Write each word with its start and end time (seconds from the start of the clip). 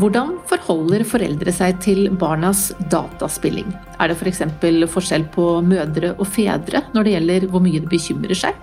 Hvordan 0.00 0.38
forholder 0.48 1.02
foreldre 1.04 1.52
seg 1.52 1.76
til 1.84 2.06
barnas 2.16 2.70
dataspilling? 2.92 3.68
Er 4.00 4.08
det 4.08 4.16
f.eks. 4.16 4.40
For 4.62 4.86
forskjell 4.94 5.26
på 5.34 5.44
mødre 5.66 6.14
og 6.14 6.24
fedre 6.30 6.80
når 6.94 7.04
det 7.04 7.12
gjelder 7.16 7.46
hvor 7.52 7.64
mye 7.64 7.82
de 7.82 7.90
bekymrer 7.90 8.38
seg? 8.38 8.56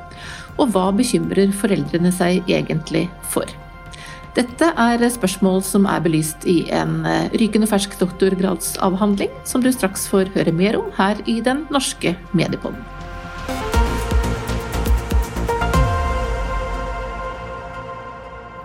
Og 0.57 0.71
hva 0.73 0.87
bekymrer 0.97 1.53
foreldrene 1.53 2.09
seg 2.15 2.41
egentlig 2.49 3.05
for? 3.29 3.45
Dette 4.37 4.71
er 4.81 5.05
spørsmål 5.13 5.61
som 5.65 5.85
er 5.89 6.01
belyst 6.05 6.45
i 6.49 6.59
en 6.73 7.03
eh, 7.09 7.29
rykende 7.37 7.69
fersk 7.69 7.99
doktorgradsavhandling, 8.01 9.33
som 9.49 9.61
du 9.61 9.69
straks 9.73 10.05
får 10.09 10.33
høre 10.33 10.53
mer 10.53 10.77
om 10.81 10.89
her 10.97 11.21
i 11.29 11.39
Den 11.45 11.67
norske 11.73 12.15
mediepodden. 12.37 12.96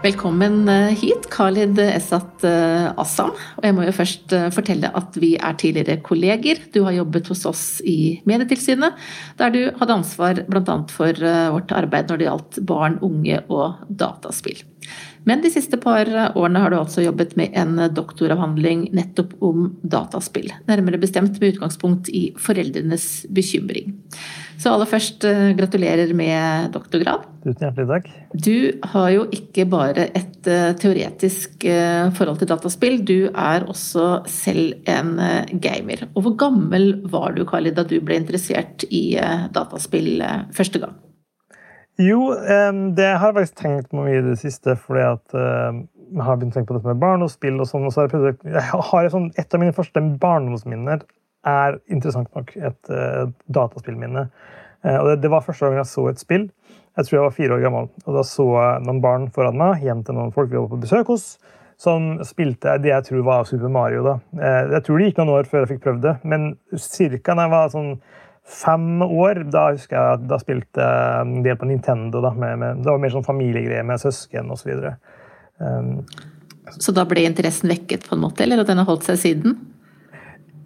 Velkommen 0.02 0.66
eh, 0.66 0.96
hit, 0.98 1.28
Khalid 1.30 1.78
Esat 1.78 2.42
eh, 2.42 2.88
Assam. 2.98 3.28
Og 3.60 3.66
jeg 3.68 3.74
må 3.76 3.84
jo 3.86 3.92
først 3.94 4.32
eh, 4.34 4.48
fortelle 4.50 4.88
at 4.98 5.14
vi 5.22 5.36
er 5.38 5.54
tidligere 5.60 6.00
kolleger. 6.02 6.58
Du 6.74 6.80
har 6.82 6.96
jobbet 6.96 7.30
hos 7.30 7.44
oss 7.46 7.62
i 7.86 8.16
Medietilsynet, 8.26 8.98
der 9.38 9.54
du 9.54 9.60
hadde 9.78 9.94
ansvar 10.00 10.42
bl.a. 10.48 10.76
for 10.90 11.22
vårt 11.54 11.74
arbeid 11.78 12.10
når 12.10 12.18
det 12.18 12.26
gjaldt 12.26 12.60
barn, 12.66 12.98
unge 13.06 13.44
og 13.46 13.84
dataspill. 13.86 14.64
Men 15.28 15.42
de 15.44 15.50
siste 15.54 15.78
par 15.80 16.08
årene 16.34 16.62
har 16.62 16.72
du 16.72 16.78
altså 16.80 17.04
jobbet 17.04 17.36
med 17.38 17.54
en 17.58 17.76
doktoravhandling 17.94 18.88
nettopp 18.96 19.36
om 19.44 19.68
dataspill. 19.82 20.50
Nærmere 20.66 21.00
bestemt 21.02 21.38
med 21.40 21.54
utgangspunkt 21.54 22.10
i 22.10 22.30
foreldrenes 22.40 23.26
bekymring. 23.30 23.94
Så 24.62 24.70
aller 24.70 24.86
først, 24.86 25.24
eh, 25.24 25.52
gratulerer 25.58 26.12
med 26.14 26.70
doktorgrad. 26.74 27.24
Tusen 27.42 27.64
hjertelig 27.66 27.88
takk. 27.88 28.10
Du 28.46 28.88
har 28.92 29.08
jo 29.10 29.24
ikke 29.34 29.66
bare 29.68 30.06
et 30.14 30.46
eh, 30.46 30.74
teoretisk 30.78 31.64
eh, 31.64 32.10
forhold 32.14 32.38
til 32.38 32.50
dataspill, 32.52 33.00
du 33.02 33.30
er 33.34 33.66
også 33.66 34.22
selv 34.30 34.76
en 34.86 35.16
gamer. 35.58 36.06
Og 36.14 36.22
hvor 36.22 36.36
gammel 36.44 37.02
var 37.10 37.34
du, 37.34 37.44
Kali, 37.48 37.74
da 37.74 37.82
du 37.82 37.98
ble 38.00 38.20
interessert 38.22 38.86
i 38.90 39.18
dataspill 39.52 40.22
første 40.54 40.78
gang? 40.78 40.94
Jo, 42.00 42.32
det 42.96 43.08
har 43.20 43.28
jeg 43.28 43.36
faktisk 43.36 43.58
tenkt 43.58 43.90
på 43.90 44.00
mye 44.00 44.20
i 44.20 44.24
det 44.24 44.38
siste. 44.40 44.76
fordi 44.80 45.02
at 45.04 45.34
jeg 46.12 46.26
har 46.26 46.38
begynt 46.38 46.54
å 46.54 46.58
tenke 46.58 46.70
på 46.70 46.76
dette 46.76 46.90
med 46.90 47.02
barn 47.02 47.24
og 47.24 47.32
spill. 47.32 47.60
og 47.60 47.68
sånn, 47.68 47.86
og 47.88 47.94
så 47.94 48.06
har 48.06 49.04
jeg, 49.04 49.12
sånn, 49.14 49.30
Et 49.38 49.54
av 49.54 49.60
mine 49.60 49.76
første 49.76 50.02
barndomsminner 50.22 51.04
er 51.48 51.78
interessant 51.90 52.28
nok 52.36 52.52
et 52.56 52.92
uh, 52.92 53.30
dataspillminne. 53.50 54.28
Uh, 54.84 54.98
og 54.98 55.08
det, 55.10 55.16
det, 55.24 55.32
var 55.32 55.44
første 55.46 55.66
gang 55.66 55.80
jeg 55.80 55.90
så 55.90 56.06
et 56.10 56.22
spill. 56.22 56.46
Jeg 56.98 57.08
tror 57.08 57.16
jeg 57.16 57.24
var 57.24 57.36
fire 57.38 57.56
år 57.56 57.64
gammel. 57.64 57.88
og 58.04 58.18
Da 58.18 58.24
så 58.26 58.46
jeg 58.52 58.86
noen 58.86 59.02
barn 59.04 59.28
foran 59.34 59.58
meg 59.58 59.82
hjem 59.86 60.04
til 60.06 60.18
noen 60.18 60.34
folk 60.34 60.52
vi 60.52 60.60
var 60.60 60.70
på 60.70 60.82
besøk 60.82 61.12
hos, 61.14 61.26
som 61.80 62.14
spilte 62.26 62.76
det 62.82 62.92
jeg 62.92 63.08
tror 63.08 63.24
var 63.26 63.48
Super 63.48 63.72
Mario. 63.72 64.04
da. 64.06 64.18
Uh, 64.36 64.76
jeg 64.76 64.86
tror 64.86 64.98
det 64.98 65.10
gikk 65.10 65.22
noen 65.22 65.36
år 65.38 65.50
før 65.50 65.64
jeg 65.64 65.74
fikk 65.74 65.86
prøvd 65.86 66.04
det, 66.08 66.16
men 66.28 66.52
cirka 66.76 67.38
da 67.38 67.48
jeg 67.48 67.56
var 67.56 67.72
sånn 67.74 67.94
fem 68.46 69.02
år. 69.02 69.44
Da 69.52 69.68
husker 69.72 69.96
jeg 69.96 70.18
at 70.18 70.28
da 70.30 70.38
spilte 70.42 70.86
en 71.22 71.40
del 71.44 71.58
på 71.58 71.68
Nintendo. 71.70 72.22
Da, 72.24 72.32
med, 72.34 72.58
med, 72.62 72.82
det 72.84 72.90
var 72.90 73.02
mer 73.02 73.14
sånn 73.14 73.26
familiegreier 73.26 73.86
med 73.86 74.02
søsken 74.02 74.52
osv. 74.54 74.72
Så, 74.72 74.94
um, 75.62 75.92
så 76.78 76.94
da 76.94 77.04
ble 77.08 77.26
interessen 77.26 77.72
vekket, 77.72 78.08
på 78.08 78.16
en 78.16 78.24
måte, 78.24 78.44
eller 78.44 78.62
at 78.62 78.70
den 78.70 78.80
har 78.80 78.88
holdt 78.88 79.06
seg 79.08 79.20
siden? 79.20 79.56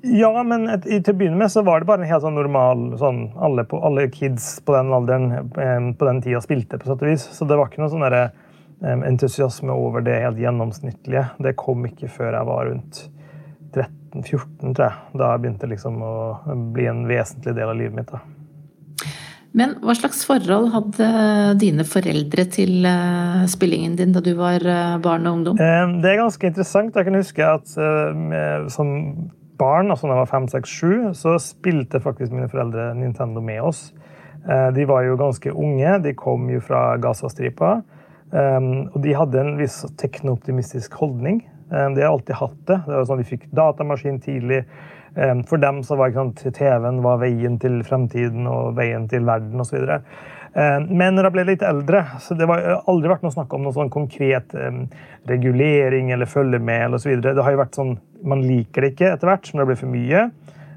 Ja, 0.06 0.30
men 0.46 0.68
et, 0.70 0.84
til 0.86 1.14
å 1.14 1.18
begynne 1.18 1.40
med 1.40 1.50
så 1.50 1.64
var 1.66 1.82
det 1.82 1.88
bare 1.88 2.04
en 2.04 2.10
helt 2.10 2.22
sånn 2.22 2.36
normal 2.38 2.92
sånn, 3.00 3.22
alle, 3.42 3.64
på, 3.66 3.80
alle, 3.82 4.06
kids 4.12 4.60
på 4.62 4.76
den 4.76 4.92
alderen 4.94 5.48
på 5.50 6.06
den 6.06 6.20
tida 6.22 6.42
spilte, 6.44 6.78
på 6.78 6.90
sett 6.90 7.02
og 7.02 7.10
vis. 7.10 7.24
Så 7.34 7.48
det 7.48 7.58
var 7.58 7.72
ikke 7.72 7.82
noe 7.82 7.90
sånn 7.90 8.06
eh, 8.06 8.28
entusiasme 9.08 9.74
over 9.74 10.04
det 10.06 10.20
helt 10.22 10.38
gjennomsnittlige. 10.42 11.24
Det 11.42 11.56
kom 11.58 11.88
ikke 11.88 12.12
før 12.12 12.36
jeg 12.38 12.50
var 12.52 12.70
rundt 12.70 13.02
13-14, 13.76 14.72
tror 14.72 14.86
jeg. 14.88 15.20
Da 15.20 15.34
begynte 15.38 15.66
det 15.66 15.76
liksom 15.76 16.00
å 16.02 16.16
bli 16.74 16.88
en 16.90 17.04
vesentlig 17.08 17.54
del 17.56 17.70
av 17.70 17.78
livet 17.78 18.00
mitt. 18.00 18.10
da. 18.12 18.24
Men 19.56 19.72
hva 19.80 19.94
slags 19.96 20.20
forhold 20.28 20.68
hadde 20.74 21.06
dine 21.62 21.86
foreldre 21.88 22.44
til 22.52 22.84
uh, 22.84 23.46
spillingen 23.48 23.94
din 23.96 24.12
da 24.12 24.20
du 24.20 24.34
var 24.36 24.60
uh, 24.60 24.98
barn 25.00 25.24
og 25.28 25.38
ungdom? 25.38 25.56
Det 25.56 26.10
er 26.10 26.20
ganske 26.20 26.50
interessant. 26.50 26.96
Jeg 26.96 27.08
kan 27.08 27.16
huske 27.16 27.46
at 27.46 27.72
uh, 27.80 28.66
som 28.72 28.90
barn, 29.56 29.88
altså 29.88 30.10
da 30.10 30.12
jeg 30.12 30.20
var 30.26 30.32
fem, 30.34 30.48
seks, 30.52 30.74
sju, 30.76 30.92
så 31.16 31.38
spilte 31.40 32.02
faktisk 32.04 32.34
mine 32.36 32.50
foreldre 32.52 32.90
Nintendo 32.98 33.40
med 33.40 33.62
oss. 33.64 33.88
De 34.46 34.84
var 34.86 35.02
jo 35.02 35.16
ganske 35.18 35.50
unge. 35.50 35.94
De 36.04 36.12
kom 36.14 36.44
jo 36.52 36.60
fra 36.62 36.82
Gazastripa. 37.02 37.70
Og 38.30 38.98
de 39.02 39.14
hadde 39.16 39.40
en 39.40 39.56
viss 39.58 39.80
teknooptimistisk 39.98 40.94
holdning. 41.00 41.40
Eh, 41.72 41.90
de 41.90 42.02
har 42.02 42.12
alltid 42.12 42.36
hatt 42.36 42.62
det. 42.66 42.80
det 42.86 42.94
var 42.94 43.08
sånn 43.08 43.22
Vi 43.22 43.30
fikk 43.32 43.48
datamaskin 43.54 44.20
tidlig. 44.22 44.64
Eh, 45.16 45.34
for 45.48 45.62
dem 45.62 45.82
så 45.84 45.96
var 45.96 46.14
TV-en 46.14 47.02
var 47.02 47.20
veien 47.22 47.58
til 47.58 47.82
fremtiden 47.84 48.46
og 48.46 48.76
veien 48.76 49.08
til 49.08 49.24
verden 49.26 49.60
osv. 49.60 49.76
Eh, 49.76 50.80
men 50.86 51.16
når 51.16 51.28
jeg 51.28 51.36
ble 51.36 51.46
litt 51.50 51.62
eldre, 51.66 52.04
så 52.20 52.36
det 52.36 52.48
har 52.48 52.82
aldri 52.86 53.10
vært 53.10 53.26
noe 53.26 53.34
snakk 53.34 53.52
om 53.54 53.64
noe 53.66 53.76
sånn 53.76 53.90
konkret 53.90 54.54
regulering 55.26 56.12
eller 56.12 56.26
følge 56.26 56.60
med. 56.60 56.86
Eller 56.86 57.02
så 57.02 57.16
det 57.20 57.36
har 57.42 57.52
jo 57.52 57.64
vært 57.64 57.80
sånn, 57.80 57.98
Man 58.24 58.40
liker 58.42 58.82
det 58.82 58.94
ikke 58.94 59.10
etter 59.12 59.28
hvert, 59.28 59.46
som 59.46 59.60
det 59.60 59.66
blir 59.68 59.76
for 59.76 59.92
mye. 59.92 60.30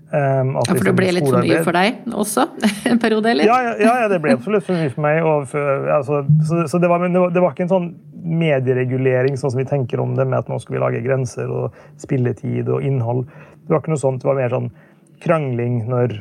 Um, 0.10 0.56
ja, 0.56 0.62
For 0.66 0.74
det 0.74 0.80
liksom 0.82 0.96
ble 0.98 1.10
litt 1.14 1.28
for 1.28 1.46
mye 1.46 1.58
for 1.68 1.78
deg 1.78 2.14
også 2.18 2.46
en 2.90 3.02
periode, 3.02 3.30
eller? 3.30 3.46
Ja, 3.46 3.76
ja, 3.78 3.92
ja, 4.04 4.08
det 4.10 4.18
ble 4.24 4.34
absolutt 4.34 4.66
for 4.66 4.80
mye 4.80 4.90
for 4.94 5.06
meg. 5.06 5.20
For, 5.52 5.90
altså, 6.00 6.24
så, 6.50 6.64
så 6.72 6.82
det, 6.82 6.90
var, 6.90 7.06
det, 7.06 7.44
var, 7.44 7.54
ikke 7.54 7.68
en 7.68 7.74
sånn 7.76 7.92
medieregulering 8.40 9.38
sånn 9.38 9.54
som 9.54 9.62
vi 9.62 9.68
tenker 9.70 10.02
om 10.02 10.16
det, 10.18 10.26
med 10.26 10.42
at 10.42 10.50
nå 10.50 10.58
skal 10.64 10.80
vi 10.80 10.82
lage 10.82 11.04
grenser 11.06 11.54
og 11.54 11.78
spilletid 12.02 12.72
og 12.74 12.86
innhold. 12.86 13.28
Det 13.62 13.76
var 13.76 13.84
ikke 13.84 13.94
noe 13.94 14.02
sånt. 14.02 14.24
Det 14.24 14.32
var 14.32 14.40
mer 14.42 14.58
sånn 14.58 14.74
krangling 15.22 15.84
når 15.92 16.20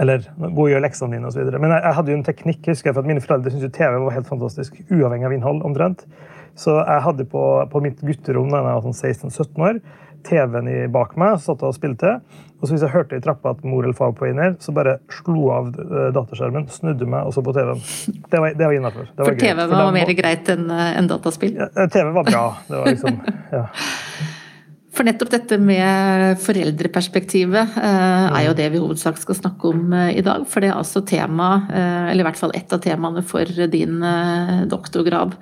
eller 0.00 0.24
gå 0.40 0.56
og 0.56 0.70
gjør 0.72 0.80
leksene 0.86 1.18
dine 1.18 1.28
osv. 1.28 1.42
Men 1.52 1.68
jeg, 1.74 1.82
jeg, 1.84 1.96
hadde 1.98 2.12
jo 2.12 2.18
en 2.18 2.24
teknikk, 2.24 2.62
husker 2.70 2.88
jeg, 2.88 2.94
for 2.96 3.04
at 3.04 3.10
mine 3.10 3.20
foreldre 3.20 3.52
syntes 3.52 3.74
TV 3.76 3.98
var 4.00 4.14
helt 4.16 4.30
fantastisk, 4.30 4.78
uavhengig 4.88 5.28
av 5.28 5.34
innhold. 5.36 5.60
omtrent. 5.68 6.06
Så 6.56 6.78
jeg 6.78 7.04
hadde 7.06 7.26
på, 7.28 7.42
på 7.72 7.82
mitt 7.84 8.00
gutterom 8.00 8.48
da 8.52 8.60
jeg 8.60 8.68
var 8.68 8.86
sånn 8.86 8.96
16-17 8.96 9.66
år, 9.68 9.82
TV-en 10.26 10.70
bak 10.94 11.14
meg, 11.20 11.38
satt 11.42 11.62
og 11.66 11.76
spilte. 11.76 12.18
Og 12.62 12.68
så 12.68 12.76
hvis 12.76 12.84
jeg 12.86 12.94
hørte 12.94 13.18
i 13.18 13.22
trappa 13.22 13.56
at 13.56 13.64
mor 13.66 13.82
eller 13.82 13.96
far 13.98 14.12
på 14.14 14.22
vei 14.22 14.30
ned, 14.38 14.60
så 14.62 14.70
bare 14.74 15.00
slo 15.10 15.48
av 15.50 15.72
eh, 15.74 16.10
dataskjermen, 16.14 16.68
snudde 16.70 17.08
meg 17.10 17.26
og 17.26 17.34
så 17.34 17.42
på 17.42 17.54
TV-en. 17.56 17.80
Det 18.30 18.42
var, 18.44 18.54
det 18.54 18.68
var 18.68 18.76
innafor. 18.76 19.08
For 19.18 19.40
TV 19.40 19.56
var, 19.58 19.72
var 19.74 19.90
mer 19.96 20.12
greit 20.14 20.52
enn 20.54 20.70
eh, 20.70 20.92
en 21.00 21.10
dataspill? 21.10 21.56
Ja, 21.58 21.88
TV 21.90 22.12
var 22.14 22.28
bra. 22.28 22.44
Det 22.68 22.78
var 22.78 22.92
liksom, 22.94 23.18
ja. 23.56 23.64
For 25.02 25.08
nettopp 25.10 25.32
dette 25.32 25.56
med 25.58 26.36
foreldreperspektivet 26.38 27.72
eh, 27.74 28.26
er 28.38 28.44
jo 28.44 28.52
det 28.54 28.68
vi 28.70 28.78
hovedsak 28.78 29.16
skal 29.18 29.34
snakke 29.34 29.72
om 29.72 29.96
eh, 29.98 30.12
i 30.20 30.22
dag. 30.22 30.44
For 30.46 30.62
det 30.62 30.68
er 30.68 30.76
altså 30.78 31.02
tema, 31.02 31.48
eh, 31.74 32.12
eller 32.12 32.22
i 32.22 32.26
hvert 32.28 32.38
fall 32.38 32.54
ett 32.54 32.70
av 32.70 32.78
temaene 32.84 33.24
for 33.26 33.50
din 33.72 33.96
doktorgrad. 34.70 35.34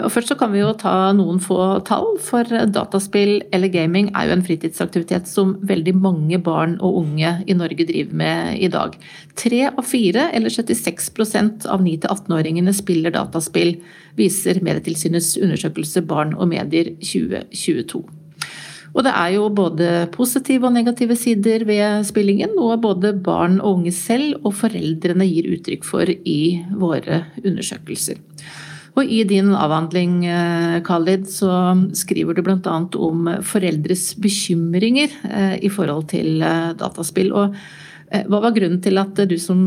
Og 0.00 0.10
først 0.10 0.32
så 0.32 0.38
kan 0.40 0.50
vi 0.50 0.64
jo 0.64 0.72
ta 0.74 1.12
noen 1.14 1.38
få 1.38 1.60
tall, 1.86 2.16
for 2.18 2.50
dataspill 2.50 3.36
eller 3.54 3.70
gaming 3.70 4.10
er 4.10 4.26
jo 4.26 4.34
en 4.40 4.44
fritidsaktivitet 4.50 5.30
som 5.30 5.54
veldig 5.70 5.94
mange 6.02 6.42
barn 6.42 6.74
og 6.82 6.98
unge 7.04 7.36
i 7.46 7.54
Norge 7.54 7.86
driver 7.86 8.20
med 8.24 8.58
i 8.58 8.74
dag. 8.74 8.98
Tre 9.38 9.68
av 9.70 9.86
fire, 9.86 10.32
eller 10.34 10.50
76% 10.50 11.70
av 11.70 11.86
9-18-åringene 11.86 12.74
spiller 12.74 13.14
dataspill, 13.14 13.76
viser 14.18 14.64
Medietilsynets 14.66 15.36
undersøkelse 15.38 16.02
Barn 16.10 16.34
og 16.34 16.56
medier 16.56 16.96
2022. 16.98 18.25
Og 18.96 19.04
det 19.04 19.12
er 19.12 19.34
jo 19.34 19.48
både 19.52 19.88
positive 20.14 20.64
og 20.64 20.72
negative 20.72 21.16
sider 21.20 21.66
ved 21.68 22.06
spillingen, 22.08 22.54
noe 22.56 22.78
både 22.80 23.12
barn 23.12 23.58
og 23.60 23.82
unge 23.82 23.92
selv 23.92 24.38
og 24.40 24.54
foreldrene 24.56 25.26
gir 25.28 25.50
uttrykk 25.52 25.84
for 25.84 26.08
i 26.08 26.40
våre 26.80 27.26
undersøkelser. 27.42 28.22
Og 28.96 29.10
I 29.12 29.18
din 29.28 29.50
avhandling 29.52 30.22
eh, 30.24 30.78
Khalid, 30.84 31.26
så 31.28 31.50
skriver 31.92 32.38
du 32.38 32.40
bl.a. 32.46 32.76
om 32.96 33.28
foreldres 33.44 34.14
bekymringer 34.16 35.12
eh, 35.28 35.58
i 35.60 35.72
forhold 35.72 36.08
til 36.14 36.40
eh, 36.40 36.72
dataspill. 36.80 37.34
og 37.36 37.58
hva 38.06 38.38
var 38.38 38.52
grunnen 38.54 38.78
til 38.78 38.96
at 39.02 39.18
du 39.26 39.34
som 39.42 39.64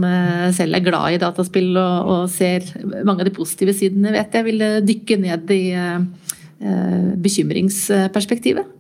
selv 0.56 0.78
er 0.78 0.84
glad 0.86 1.12
i 1.12 1.18
dataspill 1.20 1.74
og, 1.76 2.08
og 2.08 2.30
ser 2.32 2.64
mange 3.04 3.20
av 3.20 3.28
de 3.28 3.34
positive 3.36 3.74
sidene, 3.76 4.14
vet 4.16 4.32
jeg, 4.32 4.46
ville 4.48 4.70
dykke 4.88 5.18
ned 5.20 5.52
i 5.52 5.64
bekymringsperspektivet? 7.20 8.79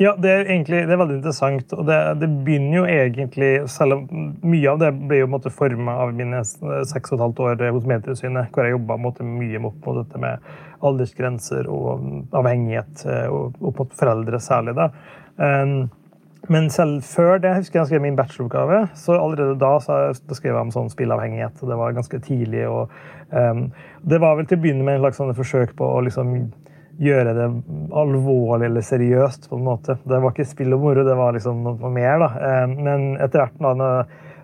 Ja, 0.00 0.14
det 0.16 0.30
er 0.32 0.46
egentlig 0.48 0.78
det 0.88 0.94
er 0.94 1.00
veldig 1.02 1.18
interessant. 1.18 1.72
og 1.76 1.84
det, 1.84 1.96
det, 2.22 2.28
begynner 2.44 2.78
jo 2.78 2.84
egentlig, 2.88 3.50
selv 3.68 3.98
om 3.98 4.30
Mye 4.40 4.72
av 4.72 4.78
det 4.80 4.94
ble 4.96 5.18
jo 5.20 5.50
forma 5.52 5.92
av 6.06 6.14
mine 6.16 6.40
seks 6.44 7.12
og 7.12 7.18
et 7.18 7.24
halvt 7.26 7.42
år 7.44 7.64
hos 7.74 7.84
Medietilsynet, 7.84 8.48
hvor 8.54 8.64
jeg 8.64 8.78
jobba 8.78 8.96
mye 8.96 9.60
opp 9.60 9.84
mot 9.84 9.98
dette 10.00 10.18
med 10.18 10.38
aldersgrenser 10.80 11.68
og 11.68 12.00
avhengighet, 12.32 13.04
eh, 13.04 13.26
og 13.28 13.60
opp 13.60 13.82
mot 13.82 13.92
foreldre 13.92 14.40
særlig. 14.40 14.74
da. 14.78 14.88
Um, 15.36 15.90
men 16.48 16.70
selv 16.72 17.04
før 17.04 17.36
det 17.36 17.50
jeg 17.50 17.60
husker 17.60 17.78
jeg 17.80 17.90
skrev 17.90 18.02
min 18.02 18.16
bacheloroppgave, 18.16 18.88
så 18.96 19.18
allerede 19.20 19.58
da 19.60 19.74
så 19.84 19.98
skrev 20.32 20.54
jeg 20.54 20.62
om 20.62 20.72
sånn 20.72 20.88
spillavhengighet. 20.88 21.60
og 21.60 21.68
Det 21.68 21.76
var 21.76 21.92
ganske 21.92 22.22
tidlig. 22.24 22.64
og 22.68 22.88
um, 23.36 23.66
Det 24.00 24.20
var 24.20 24.40
vel 24.40 24.48
til 24.48 24.56
å 24.56 24.64
begynne 24.64 24.84
med 24.84 24.96
en 24.96 25.12
slags 25.12 25.36
forsøk 25.36 25.76
på 25.76 25.84
å 25.84 26.00
liksom 26.08 26.32
gjøre 27.00 27.34
det 27.36 27.46
alvorlig 27.96 28.68
eller 28.68 28.84
seriøst. 28.84 29.48
på 29.50 29.56
en 29.56 29.64
måte. 29.64 29.96
Det 30.04 30.20
var 30.20 30.34
ikke 30.34 30.48
spill 30.48 30.76
og 30.76 30.84
moro, 30.84 31.04
det 31.06 31.16
var 31.16 31.32
liksom 31.36 31.62
noe 31.64 31.92
mer. 31.92 32.18
da. 32.20 32.30
Eh, 32.48 32.66
men 32.76 33.16
etter 33.16 33.44
hvert 33.44 33.60
da 33.60 33.74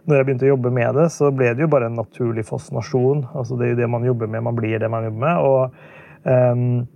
når 0.06 0.20
jeg 0.20 0.26
begynte 0.26 0.46
å 0.46 0.52
jobbe 0.54 0.70
med 0.70 0.94
det, 0.94 1.08
så 1.10 1.32
ble 1.34 1.52
det 1.54 1.64
jo 1.64 1.70
bare 1.70 1.88
en 1.90 1.98
naturlig 1.98 2.46
fascinasjon. 2.46 3.24
Altså, 3.34 3.56
det 3.58 3.66
er 3.66 3.72
jo 3.74 3.80
det 3.80 3.88
man 3.90 4.06
jobber 4.06 4.30
med, 4.30 4.44
man 4.46 4.58
blir 4.58 4.78
det 4.78 4.90
man 4.90 5.08
jobber 5.08 5.24
med. 5.24 5.40
og 5.42 5.72
um, 6.22 6.86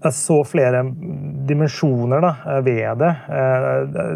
jeg 0.00 0.16
så 0.16 0.36
flere 0.48 0.80
dimensjoner 1.48 2.22
da, 2.24 2.30
ved 2.64 3.02
det. 3.02 3.10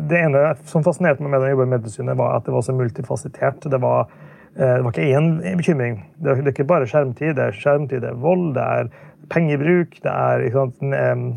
Det 0.08 0.20
ene 0.20 0.44
som 0.68 0.84
fascinerte 0.84 1.20
meg 1.20 1.34
med 1.34 1.44
å 1.44 1.50
jobbe 1.50 1.66
i 1.66 1.72
Medietilsynet, 1.74 2.16
var 2.16 2.38
at 2.38 2.46
det 2.46 2.54
var 2.54 2.64
så 2.64 2.72
multifasitert. 2.76 3.66
Det 3.68 3.80
var, 3.82 4.08
det 4.54 4.84
var 4.84 4.92
ikke 4.92 5.18
én 5.18 5.32
bekymring. 5.58 5.96
Det 6.22 6.30
er 6.30 6.52
ikke 6.52 6.66
bare 6.68 6.86
skjermtid. 6.86 7.32
Det 7.34 7.48
er 7.48 7.56
skjermtid, 7.58 8.04
det 8.04 8.12
er 8.12 8.20
vold, 8.22 8.52
det 8.54 8.62
er 8.62 8.90
pengebruk, 9.32 9.96
det 10.04 10.12
er 10.12 10.44
sant, 10.52 10.76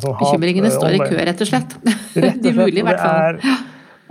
sånn 0.04 0.18
Bekymringene 0.20 0.70
står 0.74 0.98
i 0.98 1.02
kø, 1.02 1.18
rett 1.30 1.42
og 1.42 1.50
slett. 1.50 1.76
Rett 1.88 1.98
og 1.98 2.22
slett. 2.22 2.40
De 2.44 2.54
mulige, 2.58 2.84
i 2.84 2.86
hvert 2.86 3.02
fall. 3.02 3.40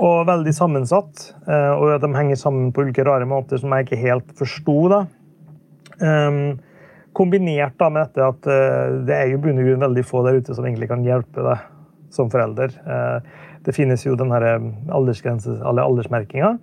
Og 0.07 0.19
veldig 0.29 0.55
sammensatt. 0.57 1.29
Og 1.47 1.95
at 1.95 2.05
de 2.05 2.13
henger 2.17 2.41
sammen 2.41 2.73
på 2.75 2.87
ulike 2.87 3.05
rare 3.07 3.29
måter 3.29 3.61
som 3.63 3.73
jeg 3.73 3.87
ikke 3.87 4.03
helt 4.03 4.35
forsto. 4.39 4.77
da. 4.93 5.01
Um, 5.97 6.59
kombinert 7.17 7.79
da 7.81 7.89
med 7.89 8.11
dette 8.11 8.27
at 8.27 8.49
det 9.09 9.17
er 9.17 9.31
jo 9.31 9.39
bunn 9.41 9.63
og 9.63 9.71
grunn 9.71 9.85
veldig 9.87 10.03
få 10.05 10.21
der 10.27 10.43
ute 10.43 10.57
som 10.57 10.67
egentlig 10.69 10.91
kan 10.91 11.07
hjelpe 11.07 11.45
deg 11.47 11.63
som 12.13 12.29
forelder. 12.33 12.75
Det 13.65 13.75
finnes 13.75 14.05
jo 14.05 14.19
den 14.21 14.35
aldersmerkinga. 14.37 16.57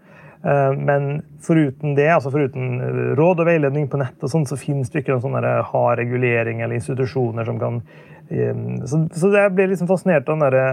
Men 0.43 1.21
foruten 1.39 1.93
det, 1.95 2.09
altså 2.11 2.31
foruten 2.33 2.81
råd 3.15 3.39
og 3.39 3.47
veiledning 3.47 3.85
på 3.87 3.99
nett, 4.01 4.17
og 4.19 4.31
sånt, 4.31 4.49
så 4.51 4.57
finnes 4.59 4.89
det 4.91 4.99
ikke 4.99 5.13
noen 5.15 5.23
sånne 5.23 5.53
hard 5.69 6.01
regulering 6.01 6.59
eller 6.59 6.75
institusjoner 6.75 7.47
som 7.47 7.61
kan 7.61 7.79
Så, 8.27 8.99
så 9.15 9.29
jeg 9.31 9.53
ble 9.55 9.69
liksom 9.71 9.87
fascinert 9.87 10.27
av 10.27 10.35
den 10.35 10.43
derre 10.43 10.67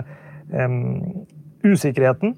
usikkerheten, 1.66 2.34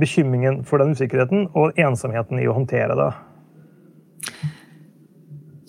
bekymringen 0.00 0.60
for 0.68 0.82
den 0.82 0.92
usikkerheten 0.96 1.48
og 1.56 1.80
ensomheten 1.80 2.40
i 2.42 2.48
å 2.50 2.56
håndtere 2.56 2.96
det. 2.98 3.10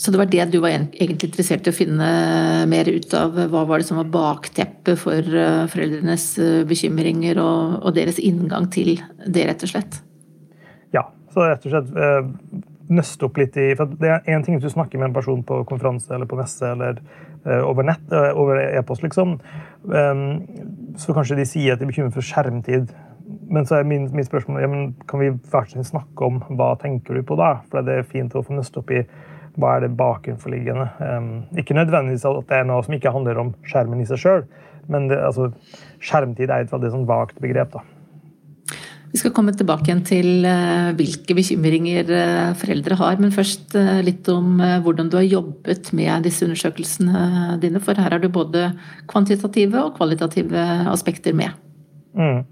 Så 0.02 0.12
det 0.12 0.18
var 0.18 0.30
det 0.34 0.46
du 0.50 0.60
var 0.64 0.74
egentlig 0.74 1.30
interessert 1.30 1.68
i 1.68 1.72
å 1.72 1.78
finne 1.78 2.12
mer 2.68 2.90
ut 2.90 3.14
av? 3.14 3.36
Hva 3.54 3.64
var 3.70 3.80
det 3.80 3.88
som 3.88 4.00
var 4.02 4.12
bakteppet 4.12 4.98
for 5.00 5.22
foreldrenes 5.72 6.26
bekymringer 6.68 7.38
og 7.44 7.92
deres 7.96 8.18
inngang 8.20 8.66
til 8.74 8.96
det, 9.28 9.46
rett 9.46 9.68
og 9.68 9.76
slett? 9.76 10.02
Så 11.32 11.48
rett 11.48 11.66
og 11.66 11.74
slett 11.74 11.92
eh, 11.96 12.62
nøste 12.92 13.28
opp 13.28 13.40
litt 13.40 13.58
i 13.60 13.72
for 13.80 13.92
Det 14.00 14.10
er 14.12 14.32
én 14.34 14.44
ting 14.44 14.58
hvis 14.58 14.68
du 14.68 14.74
snakker 14.74 15.00
med 15.00 15.12
en 15.12 15.16
person 15.16 15.44
på 15.48 15.62
konferanse 15.70 16.12
eller 16.14 16.30
på 16.30 16.40
messe 16.40 16.66
eller 16.68 17.00
eh, 17.46 17.62
over 17.64 17.88
nett, 17.88 18.04
uh, 18.12 18.32
over 18.38 18.60
e-post, 18.64 19.06
liksom. 19.06 19.38
Eh, 19.88 20.26
så 21.02 21.16
kanskje 21.16 21.40
de 21.40 21.48
sier 21.48 21.74
at 21.74 21.82
de 21.82 21.88
er 21.88 21.94
bekymret 21.94 22.18
for 22.18 22.26
skjermtid. 22.26 22.92
Men 23.52 23.68
så 23.68 23.78
er 23.78 23.88
min, 23.88 24.10
mitt 24.16 24.28
spørsmål 24.28 24.64
ja, 24.64 24.70
men 24.72 24.92
kan 25.08 25.22
vi 25.22 25.32
hver 25.32 25.70
snakke 25.72 26.28
om 26.28 26.42
hva 26.58 26.74
tenker 26.80 27.16
du 27.16 27.24
på 27.28 27.38
da? 27.40 27.62
For 27.72 27.86
det 27.86 28.00
er 28.00 28.10
fint 28.10 28.36
å 28.36 28.44
få 28.44 28.56
nøste 28.58 28.82
opp 28.82 28.92
i 28.92 29.06
hva 29.60 29.76
er 29.76 29.86
det 29.86 29.96
bakenforliggende. 30.00 30.88
Um, 31.00 31.32
ikke 31.60 31.76
nødvendigvis 31.76 32.24
at 32.28 32.46
det 32.48 32.60
er 32.62 32.68
noe 32.68 32.84
som 32.86 32.96
ikke 32.96 33.12
handler 33.12 33.40
om 33.42 33.54
skjermen 33.68 34.04
i 34.04 34.08
seg 34.08 34.22
sjøl, 34.22 34.46
men 34.92 35.10
det, 35.12 35.20
altså, 35.20 35.50
skjermtid 36.04 36.48
er 36.48 36.64
et 36.64 36.72
veldig 36.72 36.94
sånn 36.94 37.10
vagt 37.10 37.42
begrep. 37.44 37.76
da. 37.76 37.84
Vi 39.12 39.20
skal 39.20 39.34
komme 39.36 39.52
tilbake 39.56 39.90
igjen 39.90 40.06
til 40.08 40.46
uh, 40.48 40.94
hvilke 40.96 41.36
bekymringer 41.36 42.08
uh, 42.12 42.54
foreldre 42.60 42.96
har, 43.02 43.20
men 43.20 43.34
først 43.36 43.76
uh, 43.76 44.00
litt 44.06 44.30
om 44.32 44.62
hvordan 44.86 45.12
du 45.12 45.18
har 45.20 45.28
jobbet 45.28 45.92
med 45.98 46.24
disse 46.28 46.48
undersøkelsene 46.48 47.60
dine. 47.64 47.82
For 47.84 48.00
her 48.00 48.16
er 48.16 48.24
du 48.24 48.30
både 48.32 48.70
kvantitative 49.12 49.84
og 49.84 49.98
kvalitative 50.00 50.64
aspekter 50.94 51.36
med. 51.36 51.60
Mm. 52.16 52.44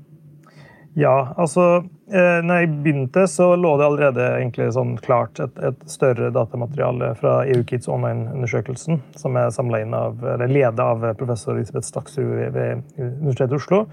Ja, 0.99 1.33
altså 1.37 1.63
eh, 2.11 2.39
når 2.43 2.63
jeg 2.63 2.69
begynte, 2.83 3.25
så 3.29 3.53
lå 3.55 3.75
det 3.79 3.85
allerede 3.85 4.71
sånn 4.73 4.95
klart 5.03 5.39
et, 5.39 5.59
et 5.63 5.83
større 5.89 6.31
datamateriale 6.35 7.13
fra 7.19 7.43
EU-Kids 7.53 7.87
Online-undersøkelsen, 7.91 8.99
som 9.19 9.37
er 9.37 9.53
av, 9.95 10.25
ledet 10.49 10.83
av 10.83 11.05
professor 11.19 11.55
Elisabeth 11.55 11.87
Staksrud 11.87 12.33
ved, 12.55 12.83
Universitetet 12.97 13.55
i 13.55 13.61
Oslo. 13.61 13.83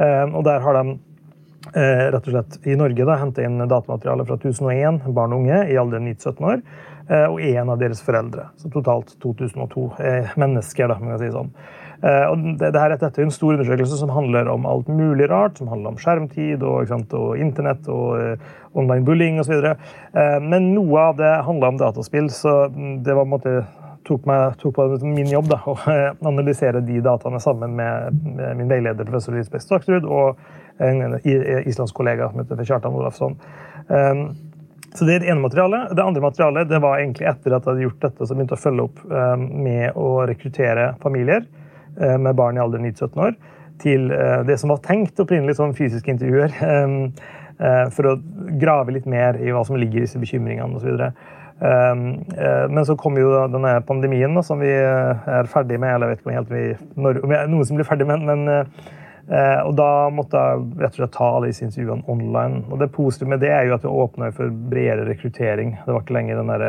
Eh, 0.00 0.24
og 0.32 0.42
der 0.48 0.64
har 0.64 0.80
de 0.80 0.96
eh, 0.96 0.98
rett 1.74 2.26
og 2.26 2.32
slett 2.34 2.66
i 2.66 2.76
Norge 2.78 3.06
da, 3.06 3.18
hentet 3.20 3.46
inn 3.46 3.60
datamateriale 3.60 4.26
fra 4.26 4.38
1001 4.38 5.04
barn 5.14 5.34
og 5.34 5.44
unge 5.44 5.60
i 5.70 5.76
alderen 5.80 6.08
9-17 6.08 6.48
år, 6.52 6.62
eh, 7.08 7.26
og 7.26 7.40
én 7.44 7.70
av 7.70 7.78
deres 7.80 8.02
foreldre. 8.04 8.48
Så 8.60 8.72
totalt 8.72 9.14
2002 9.22 9.86
eh, 9.98 10.34
mennesker, 10.40 10.90
da, 10.90 10.98
man 11.00 11.14
kan 11.14 11.22
si 11.22 11.30
sånn. 11.34 11.52
Eh, 12.00 12.26
og 12.30 12.46
det, 12.60 12.72
det 12.74 12.82
her, 12.82 12.96
er 12.96 13.22
en 13.24 13.34
stor 13.34 13.54
undersøkelse 13.54 14.00
som 14.00 14.12
handler 14.14 14.48
om 14.50 14.66
alt 14.66 14.88
mulig 14.88 15.28
rart. 15.30 15.60
Som 15.60 15.70
handler 15.72 15.92
om 15.92 16.00
skjermtid 16.00 16.64
og, 16.64 16.88
sant, 16.90 17.12
og 17.14 17.38
internett 17.38 17.86
og 17.92 18.40
online 18.78 19.04
bullying 19.04 19.40
osv. 19.42 19.74
Men 20.40 20.72
noe 20.76 21.10
av 21.10 21.18
det 21.18 21.34
handla 21.44 21.74
om 21.74 21.80
dataspill, 21.80 22.30
så 22.32 22.70
det 22.70 23.12
var 23.12 23.24
på 23.24 23.28
en 23.28 23.34
måte 23.34 23.54
tok, 24.06 24.26
meg, 24.28 24.56
tok 24.60 24.74
på 24.76 24.86
min 25.04 25.30
jobb 25.30 25.50
da, 25.50 25.60
å 25.68 25.76
analysere 26.32 26.82
de 26.84 27.00
dataene 27.04 27.40
sammen 27.42 27.76
med, 27.78 28.22
med 28.24 28.58
min 28.58 28.70
veileder 28.70 29.06
professor 29.06 29.36
Lisbeth 29.36 29.66
Staksrud 29.66 30.08
og 30.08 30.40
en 30.80 31.18
islandsk 31.24 31.94
kollega 31.96 32.30
som 32.30 32.40
heter 32.40 32.64
Kjartan 32.64 32.96
Olafsson. 32.96 33.36
Så 34.96 35.06
Det 35.06 35.14
er 35.14 35.22
det 35.22 35.28
ene 35.30 35.44
materialet. 35.44 35.92
Det 35.94 36.02
andre 36.02 36.22
materialet 36.24 36.68
det 36.70 36.80
var 36.82 36.98
egentlig 36.98 37.28
etter 37.30 37.54
at 37.54 37.62
jeg 37.62 37.70
hadde 37.70 37.84
gjort 37.84 38.04
dette, 38.06 38.26
så 38.26 38.34
begynte 38.34 38.56
å 38.56 38.62
følge 38.62 38.86
opp 38.88 39.02
med 39.52 39.92
å 39.94 40.08
rekruttere 40.26 40.94
familier. 41.02 41.44
Eh, 41.98 42.18
med 42.18 42.34
barn 42.34 42.56
i 42.56 42.60
alder 42.60 42.78
9-17 42.78 43.18
år 43.18 43.34
til 43.80 44.12
eh, 44.14 44.40
det 44.46 44.56
som 44.60 44.70
var 44.70 44.82
tenkt 44.84 45.20
opprinnelig 45.20 45.56
som 45.58 45.74
fysiske 45.76 46.12
intervjuer. 46.12 46.54
Eh, 47.60 47.88
for 47.92 48.06
å 48.08 48.14
grave 48.56 48.94
litt 48.94 49.04
mer 49.10 49.36
i 49.36 49.50
hva 49.52 49.60
som 49.68 49.76
ligger 49.76 50.00
i 50.00 50.04
disse 50.06 50.16
bekymringene 50.16 50.78
osv. 50.78 51.02
Men 51.60 52.86
så 52.88 52.94
kom 52.96 53.18
jo 53.20 53.34
denne 53.52 53.74
pandemien 53.84 54.32
som 54.40 54.62
vi 54.64 54.70
er 54.72 55.50
ferdig 55.52 55.76
med. 55.76 55.92
eller 55.92 56.08
jeg 56.08 56.14
vet 56.14 56.22
ikke 56.22 56.30
om, 56.30 56.38
helt 56.38 56.54
vi, 56.54 56.62
når, 57.04 57.20
Noen 57.52 57.68
som 57.68 57.76
blir 57.76 57.84
ferdig 57.84 58.06
med 58.08 58.24
men, 58.24 58.64
og 59.30 59.76
Da 59.78 60.08
måtte 60.10 60.40
jeg 60.42 60.62
rett 60.80 60.96
og 60.96 60.96
slett 60.98 61.12
ta 61.14 61.26
alle 61.36 61.50
disse 61.52 61.62
intervjuene 61.62 62.02
online. 62.10 62.64
og 62.66 62.80
Det 62.80 62.88
positive 62.90 63.30
med 63.30 63.38
det 63.44 63.52
er 63.54 63.68
jo 63.68 63.76
at 63.76 63.84
det 63.84 63.92
åpner 63.92 64.32
for 64.34 64.50
bredere 64.50 65.04
rekruttering. 65.06 65.76
Det 65.84 65.94
var 65.94 66.02
ikke 66.02 66.16
lenger 66.16 66.40
den 66.40 66.50
der 66.50 66.64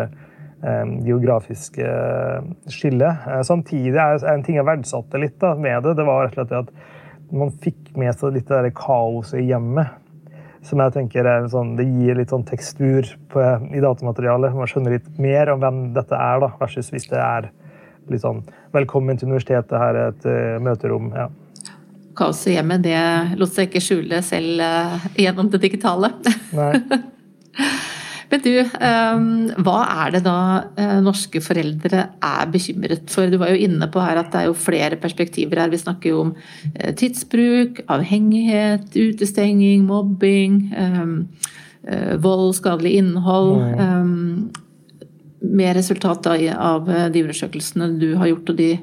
Eh, 0.63 0.85
geografiske 1.05 1.85
eh, 1.85 2.43
skillet. 2.69 3.15
Eh, 3.27 3.41
samtidig 3.41 3.97
er 3.97 4.25
en 4.29 4.43
ting 4.45 4.59
jeg 4.59 4.67
verdsatte 4.67 5.17
litt 5.17 5.39
da, 5.41 5.55
med 5.57 5.81
det, 5.81 5.95
det 5.97 6.05
var 6.05 6.27
rett 6.27 6.37
og 6.37 6.51
slett 6.51 6.69
at 6.69 7.33
man 7.33 7.49
fikk 7.63 7.95
med 7.97 8.13
seg 8.19 8.35
litt 8.35 8.51
det 8.51 8.69
kaoset 8.77 9.39
i 9.41 9.47
hjemmet. 9.49 9.97
Som 10.61 10.83
jeg 10.83 10.93
tenker 10.93 11.25
sånn, 11.49 11.73
Det 11.79 11.87
gir 11.89 12.19
litt 12.19 12.29
sånn 12.29 12.45
tekstur 12.45 13.09
på, 13.33 13.41
i 13.73 13.81
datamaterialet. 13.81 14.53
Man 14.53 14.69
skjønner 14.69 14.99
litt 14.99 15.09
mer 15.17 15.49
om 15.49 15.63
hvem 15.63 15.79
dette 15.95 16.13
er, 16.13 16.43
da, 16.43 16.51
versus 16.59 16.93
hvis 16.93 17.09
det 17.09 17.17
er 17.17 17.49
litt 18.11 18.21
sånn 18.21 18.45
Velkommen 18.71 19.17
til 19.17 19.31
universitetet, 19.31 19.73
her 19.81 19.97
er 19.97 20.13
et 20.13 20.27
uh, 20.29 20.61
møterom. 20.61 21.09
ja. 21.17 21.31
Kaoset 22.17 22.51
i 22.51 22.57
hjemmet, 22.57 22.83
det 22.83 23.39
lot 23.39 23.53
seg 23.53 23.69
ikke 23.69 23.83
skjule 23.83 24.21
selv 24.25 24.61
uh, 24.61 25.09
gjennom 25.19 25.49
det 25.53 25.61
digitale. 25.63 26.13
Nei. 26.57 26.73
Men 28.31 28.43
du, 28.45 28.51
ehm, 28.63 29.31
hva 29.65 29.79
er 30.05 30.13
det 30.15 30.21
da 30.23 30.35
eh, 30.79 30.99
norske 31.03 31.41
foreldre 31.43 32.05
er 32.23 32.51
bekymret 32.51 33.11
for? 33.11 33.27
Du 33.27 33.35
var 33.41 33.51
jo 33.51 33.59
inne 33.65 33.89
på 33.91 33.99
her 33.99 34.21
at 34.21 34.29
det 34.31 34.39
er 34.39 34.47
jo 34.47 34.55
flere 34.55 34.99
perspektiver 35.01 35.59
her. 35.59 35.71
Vi 35.73 35.81
snakker 35.81 36.13
jo 36.13 36.21
om 36.27 36.31
eh, 36.71 36.93
tidsbruk, 36.95 37.83
avhengighet, 37.91 38.87
utestenging, 38.95 39.83
mobbing, 39.89 40.61
ehm, 40.71 41.17
eh, 41.83 42.15
vold, 42.23 42.53
skadelig 42.55 42.95
innhold. 43.01 43.65
Ehm, 43.75 44.23
med 45.41 45.75
resultat 45.75 46.27
av 46.31 46.85
de 47.11 47.23
undersøkelsene 47.25 47.87
du 47.99 48.11
har 48.15 48.29
gjort 48.29 48.51
og 48.53 48.59
de 48.59 48.75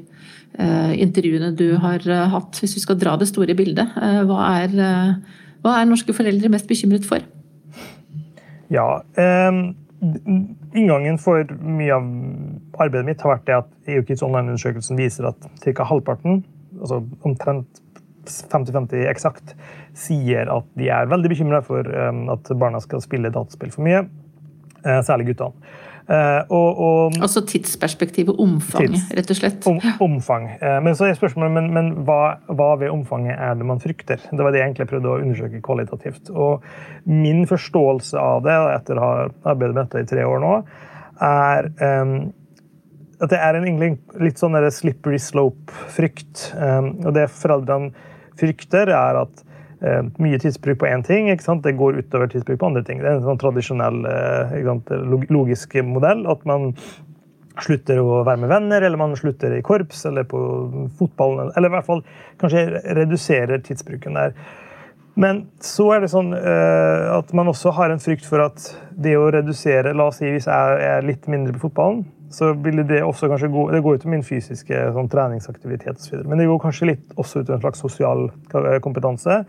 intervjuene 0.59 1.53
du 1.55 1.77
har 1.79 2.03
hatt. 2.33 2.59
Hvis 2.59 2.75
vi 2.75 2.83
skal 2.83 2.99
dra 2.99 3.13
det 3.21 3.29
store 3.31 3.55
bildet, 3.55 3.93
hva 3.95 4.39
er, 4.59 4.73
hva 5.63 5.77
er 5.79 5.87
norske 5.87 6.15
foreldre 6.17 6.51
mest 6.51 6.67
bekymret 6.71 7.07
for? 7.07 7.23
Ja. 8.75 9.03
Eh, 9.17 9.53
inngangen 10.79 11.19
for 11.19 11.49
mye 11.59 11.97
av 11.97 12.09
arbeidet 12.85 13.07
mitt 13.09 13.25
har 13.25 13.37
vært 13.37 13.47
det 13.49 13.57
at 13.57 13.95
EU-Kids 13.95 14.23
Online-undersøkelsen 14.27 15.01
viser 15.01 15.31
at 15.33 15.49
ca. 15.65 15.87
halvparten, 15.89 16.43
altså 16.79 17.01
omtrent 17.27 17.83
50-50 18.29 19.09
eksakt, 19.09 19.55
sier 19.97 20.51
at 20.53 20.67
de 20.79 20.91
er 20.93 21.09
veldig 21.11 21.33
bekymra 21.33 21.63
for 21.65 21.87
at 21.89 22.51
barna 22.61 22.81
skal 22.85 23.03
spille 23.03 23.33
dataspill 23.35 23.73
for 23.75 23.87
mye. 23.87 24.05
Eh, 24.85 25.01
særlig 25.03 25.33
guttene. 25.33 25.73
Uh, 26.09 26.41
og, 26.49 26.79
og, 26.81 27.17
altså 27.21 27.43
tidsperspektiv 27.45 28.31
og 28.33 28.39
omfang, 28.41 28.95
tids, 28.95 29.11
rett 29.13 29.33
og 29.35 29.37
slett. 29.37 29.67
Om, 29.69 29.81
omfang. 30.07 30.47
Uh, 30.57 30.79
men 30.81 30.97
så 30.97 31.05
er 31.05 31.19
spørsmålet 31.19 31.53
men, 31.53 31.69
men 31.75 31.91
hva, 32.09 32.39
hva, 32.49 32.71
ved 32.81 32.89
omfanget 32.95 33.37
er 33.37 33.59
det 33.61 33.67
man 33.69 33.83
frykter? 33.83 34.23
Det 34.31 34.41
var 34.41 34.55
det 34.55 34.63
jeg 34.63 34.71
egentlig 34.71 34.89
prøvde 34.89 35.11
å 35.13 35.19
undersøke 35.21 35.61
kvalitativt. 35.67 36.31
Og 36.33 36.65
min 37.05 37.45
forståelse 37.51 38.17
av 38.23 38.41
det, 38.47 38.57
etter 38.79 38.97
å 38.97 39.05
ha 39.05 39.13
arbeidet 39.53 39.75
med 39.75 39.83
dette 39.83 40.07
i 40.07 40.09
tre 40.15 40.25
år 40.25 40.41
nå, 40.47 40.55
er 41.29 41.69
um, 41.77 42.15
at 43.19 43.35
det 43.35 43.43
er 43.43 43.59
en 43.59 43.99
litt 44.23 44.41
sånn 44.41 44.57
slippery 44.73 45.21
slope-frykt. 45.21 46.53
Um, 46.57 46.95
og 47.03 47.13
det 47.19 47.29
foreldrene 47.35 47.93
frykter, 48.39 48.95
er 48.95 49.21
at 49.27 49.45
uh, 49.85 50.01
mye 50.23 50.39
tidsbruk 50.43 50.81
på 50.81 50.89
én 50.91 51.05
ting 51.07 51.31
det 51.31 51.75
går 51.79 52.01
utover 52.03 52.31
tidsbruk 52.33 52.61
på 52.61 52.71
andre 52.71 52.85
ting. 52.85 53.03
Det 53.03 53.11
er 53.11 53.19
en 53.19 53.27
sånn 53.27 53.41
tradisjonell 53.41 54.01
sant, 54.67 54.95
logisk 55.31 55.75
modell. 55.87 56.27
At 56.31 56.45
man 56.49 56.73
slutter 57.63 58.01
å 58.03 58.23
være 58.27 58.43
med 58.45 58.53
venner, 58.53 58.85
eller 58.85 59.01
man 59.01 59.17
slutter 59.19 59.57
i 59.57 59.65
korps 59.67 60.05
eller 60.09 60.27
på 60.29 60.41
fotballen. 60.99 61.53
Eller 61.57 61.71
i 61.71 61.77
hvert 61.77 61.89
fall 61.89 62.05
kanskje 62.41 62.65
reduserer 62.99 63.63
tidsbruken 63.65 64.19
der. 64.19 64.37
Men 65.19 65.49
så 65.65 65.89
er 65.97 66.05
det 66.05 66.13
sånn 66.13 66.31
uh, 66.31 67.17
at 67.17 67.33
man 67.35 67.51
også 67.51 67.73
har 67.75 67.91
en 67.91 68.03
frykt 68.03 68.27
for 68.29 68.45
at 68.45 68.69
det 68.95 69.17
å 69.19 69.31
redusere 69.35 69.95
La 69.97 70.07
oss 70.13 70.21
si 70.21 70.31
hvis 70.31 70.47
jeg 70.47 70.85
er 70.87 71.07
litt 71.07 71.27
mindre 71.31 71.57
på 71.57 71.67
fotballen, 71.67 72.05
så 72.31 72.53
vil 72.65 72.83
det 72.89 73.03
også 73.05 73.29
kanskje 73.31 73.51
gå 73.53 73.63
Det 73.73 73.83
går 73.85 73.99
ut 73.99 74.09
min 74.13 74.25
fysiske 74.27 74.81
sånn, 74.95 75.09
treningsaktivitet 75.13 76.01
osv. 76.01 76.25
Men 76.29 76.41
det 76.41 76.49
går 76.51 76.61
kanskje 76.63 76.91
litt 76.93 77.15
også 77.17 77.43
utover 77.43 77.59
en 77.59 77.65
slags 77.67 77.85
sosial 77.85 78.27
kompetanse. 78.85 79.45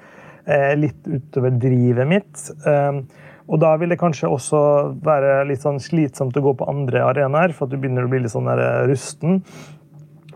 Eh, 0.45 0.75
litt 0.79 1.07
utover 1.07 1.57
drivet 1.59 2.07
mitt. 2.07 2.45
Eh, 2.67 3.01
og 3.49 3.59
da 3.63 3.73
vil 3.81 3.89
det 3.89 3.99
kanskje 3.99 4.29
også 4.29 4.61
være 5.03 5.41
litt 5.49 5.63
sånn 5.65 5.81
slitsomt 5.81 6.37
å 6.37 6.45
gå 6.45 6.53
på 6.59 6.69
andre 6.69 7.01
arenaer, 7.07 7.53
for 7.57 7.65
at 7.65 7.73
du 7.73 7.79
begynner 7.81 8.05
å 8.05 8.11
bli 8.11 8.21
litt 8.21 8.33
sånn 8.35 8.49
rusten. 8.89 9.41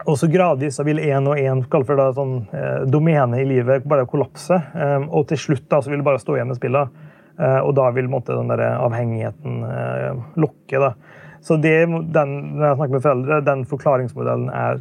Og 0.10 0.18
så 0.20 0.28
gradvis 0.28 0.80
vil 0.84 1.00
én 1.00 1.28
og 1.30 1.38
én 1.38 1.62
sånn, 1.70 2.48
eh, 2.52 2.86
domene 2.90 3.40
i 3.40 3.46
livet 3.46 3.86
bare 3.88 4.06
kollapse. 4.06 4.56
Eh, 4.76 5.06
og 5.10 5.28
til 5.28 5.38
slutt 5.38 5.70
da, 5.70 5.80
så 5.82 5.90
vil 5.90 6.00
det 6.00 6.06
bare 6.06 6.20
stå 6.20 6.36
igjen 6.36 6.48
med 6.48 6.58
spillet. 6.58 6.90
Eh, 7.40 7.60
og 7.60 7.74
da 7.76 7.90
vil 7.92 8.10
måtte, 8.10 8.36
den 8.36 8.48
der 8.48 8.78
avhengigheten 8.78 9.64
eh, 9.64 10.24
lokke. 10.36 10.80
Da. 10.80 10.94
Så 11.44 11.58
det, 11.60 11.76
den, 12.16 12.36
når 12.56 12.68
jeg 12.70 12.80
snakker 12.80 12.96
med 12.96 13.04
foreldre, 13.04 13.40
den 13.44 13.66
forklaringsmodellen 13.68 14.50
er 14.56 14.80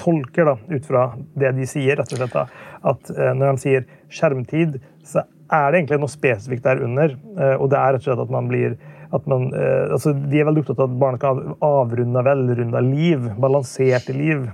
tolker 0.00 0.48
da, 0.48 0.56
ut 0.68 0.88
fra 0.88 1.04
det 1.38 1.52
de 1.54 1.68
sier, 1.68 1.98
rett 1.98 2.10
og 2.14 2.18
slett. 2.18 2.34
Da, 2.34 2.46
at 2.90 3.12
eh, 3.14 3.30
når 3.36 3.54
de 3.54 3.62
sier 3.62 3.86
skjermtid, 4.12 4.80
så 5.06 5.24
er 5.52 5.70
det 5.70 5.80
egentlig 5.80 6.00
noe 6.02 6.12
spesifikt 6.12 6.66
der 6.66 6.82
under. 6.84 7.14
Eh, 7.14 7.54
og 7.54 7.70
det 7.72 7.78
er 7.78 7.94
rett 7.94 8.02
og 8.02 8.10
slett 8.10 8.24
at 8.26 8.34
man 8.34 8.50
blir 8.50 8.76
at 9.14 9.28
man, 9.30 9.46
eh, 9.54 9.92
altså 9.94 10.10
De 10.16 10.40
er 10.40 10.48
veldig 10.48 10.64
opptatt 10.64 10.80
av 10.82 10.88
at 10.90 10.98
barn 10.98 11.18
skal 11.20 11.42
ha 11.44 11.68
avrunda, 11.84 12.24
velrunda 12.26 12.82
liv. 12.82 13.28
Balanserte 13.38 14.16
liv. 14.16 14.48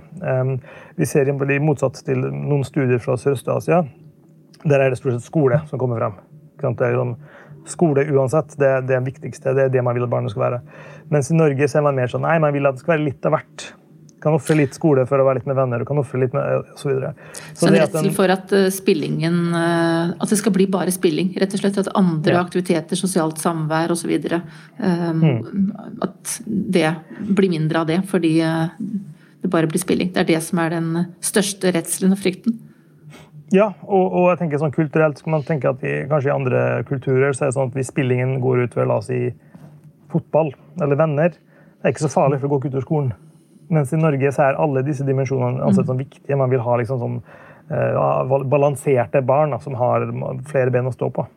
Vi 0.99 1.07
ser 1.09 1.31
i 1.31 1.61
motsatt 1.63 2.03
til 2.05 2.27
noen 2.29 2.61
studier 2.67 3.01
fra 3.01 3.17
Sørøst-Asia. 3.17 3.81
Der 4.61 4.83
er 4.83 4.93
det 4.93 4.99
stort 4.99 5.17
sett 5.17 5.25
skole 5.25 5.63
som 5.71 5.81
kommer 5.81 5.97
frem. 5.97 6.19
Det 6.61 6.85
er 6.85 6.93
liksom, 6.93 7.15
skole 7.69 8.05
uansett, 8.11 8.55
det, 8.57 8.71
det 8.87 8.95
er 8.95 9.03
det 9.03 9.11
viktigste. 9.11 9.53
Det 9.57 9.67
er 9.67 9.73
det 9.73 9.83
man 9.85 9.97
vil 9.97 10.07
at 10.07 10.13
barnet 10.13 10.33
skal 10.33 10.47
være. 10.47 10.63
Mens 11.13 11.31
i 11.31 11.37
Norge 11.37 11.67
så 11.69 11.79
er 11.79 11.85
man 11.89 11.99
mer 11.99 12.11
sånn 12.11 12.25
nei, 12.25 12.39
man 12.41 12.55
vil 12.55 12.67
at 12.69 12.77
det 12.77 12.83
skal 12.83 12.95
være 12.95 13.07
litt 13.09 13.27
av 13.27 13.35
hvert. 13.35 13.67
Kan 14.21 14.35
ofre 14.37 14.53
litt 14.53 14.75
skole 14.77 15.03
for 15.09 15.17
å 15.17 15.25
være 15.25 15.39
litt 15.39 15.47
med 15.49 15.57
venner. 15.57 15.81
og 15.81 15.89
kan 15.89 15.97
ofre 15.97 16.19
litt 16.21 16.33
med 16.37 16.59
og 16.59 16.73
så 16.77 16.91
videre. 16.91 17.13
Så, 17.33 17.63
så 17.63 17.69
en 17.71 17.77
redsel 17.79 18.09
for 18.13 18.33
at 18.33 18.53
eh, 18.53 18.67
spillingen 18.73 19.39
eh, 19.57 20.11
At 20.21 20.29
det 20.29 20.37
skal 20.37 20.53
bli 20.53 20.67
bare 20.69 20.93
spilling? 20.93 21.31
rett 21.41 21.55
og 21.57 21.63
slett 21.63 21.79
At 21.81 21.89
andre 21.97 22.35
ja. 22.37 22.43
aktiviteter, 22.45 22.99
sosialt 22.99 23.41
samvær 23.41 23.95
osv. 23.95 24.13
Um, 24.77 25.23
mm. 25.25 25.71
At 26.05 26.35
det 26.45 26.91
blir 27.31 27.55
mindre 27.57 27.81
av 27.81 27.89
det 27.89 28.01
fordi 28.11 28.35
det 29.41 29.49
bare 29.49 29.69
blir 29.69 29.81
spilling. 29.81 30.13
Det 30.13 30.21
er 30.21 30.35
det 30.35 30.43
som 30.45 30.61
er 30.61 30.75
den 30.75 30.91
største 31.25 31.73
redselen 31.73 32.13
og 32.13 32.21
frykten. 32.21 32.59
Ja, 33.51 33.73
og, 33.83 34.05
og, 34.15 34.25
jeg 34.31 34.39
tenker 34.39 34.61
sånn 34.61 34.71
kulturelt 34.71 35.19
skal 35.19 35.33
man 35.33 35.43
tenke 35.43 35.71
at 35.73 35.81
i, 35.83 36.05
kanskje 36.07 36.29
i 36.29 36.33
andre 36.33 36.61
kulturer 36.87 37.33
så 37.35 37.45
er 37.45 37.49
det 37.49 37.55
sånn 37.57 37.71
at 37.71 37.75
hvis 37.75 37.89
spillingen 37.91 38.37
går 38.43 38.63
ut 38.63 38.77
ved 38.77 38.87
la 38.87 38.99
oss 39.01 39.09
si, 39.11 39.25
fotball 40.11 40.53
eller 40.79 40.99
venner, 40.99 41.35
det 41.35 41.89
er 41.89 41.93
ikke 41.93 42.05
så 42.05 42.13
farlig 42.13 42.39
for 42.39 42.47
å 42.47 42.59
gå 42.59 42.69
ut 42.69 42.79
av 42.79 42.85
skolen. 42.85 43.11
Mens 43.71 43.91
i 43.95 43.99
Norge 43.99 44.31
så 44.35 44.45
er 44.45 44.59
alle 44.59 44.83
disse 44.87 45.03
dimensjonene 45.07 45.63
ansett 45.63 45.87
som 45.87 45.99
viktige. 45.99 46.37
Man 46.39 46.51
vil 46.51 46.63
ha 46.63 46.77
liksom 46.79 46.99
sånn, 46.99 47.19
uh, 47.71 48.33
balanserte 48.51 49.21
barn 49.23 49.55
da, 49.55 49.59
som 49.63 49.75
har 49.79 50.07
flere 50.51 50.73
ben 50.75 50.87
å 50.87 50.95
stå 50.95 51.11
på. 51.15 51.27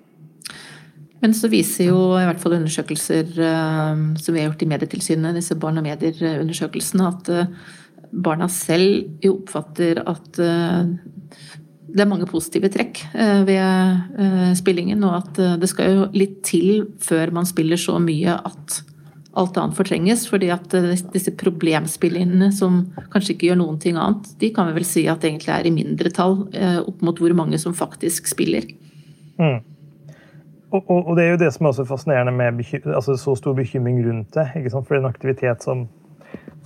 Men 1.22 1.34
så 1.34 1.48
viser 1.48 1.88
jo 1.88 2.00
i 2.18 2.26
hvert 2.26 2.42
fall 2.42 2.58
undersøkelser 2.58 3.30
uh, 3.38 3.94
som 4.18 4.34
vi 4.34 4.42
har 4.42 4.50
gjort 4.50 4.66
i 4.66 4.70
Medietilsynet, 4.74 5.38
disse 5.38 5.58
barn 5.58 5.78
og 5.80 5.86
medier-undersøkelsene, 5.86 7.10
at 7.10 7.30
uh, 7.30 7.70
barna 8.26 8.50
selv 8.50 9.22
jo 9.24 9.38
oppfatter 9.40 10.02
at 10.02 10.42
det 11.88 12.02
er 12.02 12.08
mange 12.10 12.26
positive 12.26 12.70
trekk 12.72 13.02
ved 13.46 14.54
spillingen, 14.58 15.04
og 15.06 15.18
at 15.18 15.40
det 15.60 15.68
skal 15.70 15.90
jo 15.90 16.06
litt 16.16 16.40
til 16.46 16.86
før 17.04 17.30
man 17.36 17.46
spiller 17.46 17.78
så 17.78 17.98
mye 18.02 18.34
at 18.34 18.80
alt 19.34 19.58
annet 19.58 19.76
fortrenges. 19.76 20.26
fordi 20.30 20.50
at 20.54 20.74
eh, 20.74 20.94
disse 21.12 21.34
problemspillene 21.38 22.50
som 22.54 22.84
kanskje 23.12 23.34
ikke 23.34 23.50
gjør 23.50 23.60
noen 23.60 23.78
ting 23.82 23.98
annet, 23.98 24.30
de 24.40 24.50
kan 24.54 24.68
vi 24.68 24.78
vel 24.78 24.88
si 24.88 25.06
at 25.10 25.24
egentlig 25.26 25.52
er 25.54 25.68
i 25.68 25.74
mindretall 25.74 26.36
eh, 26.54 26.80
opp 26.84 27.02
mot 27.04 27.18
hvor 27.20 27.34
mange 27.36 27.58
som 27.60 27.74
faktisk 27.76 28.30
spiller. 28.30 28.66
Mm. 29.38 29.60
Og, 30.74 30.80
og, 30.90 31.00
og, 31.00 31.12
det 31.16 31.24
er 31.24 31.34
jo 31.34 31.42
det 31.42 31.50
som 31.54 31.66
er 31.66 31.74
også 31.74 31.86
fascinerende 31.86 32.34
med 32.34 32.62
altså 32.94 33.16
så 33.18 33.36
stor 33.38 33.54
bekymring 33.54 34.00
rundt 34.06 34.34
det. 34.34 34.48
ikke 34.58 34.72
sant? 34.72 34.86
For 34.86 34.94
det 34.94 35.02
er 35.02 35.06
en 35.06 35.12
aktivitet 35.12 35.66
som 35.66 35.86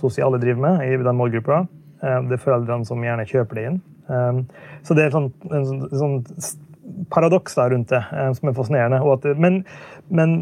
sosiale 0.01 0.39
driver 0.41 0.63
med 0.65 0.85
i 0.87 0.97
den 0.97 1.17
målgruppa. 1.17 1.65
Eh, 2.03 2.21
det 2.29 2.37
er 2.37 2.43
foreldrene 2.43 2.87
som 2.87 3.03
gjerne 3.03 3.27
kjøper 3.29 3.59
det 3.59 3.67
inn. 3.71 3.81
Så 4.81 4.95
det 4.97 5.03
er 5.05 5.11
sånn, 5.13 5.27
en 5.53 5.83
sånn, 5.93 6.15
paradoks 7.13 7.53
da 7.53 7.67
rundt 7.69 7.91
det 7.93 7.99
som 8.39 8.49
er 8.49 8.55
fascinerende. 8.57 9.35
Men, 9.37 9.59
men 10.09 10.33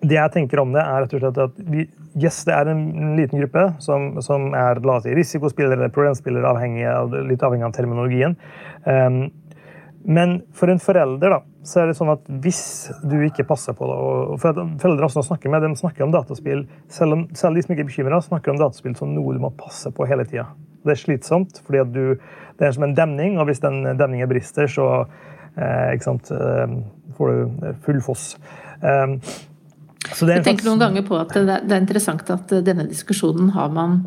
det 0.00 0.16
jeg 0.16 0.32
tenker 0.34 0.60
om 0.62 0.74
det, 0.74 0.82
er 0.82 1.04
rett 1.04 1.14
og 1.16 1.22
slett 1.22 1.40
at 1.44 1.58
vi, 1.72 1.86
yes, 2.20 2.42
det 2.48 2.54
er 2.56 2.70
en 2.72 3.14
liten 3.18 3.40
gruppe 3.42 3.66
som, 3.84 4.14
som 4.24 4.50
er 4.56 4.80
la 4.84 4.98
oss 4.98 5.04
si, 5.04 5.14
risikospillere 5.16 5.76
eller 5.76 5.92
problemspillere, 5.94 6.48
avhengig 6.48 6.86
av, 6.88 7.16
litt 7.28 7.44
avhengig 7.44 7.68
av 7.68 7.74
terminologien. 7.76 8.36
Men 10.04 10.38
for 10.56 10.70
en 10.72 10.80
forelder 10.80 11.34
da, 11.34 11.38
så 11.66 11.82
er 11.82 11.90
det 11.90 11.96
sånn 11.98 12.12
at 12.14 12.22
hvis 12.40 12.62
du 13.04 13.18
ikke 13.26 13.44
passer 13.48 13.76
på 13.76 13.84
det 13.88 13.96
og 14.00 14.38
for 14.40 14.62
Foreldre 14.80 15.08
også 15.10 15.26
snakker 15.26 15.52
med 15.52 15.66
de 15.66 15.74
snakker 15.76 16.06
om 16.06 16.14
dataspill, 16.14 16.64
selv, 16.88 17.16
om, 17.16 17.26
selv 17.36 17.58
de 17.58 17.64
som 17.64 17.74
ikke 17.74 17.84
er 17.84 17.90
bekymra, 17.90 18.20
snakker 18.24 18.54
om 18.54 18.60
dataspill 18.60 18.96
som 18.96 19.12
noe 19.12 19.36
du 19.36 19.42
må 19.42 19.52
passe 19.58 19.92
på 19.92 20.08
hele 20.08 20.24
tida. 20.28 20.46
Det 20.86 20.94
er 20.94 21.02
slitsomt, 21.02 21.60
fordi 21.66 21.84
du, 21.92 22.04
det 22.56 22.66
er 22.66 22.72
som 22.76 22.86
en 22.86 22.96
demning, 22.96 23.36
og 23.36 23.50
hvis 23.50 23.60
den 23.60 23.82
demningen 24.00 24.30
brister, 24.30 24.70
så 24.72 24.88
eh, 25.60 25.92
eh, 25.92 26.74
får 27.18 27.34
du 27.34 27.70
full 27.84 28.00
foss. 28.04 28.32
Um, 28.80 29.18
jeg 30.24 30.40
tenker 30.46 30.64
noen 30.64 30.80
ganger 30.80 31.04
på 31.04 31.18
at 31.20 31.36
det 31.36 31.60
er 31.60 31.82
interessant 31.82 32.24
at 32.32 32.52
denne 32.64 32.88
diskusjonen 32.88 33.52
har 33.52 33.68
man 33.74 34.00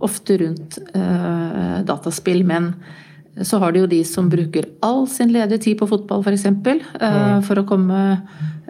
ofte 0.00 0.38
rundt 0.40 0.78
uh, 0.94 1.82
dataspill, 1.84 2.44
men 2.46 2.76
så 3.42 3.60
har 3.62 3.72
du 3.72 3.82
jo 3.82 3.90
de 3.90 4.00
som 4.04 4.28
bruker 4.30 4.66
all 4.84 5.04
sin 5.08 5.30
ledige 5.32 5.62
tid 5.66 5.78
på 5.80 5.88
fotball, 5.90 6.24
f.eks. 6.24 6.48
For, 6.64 6.88
uh, 7.02 7.36
for 7.46 7.60
å 7.60 7.66
komme 7.68 8.00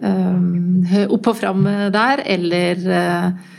uh, 0.03 1.01
opp 1.07 1.31
og 1.31 1.39
fram 1.39 1.65
der. 1.93 2.23
Eller 2.29 2.85
uh, 2.85 3.49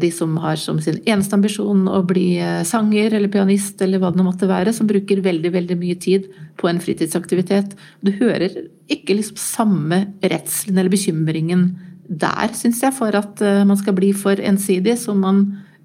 de 0.00 0.08
som 0.14 0.36
har 0.38 0.58
som 0.62 0.78
sin 0.82 1.00
eneste 1.02 1.34
ambisjon 1.34 1.88
å 1.90 1.98
bli 2.06 2.38
sanger 2.62 3.16
eller 3.18 3.32
pianist 3.32 3.80
eller 3.82 3.98
hva 3.98 4.12
det 4.14 4.20
nå 4.20 4.28
måtte 4.28 4.46
være, 4.46 4.70
som 4.70 4.86
bruker 4.86 5.24
veldig 5.24 5.50
veldig 5.56 5.76
mye 5.80 5.96
tid 5.98 6.28
på 6.56 6.70
en 6.70 6.78
fritidsaktivitet. 6.78 7.74
Du 7.98 8.12
hører 8.14 8.54
ikke 8.86 9.16
liksom 9.18 9.40
samme 9.40 10.04
redselen 10.22 10.78
eller 10.78 10.92
bekymringen 10.92 11.66
der, 12.06 12.52
syns 12.54 12.82
jeg, 12.82 12.94
for 12.94 13.14
at 13.18 13.40
eh, 13.42 13.64
man 13.66 13.78
skal 13.78 13.96
bli 13.96 14.12
for 14.16 14.38
ensidig, 14.38 14.96
som 15.00 15.20
man 15.22 15.42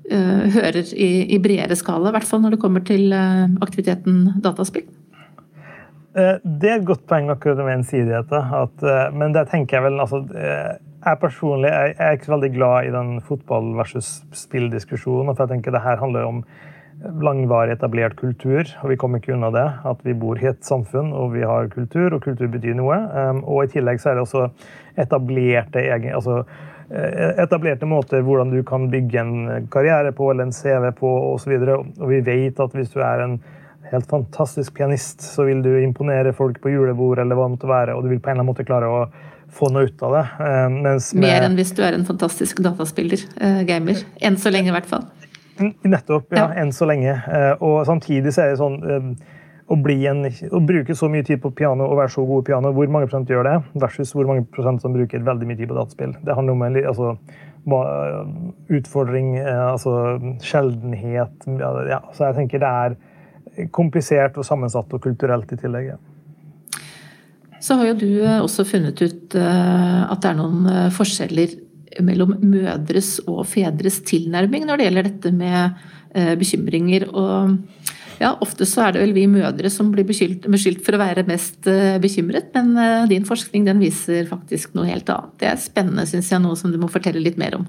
hører 0.09 0.81
i, 0.95 1.11
i, 1.35 1.37
bredere 1.39 1.75
skala. 1.77 2.09
I 2.09 2.15
hvert 2.17 2.27
fall 2.27 2.41
når 2.43 2.55
det 2.55 2.61
kommer 2.63 2.83
til 2.87 3.13
uh, 3.13 3.45
aktiviteten 3.63 4.41
dataspill. 4.43 4.87
Det 6.11 6.67
er 6.67 6.73
et 6.81 6.87
godt 6.87 7.05
poeng 7.07 7.29
akkurat 7.31 7.61
med 7.63 7.77
ensidighet. 7.77 8.33
At, 8.35 8.83
men 9.15 9.31
det 9.31 9.45
tenker 9.47 9.77
jeg 9.77 9.85
vel 9.85 10.01
altså, 10.03 10.17
Jeg 10.35 11.19
personlig 11.21 11.69
jeg 11.71 11.93
er 11.95 12.17
ikke 12.17 12.33
veldig 12.33 12.49
glad 12.57 12.89
i 12.89 12.91
den 12.91 13.13
fotball 13.23 13.69
versus 13.77 14.09
spill-diskusjonen. 14.35 15.31
For 15.31 15.45
jeg 15.45 15.53
tenker 15.53 15.71
det 15.71 15.85
her 15.85 16.01
handler 16.03 16.27
om 16.27 16.41
langvarig 17.21 17.75
etablert 17.75 18.15
kultur, 18.19 18.67
og 18.81 18.91
vi 18.91 18.97
kommer 18.99 19.21
ikke 19.21 19.33
unna 19.35 19.49
det. 19.53 19.67
At 19.87 20.03
vi 20.05 20.13
bor 20.17 20.39
i 20.39 20.49
et 20.51 20.61
samfunn 20.65 21.11
og 21.17 21.33
vi 21.35 21.45
har 21.47 21.71
kultur, 21.73 22.13
og 22.13 22.23
kultur 22.25 22.51
betyr 22.51 22.77
noe. 22.77 22.97
Og 23.41 23.65
i 23.65 23.71
tillegg 23.73 24.01
så 24.01 24.11
er 24.11 24.19
det 24.19 24.25
også 24.27 24.47
etablerte, 25.01 25.81
egen, 25.81 26.13
altså, 26.17 26.41
eh, 26.43 26.80
etablerte 26.91 27.87
måter 27.87 28.23
hvordan 28.25 28.51
du 28.51 28.61
kan 28.67 28.89
bygge 28.91 29.21
en 29.21 29.67
karriere 29.71 30.11
på 30.15 30.31
eller 30.31 30.49
en 30.49 30.55
CV 30.55 30.89
på 30.97 31.11
osv. 31.31 31.53
Og, 31.61 31.91
og 31.99 32.11
vi 32.11 32.21
vet 32.25 32.59
at 32.59 32.75
hvis 32.75 32.91
du 32.93 32.99
er 33.05 33.23
en 33.25 33.37
helt 33.91 34.07
fantastisk 34.09 34.75
pianist, 34.75 35.23
så 35.23 35.45
vil 35.47 35.63
du 35.63 35.71
imponere 35.81 36.33
folk 36.35 36.61
på 36.63 36.71
julebord 36.71 37.19
eller 37.19 37.35
hva 37.35 37.47
det 37.47 37.55
måtte 37.57 37.71
være, 37.71 37.95
og 37.95 38.05
du 38.05 38.11
vil 38.11 38.19
på 38.19 38.31
en 38.31 38.37
eller 38.37 38.45
annen 38.45 38.51
måte 38.53 38.67
klare 38.67 38.91
å 38.91 39.01
få 39.51 39.67
noe 39.73 39.89
ut 39.89 40.03
av 40.07 40.15
det. 40.15 40.23
Mens 40.77 41.09
med, 41.13 41.25
Mer 41.25 41.47
enn 41.47 41.57
hvis 41.59 41.73
du 41.75 41.81
er 41.83 41.97
en 41.97 42.07
fantastisk 42.07 42.61
dataspiller, 42.63 43.25
gamer. 43.67 43.99
Enn 44.23 44.39
så 44.39 44.53
lenge, 44.53 44.71
i 44.71 44.75
hvert 44.77 44.87
fall. 44.87 45.03
Nettopp, 45.59 46.31
ja, 46.31 46.45
ja. 46.45 46.61
Enn 46.61 46.71
så 46.73 46.87
lenge. 46.87 47.17
Og 47.59 47.81
samtidig 47.89 48.31
så 48.31 48.45
er 48.45 48.53
det 48.53 48.61
sånn 48.61 48.79
å, 49.71 49.77
en, 50.11 50.25
å, 50.27 50.59
bruke 50.67 50.95
så 50.97 51.07
mye 51.11 51.25
tid 51.27 51.41
på 51.43 51.53
piano 51.55 51.87
og 51.87 51.99
være 52.01 52.13
så 52.15 52.25
god 52.27 52.43
i 52.43 52.47
piano, 52.49 52.73
hvor 52.75 52.91
mange 52.91 53.07
prosent 53.07 53.31
gjør 53.31 53.47
det, 53.47 53.55
versus 53.79 54.11
hvor 54.15 54.27
mange 54.29 54.43
prosent 54.51 54.83
som 54.83 54.95
bruker 54.95 55.23
veldig 55.27 55.47
mye 55.47 55.59
tid 55.59 55.71
på 55.71 55.77
dataspill. 55.77 56.13
Det 56.25 56.35
handler 56.35 56.57
om 56.57 56.65
altså, 56.67 57.13
utfordring, 58.79 59.33
altså 59.39 59.95
sjeldenhet 60.43 61.49
ja, 61.61 62.01
Så 62.11 62.27
jeg 62.27 62.39
tenker 62.39 62.63
det 62.63 62.71
er 62.85 63.67
komplisert 63.75 64.39
og 64.39 64.47
sammensatt 64.47 64.91
og 64.95 65.03
kulturelt 65.03 65.51
i 65.53 65.59
tillegg. 65.59 65.93
Så 67.61 67.77
har 67.77 67.91
jo 67.91 67.97
du 68.01 68.07
også 68.25 68.65
funnet 68.65 69.01
ut 69.03 69.35
at 69.37 70.23
det 70.23 70.31
er 70.31 70.39
noen 70.39 70.89
forskjeller 70.95 71.53
mellom 72.01 72.37
mødres 72.39 73.19
og 73.27 73.43
fedres 73.51 73.99
tilnærming 74.07 74.65
når 74.65 74.79
det 74.79 74.87
gjelder 74.87 75.09
dette 75.09 75.33
med 75.35 75.83
bekymringer. 76.39 77.05
og 77.11 77.59
ja, 78.21 78.35
ofte 78.43 78.67
så 78.69 78.85
er 78.85 78.93
det 78.93 79.01
vel 79.01 79.13
vi 79.15 79.25
mødre 79.29 79.69
som 79.73 79.89
blir 79.93 80.05
beskyldt, 80.05 80.45
beskyldt 80.51 80.83
for 80.85 80.95
å 80.95 81.01
være 81.01 81.25
mest 81.27 81.65
eh, 81.69 81.97
bekymret, 82.01 82.51
men 82.53 82.75
eh, 82.77 83.09
din 83.09 83.25
forskning 83.25 83.65
den 83.65 83.81
viser 83.81 84.27
faktisk 84.29 84.75
noe 84.77 84.89
helt 84.89 85.09
annet. 85.09 85.33
Det 85.41 85.49
er 85.49 85.61
spennende, 85.61 86.05
syns 86.09 86.29
jeg, 86.29 86.43
noe 86.43 86.59
som 86.59 86.73
du 86.73 86.77
må 86.81 86.91
fortelle 86.91 87.23
litt 87.23 87.39
mer 87.41 87.57
om. 87.57 87.65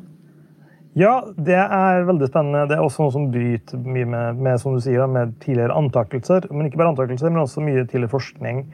Ja, 0.99 1.23
det 1.41 1.57
er 1.57 2.05
veldig 2.05 2.29
spennende. 2.29 2.67
Det 2.69 2.77
er 2.77 2.85
også 2.85 3.07
noe 3.07 3.15
som 3.15 3.31
bryter 3.33 3.81
mye 3.81 4.09
med, 4.13 4.43
med, 4.45 4.61
sier, 4.85 5.07
med 5.09 5.33
tidligere 5.41 5.73
antakelser. 5.79 6.51
Men 6.53 6.69
ikke 6.69 6.83
bare 6.83 6.93
antakelser, 6.93 7.33
men 7.33 7.47
også 7.47 7.65
mye 7.65 7.87
tidligere 7.87 8.13
forskning. 8.13 8.67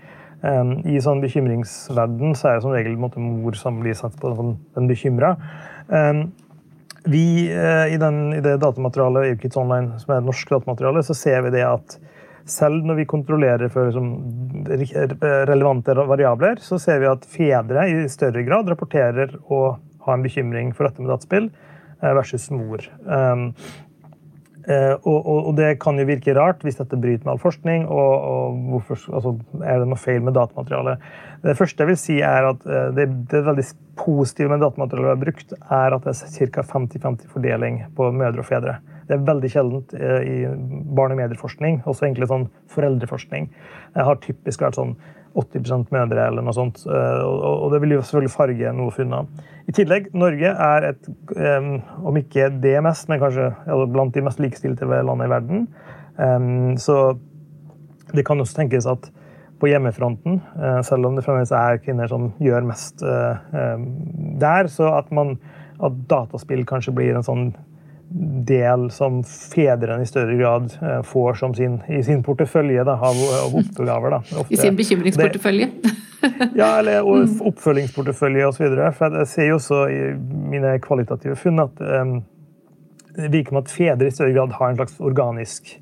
Um, 0.43 0.73
I 0.87 0.99
sånn 1.03 1.23
bekymringsverden 1.23 2.35
så 2.39 2.51
er 2.51 2.59
det 2.59 2.65
som 2.67 2.75
regel 2.75 2.99
måte, 2.99 3.23
mor 3.23 3.55
som 3.59 3.79
blir 3.83 3.95
satt 3.99 4.19
på 4.19 4.35
sånn, 4.35 4.57
den 4.75 4.91
bekymra. 4.91 5.37
Vi, 7.09 7.49
eh, 7.53 7.95
i, 7.95 7.97
den, 7.97 8.33
I 8.37 8.41
det 8.45 8.59
datamaterialet 8.61 9.31
EUKIDS 9.33 9.57
Online, 9.57 9.97
som 10.01 10.13
er 10.13 10.25
norsk 10.27 10.51
datamateriale, 10.53 11.03
så 11.07 11.17
ser 11.17 11.41
vi 11.47 11.55
det 11.55 11.65
at 11.65 11.97
selv 12.49 12.85
når 12.85 12.99
vi 13.01 13.07
kontrollerer 13.09 13.73
for 13.73 13.89
liksom, 13.89 14.11
relevante 15.49 15.97
variabler, 15.97 16.61
så 16.61 16.79
ser 16.81 17.01
vi 17.01 17.09
at 17.09 17.25
fedre 17.29 17.87
i 17.89 18.05
større 18.13 18.45
grad 18.45 18.69
rapporterer 18.69 19.35
å 19.49 19.63
ha 20.05 20.17
en 20.17 20.25
bekymring 20.25 20.75
for 20.77 20.89
dette 20.89 21.01
med 21.01 21.13
dataspill 21.13 21.49
eh, 21.49 22.13
versus 22.13 22.51
mor. 22.53 22.85
Eh, 24.69 24.95
og, 25.09 25.19
og, 25.25 25.53
det 25.57 25.79
kan 25.81 25.97
jo 25.97 26.05
virke 26.05 26.35
rart 26.37 26.61
hvis 26.67 26.77
dette 26.77 26.99
bryter 27.01 27.25
med 27.25 27.35
all 27.35 27.41
forskning. 27.41 27.87
Og, 27.89 28.27
og 28.31 28.59
hvorfor, 28.75 29.01
altså, 29.17 29.33
er 29.65 29.81
det 29.81 29.89
noe 29.89 30.01
feil 30.01 30.21
med 30.25 30.37
datamaterialet? 30.37 31.07
Det 31.45 31.57
første 31.57 31.85
jeg 31.85 31.93
vil 31.93 32.01
si 32.01 32.19
er 32.25 32.51
at 32.51 32.67
eh, 32.69 32.91
det, 32.97 33.09
det 33.33 33.45
veldig 33.47 33.65
positive 33.99 34.53
med 34.53 34.61
datamaterialet 34.65 35.09
vi 35.09 35.15
har 35.15 35.25
brukt, 35.25 35.57
er 35.57 35.97
at 35.97 36.05
det 36.05 36.15
er 36.15 36.53
ca. 36.53 36.67
50-50 36.75 37.33
fordeling 37.33 37.81
på 37.97 38.11
mødre 38.13 38.45
og 38.45 38.51
fedre. 38.51 38.79
Det 39.09 39.17
er 39.17 39.25
veldig 39.25 39.51
sjeldent 39.55 39.95
eh, 39.97 40.19
i 40.21 40.39
barne- 40.99 41.17
og 41.17 41.23
medieforskning, 41.23 41.81
også 41.89 42.05
egentlig 42.05 42.29
sånn 42.29 42.51
foreldreforskning. 42.75 43.49
Det 43.97 44.05
har 44.05 44.21
typisk 44.21 44.67
vært 44.67 44.77
sånn 44.77 44.99
80% 45.39 45.93
mødre 45.95 46.27
eller 46.29 46.45
noe 46.45 46.57
sånt. 46.57 46.83
Og 46.89 47.69
det 47.73 47.81
vil 47.85 47.97
jo 47.97 48.03
selvfølgelig 48.03 48.35
farge 48.35 48.73
noe 48.75 48.95
funnet. 48.95 49.45
I 49.69 49.75
tillegg, 49.77 50.09
Norge 50.17 50.51
er 50.51 50.87
et, 50.91 51.09
om 52.03 52.17
ikke 52.19 52.49
det 52.63 52.75
mest, 52.85 53.09
men 53.11 53.21
kanskje 53.23 53.51
blant 53.93 54.17
de 54.17 54.25
mest 54.25 54.41
likestilte 54.43 54.89
landene 54.89 55.29
i 55.29 55.33
verden. 55.33 55.65
Så 56.81 56.99
det 58.15 58.25
kan 58.27 58.41
også 58.41 58.63
tenkes 58.63 58.89
at 58.89 59.11
på 59.59 59.69
hjemmefronten, 59.71 60.41
eh, 60.63 60.81
selv 60.87 61.09
om 61.09 61.17
det 61.17 61.25
fremdeles 61.27 61.53
er 61.55 61.81
kvinner 61.83 62.11
som 62.11 62.31
gjør 62.43 62.67
mest 62.69 63.03
eh, 63.03 63.81
der, 64.39 64.71
så 64.71 64.93
at, 65.01 65.11
man, 65.15 65.37
at 65.83 65.97
dataspill 66.11 66.65
kanskje 66.69 66.95
blir 66.95 67.19
en 67.19 67.27
sånn 67.27 67.49
del 68.49 68.87
som 68.95 69.21
fedrene 69.25 70.03
i 70.03 70.09
større 70.09 70.37
grad 70.39 70.73
får 71.05 71.35
får 71.35 71.55
sin, 71.55 71.81
i 71.89 72.03
sin 72.03 72.23
portefølje 72.23 72.85
da, 72.85 72.95
av, 72.97 73.19
av 73.45 73.57
oppgaver. 73.61 74.11
Da. 74.11 74.21
Ofte, 74.41 74.55
I 74.55 74.57
sin 74.57 74.77
bekymringsportefølje? 74.77 75.69
ja, 76.55 76.79
eller 76.79 77.03
og 77.03 77.19
mm. 77.27 77.37
oppfølgingsportefølje 77.51 78.49
osv. 78.49 78.79
For 78.97 79.19
jeg 79.21 79.31
ser 79.33 79.51
jo 79.51 79.59
også 79.59 79.83
i 79.93 80.01
mine 80.55 80.79
kvalitative 80.85 81.37
funn 81.39 81.65
at 81.65 81.83
um, 81.85 82.17
det 83.19 83.33
virker 83.35 83.55
som 83.55 83.63
at 83.63 83.75
fedre 83.75 84.09
i 84.09 84.15
større 84.15 84.35
grad 84.37 84.57
har 84.59 84.73
en 84.73 84.81
slags 84.81 84.99
organisk 85.03 85.77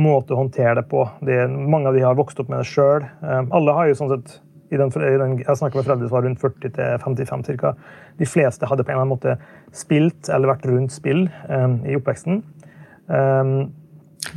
måte 0.00 0.34
å 0.34 0.40
håndtere 0.40 0.78
det 0.80 0.86
på. 0.90 1.04
Det, 1.26 1.42
mange 1.50 1.90
av 1.90 1.98
de 1.98 2.04
har 2.04 2.16
vokst 2.18 2.40
opp 2.40 2.50
med 2.50 2.62
det 2.62 2.70
sjøl. 2.70 3.04
Um, 3.20 3.50
alle 3.56 3.76
har 3.76 3.90
jo 3.90 3.98
sånn 4.00 4.14
sett 4.16 4.38
i 4.70 4.78
den, 4.78 4.92
i 4.94 5.18
den, 5.18 5.34
jeg 5.42 5.58
snakker 5.58 5.80
med 5.80 5.88
foreldre 5.88 6.06
som 6.08 6.16
var 6.16 6.26
rundt 6.28 6.42
40 6.42 6.72
til 6.76 7.02
55 7.02 7.44
ca. 7.60 7.74
De 8.20 8.28
fleste 8.28 8.68
hadde 8.70 8.86
på 8.86 8.92
en 8.92 8.96
eller 8.98 9.06
annen 9.06 9.16
måte 9.16 9.36
spilt 9.76 10.30
eller 10.30 10.52
vært 10.52 10.66
rundt 10.70 10.94
spill 10.94 11.26
um, 11.50 11.80
i 11.88 11.96
oppveksten. 11.98 12.42
Um, 13.10 13.70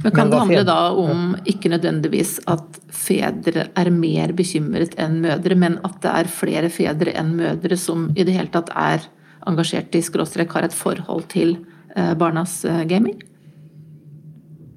men 0.03 0.15
Kan 0.15 0.31
det 0.31 0.39
handle 0.39 0.63
da 0.65 0.77
om 0.95 1.33
ikke 1.49 1.69
nødvendigvis 1.73 2.37
at 2.49 2.79
fedre 2.93 3.67
er 3.77 3.89
mer 3.93 4.31
bekymret 4.35 4.95
enn 5.01 5.19
mødre, 5.25 5.57
men 5.59 5.75
at 5.85 5.99
det 6.05 6.13
er 6.21 6.31
flere 6.31 6.71
fedre 6.73 7.13
enn 7.19 7.35
mødre 7.37 7.77
som 7.77 8.07
i 8.15 8.25
det 8.25 8.33
hele 8.33 8.49
tatt 8.53 8.71
er 8.73 9.03
engasjert 9.49 9.93
i 9.93 10.01
skråstrek, 10.01 10.55
har 10.55 10.65
et 10.65 10.75
forhold 10.75 11.27
til 11.33 11.57
eh, 11.97 12.13
barnas 12.17 12.61
eh, 12.65 12.85
gaming? 12.87 13.19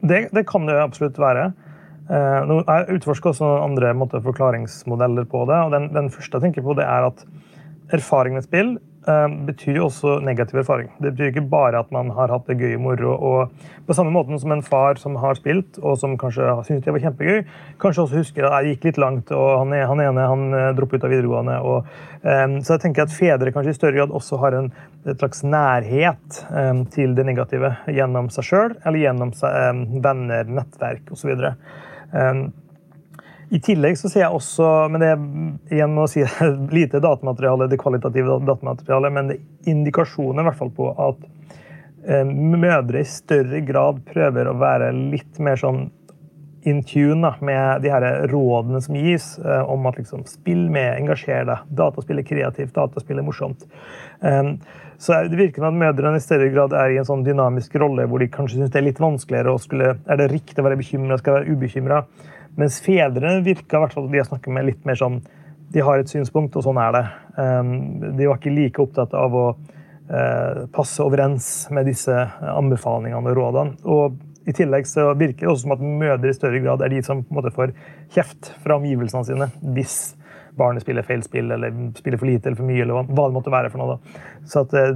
Det, 0.03 0.27
det 0.35 0.45
kan 0.51 0.67
det 0.67 0.77
absolutt 0.83 1.21
være. 1.23 1.53
Eh, 2.07 2.53
jeg 2.61 2.99
utforsker 2.99 3.33
også 3.33 3.53
andre 3.65 3.95
måte, 3.99 4.23
forklaringsmodeller 4.23 5.27
på 5.31 5.45
det. 5.51 5.63
og 5.65 5.73
den, 5.75 5.89
den, 5.95 6.11
første 6.11 6.39
jeg 6.39 6.49
tenker 6.49 6.67
på, 6.67 6.77
det 6.79 6.87
er 6.87 7.11
at 7.11 7.25
erfaring 7.97 8.35
med 8.35 8.47
spill 8.47 8.77
Eh, 9.07 9.27
betyr 9.47 9.77
også 9.85 10.17
negativ 10.27 10.59
erfaring. 10.59 10.89
Det 10.99 11.13
betyr 11.13 11.29
ikke 11.31 11.45
bare 11.47 11.79
at 11.79 11.93
man 11.95 12.09
har 12.11 12.33
hatt 12.35 12.49
det 12.51 12.57
gøy 12.59 12.73
og 12.75 12.81
moro. 12.83 13.13
og 13.15 13.53
På 13.87 13.95
samme 13.95 14.11
måte 14.11 14.35
som 14.43 14.51
en 14.51 14.65
far 14.67 14.99
som 14.99 15.15
har 15.23 15.39
spilt, 15.39 15.79
og 15.79 15.95
som 15.99 16.17
kanskje 16.19 16.49
syntes 16.67 16.85
det 16.85 16.95
var 16.97 17.05
kjempegøy, 17.05 17.45
kanskje 17.79 18.03
også 18.03 18.19
husker 18.19 18.49
at 18.49 18.65
jeg 18.65 18.75
gikk 18.75 18.89
litt 18.89 18.99
langt, 18.99 19.31
og 19.31 19.61
han, 19.61 19.77
han 19.93 20.03
ene 20.03 20.27
han 20.27 20.43
eh, 20.51 20.73
droppet 20.75 20.99
ut 20.99 21.07
av 21.07 21.15
videregående. 21.15 21.61
Og, 21.63 21.95
um, 22.27 22.59
så 22.67 22.75
jeg 22.75 22.83
tenker 22.83 23.07
at 23.07 23.15
fedre 23.15 23.55
kanskje 23.55 23.77
i 23.77 23.79
større 23.79 24.01
grad 24.01 24.19
også 24.19 24.41
har 24.43 24.59
en 24.59 24.73
slags 25.07 25.47
nærhet 25.47 26.43
um, 26.51 26.83
til 26.91 27.15
det 27.15 27.29
negative 27.31 27.77
gjennom 27.87 28.33
seg 28.35 28.51
sjøl 28.51 28.75
eller 28.83 29.05
gjennom 29.05 29.31
um, 29.39 29.85
venner, 30.03 30.51
nettverk 30.51 31.15
osv. 31.15 31.31
Um, 32.13 32.47
i 33.51 33.61
tillegg 33.63 33.99
så 33.99 34.11
ser 34.11 34.25
jeg 34.25 34.35
også, 34.35 34.69
men 34.91 35.03
det 35.03 35.09
er 35.13 35.77
igjen 35.77 35.95
må 35.95 36.09
si 36.11 36.25
lite 36.79 37.01
datamateriale, 37.03 37.69
det 37.71 37.79
kvalitative 37.79 38.41
datamaterialet, 38.47 39.15
men 39.15 39.31
det 39.31 39.37
er 39.39 39.75
indikasjoner 39.75 40.43
i 40.43 40.49
hvert 40.49 40.59
fall 40.59 40.73
på 40.75 40.89
at 41.07 41.29
eh, 42.09 42.27
mødre 42.27 43.05
i 43.05 43.07
større 43.07 43.63
grad 43.67 44.03
prøver 44.09 44.51
å 44.51 44.57
være 44.59 44.91
litt 44.97 45.39
mer 45.43 45.63
sånn 45.63 45.87
in 46.67 46.81
tune 46.83 47.23
da, 47.23 47.37
med 47.47 47.85
de 47.85 47.93
her 47.95 48.27
rådene 48.33 48.81
som 48.83 48.99
gis 48.99 49.37
eh, 49.39 49.63
om 49.71 49.87
at 49.87 50.01
liksom, 50.01 50.25
spill 50.27 50.65
med, 50.67 50.97
engasjer 50.97 51.47
deg, 51.47 51.69
dataspill 51.79 52.19
er 52.19 52.27
kreativt, 52.27 52.75
dataspill 52.75 53.23
er 53.23 53.27
morsomt. 53.29 53.63
Um, 54.27 54.57
så 54.99 55.19
det 55.29 55.37
virker 55.37 55.61
som 55.61 55.69
at 55.69 55.81
mødrene 55.81 56.21
i 56.21 56.25
større 56.25 56.49
grad 56.53 56.73
er 56.77 56.95
i 56.95 56.99
en 57.01 57.09
sånn 57.09 57.25
dynamisk 57.27 57.75
rolle 57.81 58.07
hvor 58.09 58.23
de 58.23 58.31
kanskje 58.33 58.61
syns 58.61 58.73
det 58.73 58.81
er 58.81 58.87
litt 58.89 59.03
vanskeligere 59.03 59.53
å 59.53 59.61
skulle 59.61 59.93
Er 59.99 60.21
det 60.21 60.31
riktig 60.33 60.63
å 60.63 60.67
være 60.67 60.79
bekymra, 60.81 61.19
skal 61.21 61.39
være 61.39 61.53
ubekymra? 61.53 62.03
Mens 62.57 62.79
fedrene 62.85 63.45
virker 63.45 63.83
hvert 63.83 63.97
fall 63.97 64.09
de 64.09 64.21
jeg 64.21 64.29
snakker 64.31 64.55
med, 64.55 64.71
litt 64.71 64.87
mer 64.89 64.97
sånn 64.97 65.21
De 65.73 65.83
har 65.85 66.01
et 66.01 66.09
synspunkt, 66.09 66.57
og 66.57 66.65
sånn 66.65 66.79
er 66.81 66.93
det. 66.95 67.03
Ehm, 67.43 67.73
de 68.17 68.29
var 68.29 68.39
ikke 68.39 68.55
like 68.55 68.81
opptatt 68.81 69.17
av 69.19 69.35
å 69.35 69.47
eh, 69.51 70.61
passe 70.73 71.03
overens 71.03 71.67
med 71.75 71.89
disse 71.91 72.15
anbefalingene 72.53 73.33
og 73.33 73.37
rådene. 73.37 73.75
Og 73.85 74.15
i 74.47 74.55
tillegg 74.55 74.87
så 74.87 75.09
virker 75.19 75.47
det 75.47 75.51
også 75.51 75.67
som 75.67 75.75
at 75.75 75.83
mødre 75.83 76.31
i 76.31 76.37
større 76.37 76.61
grad 76.63 76.85
er 76.85 76.93
de 76.93 77.03
som 77.05 77.25
på 77.25 77.35
en 77.35 77.41
måte 77.41 77.55
får 77.55 77.73
kjeft 78.15 78.53
fra 78.63 78.79
omgivelsene 78.79 79.27
sine 79.27 79.49
hvis 79.75 79.99
barnet 80.57 80.85
spiller 80.85 81.05
feil 81.05 81.25
spill 81.25 81.51
eller 81.53 81.75
spiller 81.99 82.21
for 82.21 82.31
lite 82.31 82.49
eller 82.49 82.59
for 82.59 82.69
mye. 82.69 82.83
eller 82.85 83.09
hva 83.09 83.27
det 83.27 83.37
måtte 83.37 83.53
være 83.53 83.73
for 83.73 83.83
noe. 83.83 83.97
Da. 83.97 84.23
Så 84.49 84.63
at, 84.65 84.77
eh, 84.79 84.95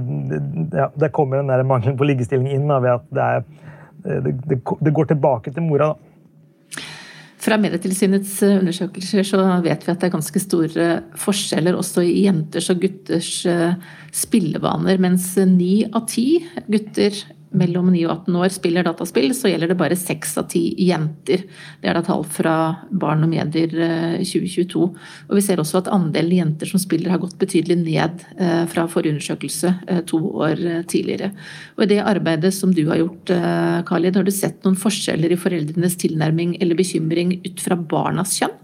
ja, 0.77 0.87
Der 0.97 1.11
kommer 1.13 1.37
den 1.37 1.51
der 1.51 1.63
mangelen 1.63 1.97
på 1.97 2.07
liggestilling 2.07 2.49
inn 2.49 2.67
da, 2.67 2.79
ved 2.79 2.95
at 2.95 3.11
det, 3.11 3.27
er, 3.27 3.43
eh, 4.05 4.23
det, 4.23 4.33
det, 4.47 4.61
det 4.81 4.93
går 4.93 5.11
tilbake 5.11 5.53
til 5.53 5.67
mora. 5.67 5.91
da. 5.93 6.81
Fra 7.41 7.57
Medietilsynets 7.57 8.41
eh, 8.43 8.57
undersøkelser 8.61 9.27
så 9.27 9.43
vet 9.61 9.85
vi 9.85 9.91
at 9.91 9.99
det 9.99 10.09
er 10.09 10.15
ganske 10.15 10.41
store 10.41 10.87
forskjeller 11.17 11.77
også 11.77 12.05
i 12.05 12.25
jenters 12.25 12.69
og 12.73 12.81
gutters 12.81 13.31
spillevaner, 14.13 14.97
mens 14.97 15.35
ni 15.45 15.85
av 15.85 16.07
ti 16.09 16.41
gutter 16.69 17.13
mellom 17.57 17.89
9 17.91 18.03
og 18.05 18.11
18 18.13 18.37
år 18.41 18.53
spiller 18.53 18.85
dataspill, 18.87 19.33
så 19.35 19.51
gjelder 19.51 19.71
det 19.71 19.77
bare 19.79 19.97
6 19.99 20.37
av 20.39 20.47
10 20.47 20.61
jenter. 20.87 21.43
Det 21.81 21.89
er 21.89 21.97
da 21.97 22.03
tall 22.05 22.23
fra 22.27 22.55
Barn 22.89 23.25
og 23.25 23.31
medier 23.31 23.73
2022. 24.21 24.85
Eh, 24.85 25.11
og 25.27 25.37
vi 25.37 25.43
ser 25.45 25.61
også 25.61 25.81
at 25.81 25.91
andelen 25.91 26.39
jenter 26.39 26.71
som 26.71 26.81
spiller 26.81 27.13
har 27.13 27.21
gått 27.23 27.37
betydelig 27.41 27.79
ned 27.83 28.25
eh, 28.37 28.63
fra 28.71 28.87
forrige 28.91 29.17
undersøkelse 29.17 29.73
eh, 29.87 30.01
to 30.07 30.21
år 30.47 30.63
tidligere. 30.91 31.33
Og 31.77 31.85
i 31.85 31.91
det 31.93 32.01
arbeidet 32.05 32.53
som 32.55 32.73
du 32.75 32.85
har 32.89 33.01
gjort, 33.01 33.33
Khalid, 33.87 34.17
har 34.17 34.27
du 34.27 34.33
sett 34.33 34.63
noen 34.65 34.79
forskjeller 34.79 35.33
i 35.33 35.39
foreldrenes 35.39 35.97
tilnærming 36.01 36.57
eller 36.61 36.79
bekymring 36.79 37.39
ut 37.45 37.63
fra 37.63 37.75
barnas 37.75 38.37
kjønn? 38.39 38.55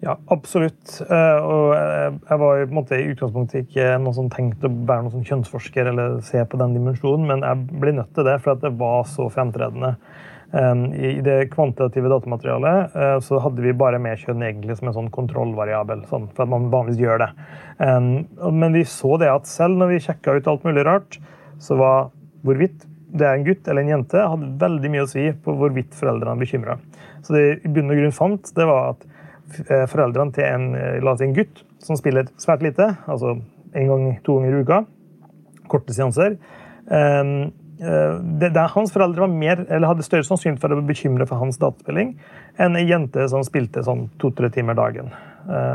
Ja, 0.00 0.14
absolutt. 0.30 1.00
Eh, 1.10 1.38
og 1.42 1.72
jeg 1.74 2.38
var 2.38 2.60
på 2.60 2.68
en 2.68 2.76
måte, 2.76 2.98
i 3.00 3.10
utgangspunktet 3.10 3.66
ikke 3.66 3.96
noen 3.98 4.14
som 4.14 4.30
tenkte 4.30 4.70
å 4.70 4.76
være 4.86 5.08
noen 5.08 5.26
kjønnsforsker 5.26 5.90
eller 5.90 6.20
se 6.26 6.44
på 6.46 6.60
den 6.60 6.76
dimensjonen, 6.76 7.26
men 7.26 7.42
jeg 7.46 7.80
ble 7.82 7.96
nødt 7.96 8.12
til 8.14 8.28
det 8.28 8.36
for 8.44 8.60
det 8.62 8.74
var 8.78 9.08
så 9.10 9.26
fremtredende. 9.34 9.96
I 10.48 11.18
det 11.20 11.50
kvantitative 11.52 12.08
datamaterialet 12.08 12.94
så 13.20 13.36
hadde 13.44 13.60
vi 13.60 13.74
bare 13.76 13.98
med 14.00 14.16
kjønn 14.16 14.46
egentlig 14.46 14.78
som 14.78 14.88
en 14.88 14.94
sånn 14.96 15.10
kontrollvariabel. 15.12 16.06
Sånn, 16.08 16.30
for 16.32 16.46
at 16.46 16.52
man 16.54 16.70
vanligvis 16.72 17.02
gjør 17.02 17.20
det. 17.20 17.28
Men 17.76 18.72
vi 18.72 18.86
så 18.88 19.18
det 19.20 19.28
at 19.28 19.50
selv 19.50 19.76
når 19.76 19.92
vi 19.92 20.00
sjekka 20.06 20.38
ut 20.38 20.48
alt 20.48 20.64
mulig 20.64 20.86
rart, 20.88 21.18
så 21.60 21.76
var 21.76 22.08
hvorvidt 22.48 22.86
det 23.12 23.28
er 23.28 23.36
en 23.36 23.44
gutt 23.44 23.68
eller 23.68 23.84
en 23.84 23.92
jente, 23.98 24.24
hadde 24.32 24.50
veldig 24.60 24.94
mye 24.94 25.04
å 25.04 25.10
si 25.10 25.26
på 25.44 25.54
hvorvidt 25.60 25.96
foreldrene 25.96 26.32
er 26.36 26.42
bekymra. 26.42 26.80
Så 27.24 27.36
det 27.36 27.44
i 27.60 27.72
bunn 27.72 27.92
og 27.92 28.00
grunn 28.00 28.16
fant, 28.16 28.50
det 28.56 28.66
var 28.68 28.94
at 28.94 29.04
eh, 29.04 29.17
foreldrene 29.88 30.34
til 30.34 30.46
en, 30.46 30.74
eh, 30.76 30.98
la 31.02 31.14
oss 31.14 31.22
si 31.22 31.28
en 31.28 31.36
gutt 31.36 31.62
som 31.82 31.98
spiller 31.98 32.28
svært 32.40 32.64
lite, 32.64 32.90
altså 33.08 33.38
en 33.74 33.88
gang, 33.92 34.04
to 34.24 34.38
ganger 34.38 34.56
i 34.56 34.62
uka, 34.64 34.82
korte 35.68 35.94
seanser 35.94 36.36
eh, 36.90 37.32
det, 37.78 38.48
det, 38.50 38.64
Hans 38.74 38.90
foreldre 38.90 39.22
var 39.22 39.30
mer, 39.30 39.60
eller 39.70 39.86
hadde 39.86 40.02
større 40.02 40.26
sannsynlighet 40.26 40.60
for 40.64 40.74
å 40.74 40.80
bli 40.80 40.88
bekymret 40.88 41.30
for 41.30 41.38
hans 41.38 41.60
dataspilling 41.62 42.16
enn 42.58 42.74
ei 42.74 42.88
jente 42.88 43.28
som 43.30 43.44
spilte 43.46 43.84
sånn 43.86 44.08
to-tre 44.18 44.50
timer 44.50 44.74
dagen. 44.74 45.12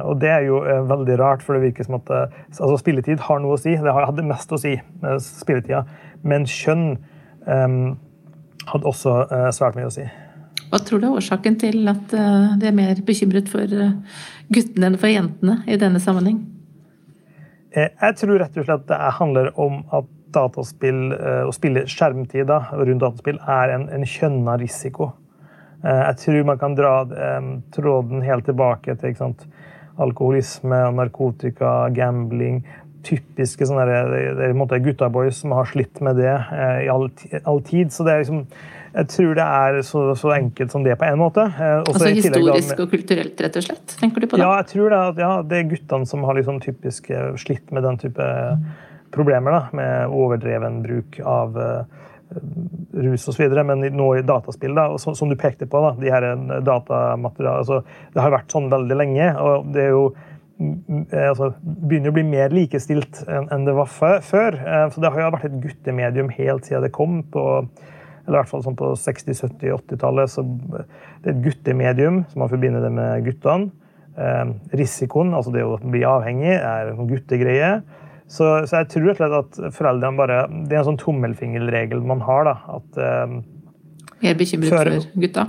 Og 0.04 0.20
Det 0.20 0.28
er 0.28 0.44
jo 0.44 0.60
veldig 0.90 1.16
rart, 1.22 1.42
for 1.42 1.56
det 1.56 1.70
virker 1.70 1.88
som 1.88 1.96
at 1.96 2.12
altså 2.12 2.76
spilletid 2.82 3.24
har 3.24 3.40
noe 3.40 3.56
å 3.56 3.62
si. 3.62 3.78
Det 3.80 3.96
hadde 3.96 4.28
mest 4.28 4.52
å 4.52 4.60
si, 4.60 4.76
spilletida. 5.24 5.86
Men 6.28 6.44
kjønn 6.44 6.84
um, 7.48 7.96
hadde 8.68 8.92
også 8.92 9.16
uh, 9.32 9.48
svært 9.56 9.80
mye 9.80 9.88
å 9.88 9.96
si. 9.96 10.04
Hva 10.74 10.80
tror 10.82 11.04
du 11.04 11.06
er 11.06 11.20
årsaken 11.20 11.60
til 11.62 11.86
at 11.92 12.16
uh, 12.18 12.56
de 12.58 12.66
er 12.66 12.74
mer 12.74 12.98
bekymret 13.06 13.52
for 13.52 13.70
uh, 13.70 13.94
guttene 14.50 14.90
enn 14.90 14.98
for 14.98 15.12
jentene 15.12 15.60
i 15.70 15.78
denne 15.78 16.02
sammenheng? 16.02 16.42
Jeg 17.74 18.18
tror 18.20 18.38
rett 18.38 18.58
og 18.58 18.68
slett 18.68 18.88
det 18.90 18.98
handler 19.18 19.52
om 19.58 19.80
at 19.94 20.10
dataspill 20.34 21.12
og 21.14 21.52
spille 21.54 21.84
skjermtid 21.90 22.50
rundt 22.50 23.02
dataspill 23.02 23.40
er 23.50 23.74
en, 23.74 23.88
en 23.94 24.06
kjønna 24.06 24.56
risiko. 24.62 25.12
Jeg 25.82 26.20
tror 26.22 26.46
man 26.46 26.62
kan 26.62 26.78
dra 26.78 26.92
tråden 27.74 28.22
helt 28.26 28.46
tilbake 28.50 28.94
til 29.02 29.18
sant, 29.18 29.42
alkoholisme, 30.02 30.80
narkotika, 30.98 31.74
gambling 31.98 32.62
typiske 33.04 33.68
sånne 33.68 33.86
der, 33.88 34.54
det 34.70 34.82
guttaboys 34.86 35.42
som 35.44 35.54
har 35.58 35.68
slitt 35.70 36.02
med 36.04 36.20
det 36.22 36.32
eh, 36.34 36.86
i 36.86 36.92
all, 36.92 37.10
all, 37.44 37.62
tid. 37.66 37.92
Så 37.94 38.06
det 38.06 38.14
er 38.14 38.24
liksom 38.24 38.44
jeg 38.94 39.10
tror 39.10 39.36
det 39.38 39.46
er 39.46 39.80
så, 39.88 40.04
så 40.20 40.34
enkelt 40.36 40.74
som 40.74 40.86
det 40.86 40.96
på 41.00 41.08
en 41.08 41.20
måte. 41.22 41.46
Eh, 41.50 41.80
også 41.82 41.94
altså 41.94 42.12
historisk 42.14 42.72
med, 42.74 42.84
og 42.84 42.94
kulturelt, 42.94 43.44
rett 43.46 43.60
og 43.60 43.68
slett? 43.68 43.98
tenker 44.00 44.24
du 44.24 44.30
på 44.30 44.40
det? 44.40 44.46
Ja, 44.46 44.56
jeg 44.62 44.70
tror 44.74 44.94
det, 44.94 45.02
ja, 45.24 45.34
det 45.50 45.60
er 45.60 45.70
guttene 45.72 46.10
som 46.10 46.26
har 46.28 46.38
liksom 46.40 46.62
typisk 46.64 47.10
eh, 47.14 47.32
slitt 47.42 47.74
med 47.74 47.88
den 47.88 48.00
type 48.02 48.30
problemer. 49.14 49.58
da, 49.58 49.64
Med 49.78 50.14
overdreven 50.14 50.82
bruk 50.86 51.20
av 51.26 51.58
rus 52.98 53.28
osv. 53.30 53.44
Men 53.62 53.84
nå 53.94 54.08
i 54.18 54.26
dataspill, 54.26 54.74
da, 54.74 54.88
som, 54.98 55.14
som, 55.18 55.30
du 55.30 55.38
pekte 55.38 55.68
på, 55.70 55.82
da, 55.84 55.92
de 56.02 56.10
her 56.10 56.26
altså, 56.34 57.84
det 58.14 58.24
har 58.24 58.34
vært 58.34 58.54
sånn 58.54 58.72
veldig 58.74 58.98
lenge. 58.98 59.34
og 59.38 59.74
det 59.74 59.90
er 59.90 59.94
jo 59.94 60.08
Eh, 60.62 61.30
altså, 61.30 61.52
begynner 61.64 62.12
å 62.12 62.16
bli 62.16 62.24
mer 62.28 62.54
likestilt 62.54 63.24
enn 63.28 63.66
det 63.68 63.76
var 63.76 63.90
før. 63.90 64.58
Eh, 64.60 64.86
så 64.94 65.02
det 65.02 65.12
har 65.12 65.26
jo 65.26 65.34
vært 65.36 65.50
et 65.50 65.60
guttemedium 65.64 66.30
helt 66.34 66.70
siden 66.70 66.86
det 66.86 66.94
kom. 66.96 67.22
på 67.34 67.46
eller 68.24 68.38
i 68.38 68.42
hvert 68.42 68.52
fall 68.52 68.64
sånn 68.64 68.78
på 68.80 68.94
60-, 69.00 69.36
70-, 69.36 69.72
80-tallet. 69.76 70.32
så 70.32 70.44
Det 70.44 70.84
er 71.28 71.34
et 71.34 71.42
guttemedium, 71.44 72.24
som 72.32 72.46
man 72.46 72.52
forbinder 72.52 72.86
det 72.86 72.92
med 72.96 73.26
guttene. 73.28 73.72
Eh, 74.14 74.46
risikoen, 74.78 75.34
altså 75.34 75.52
det 75.52 75.66
å 75.66 75.76
bli 75.82 76.04
avhengig, 76.08 76.54
er 76.56 76.94
en 76.94 77.10
guttegreie. 77.10 77.74
Så, 78.30 78.46
så, 78.70 78.80
jeg 78.80 78.90
tror 78.94 79.10
rett 79.10 79.20
og 79.20 79.20
slett 79.20 79.36
at 79.40 79.76
foreldrene 79.76 80.18
bare 80.18 80.38
Det 80.70 80.78
er 80.78 80.80
en 80.80 80.88
sånn 80.94 81.02
tommelfingerregel 81.02 82.00
man 82.08 82.24
har. 82.24 82.48
da, 82.48 82.56
at 82.78 83.02
eh, 83.02 83.36
Mer 84.24 84.38
bekymret 84.40 84.72
før, 84.72 84.92
for 84.94 85.26
gutta? 85.26 85.48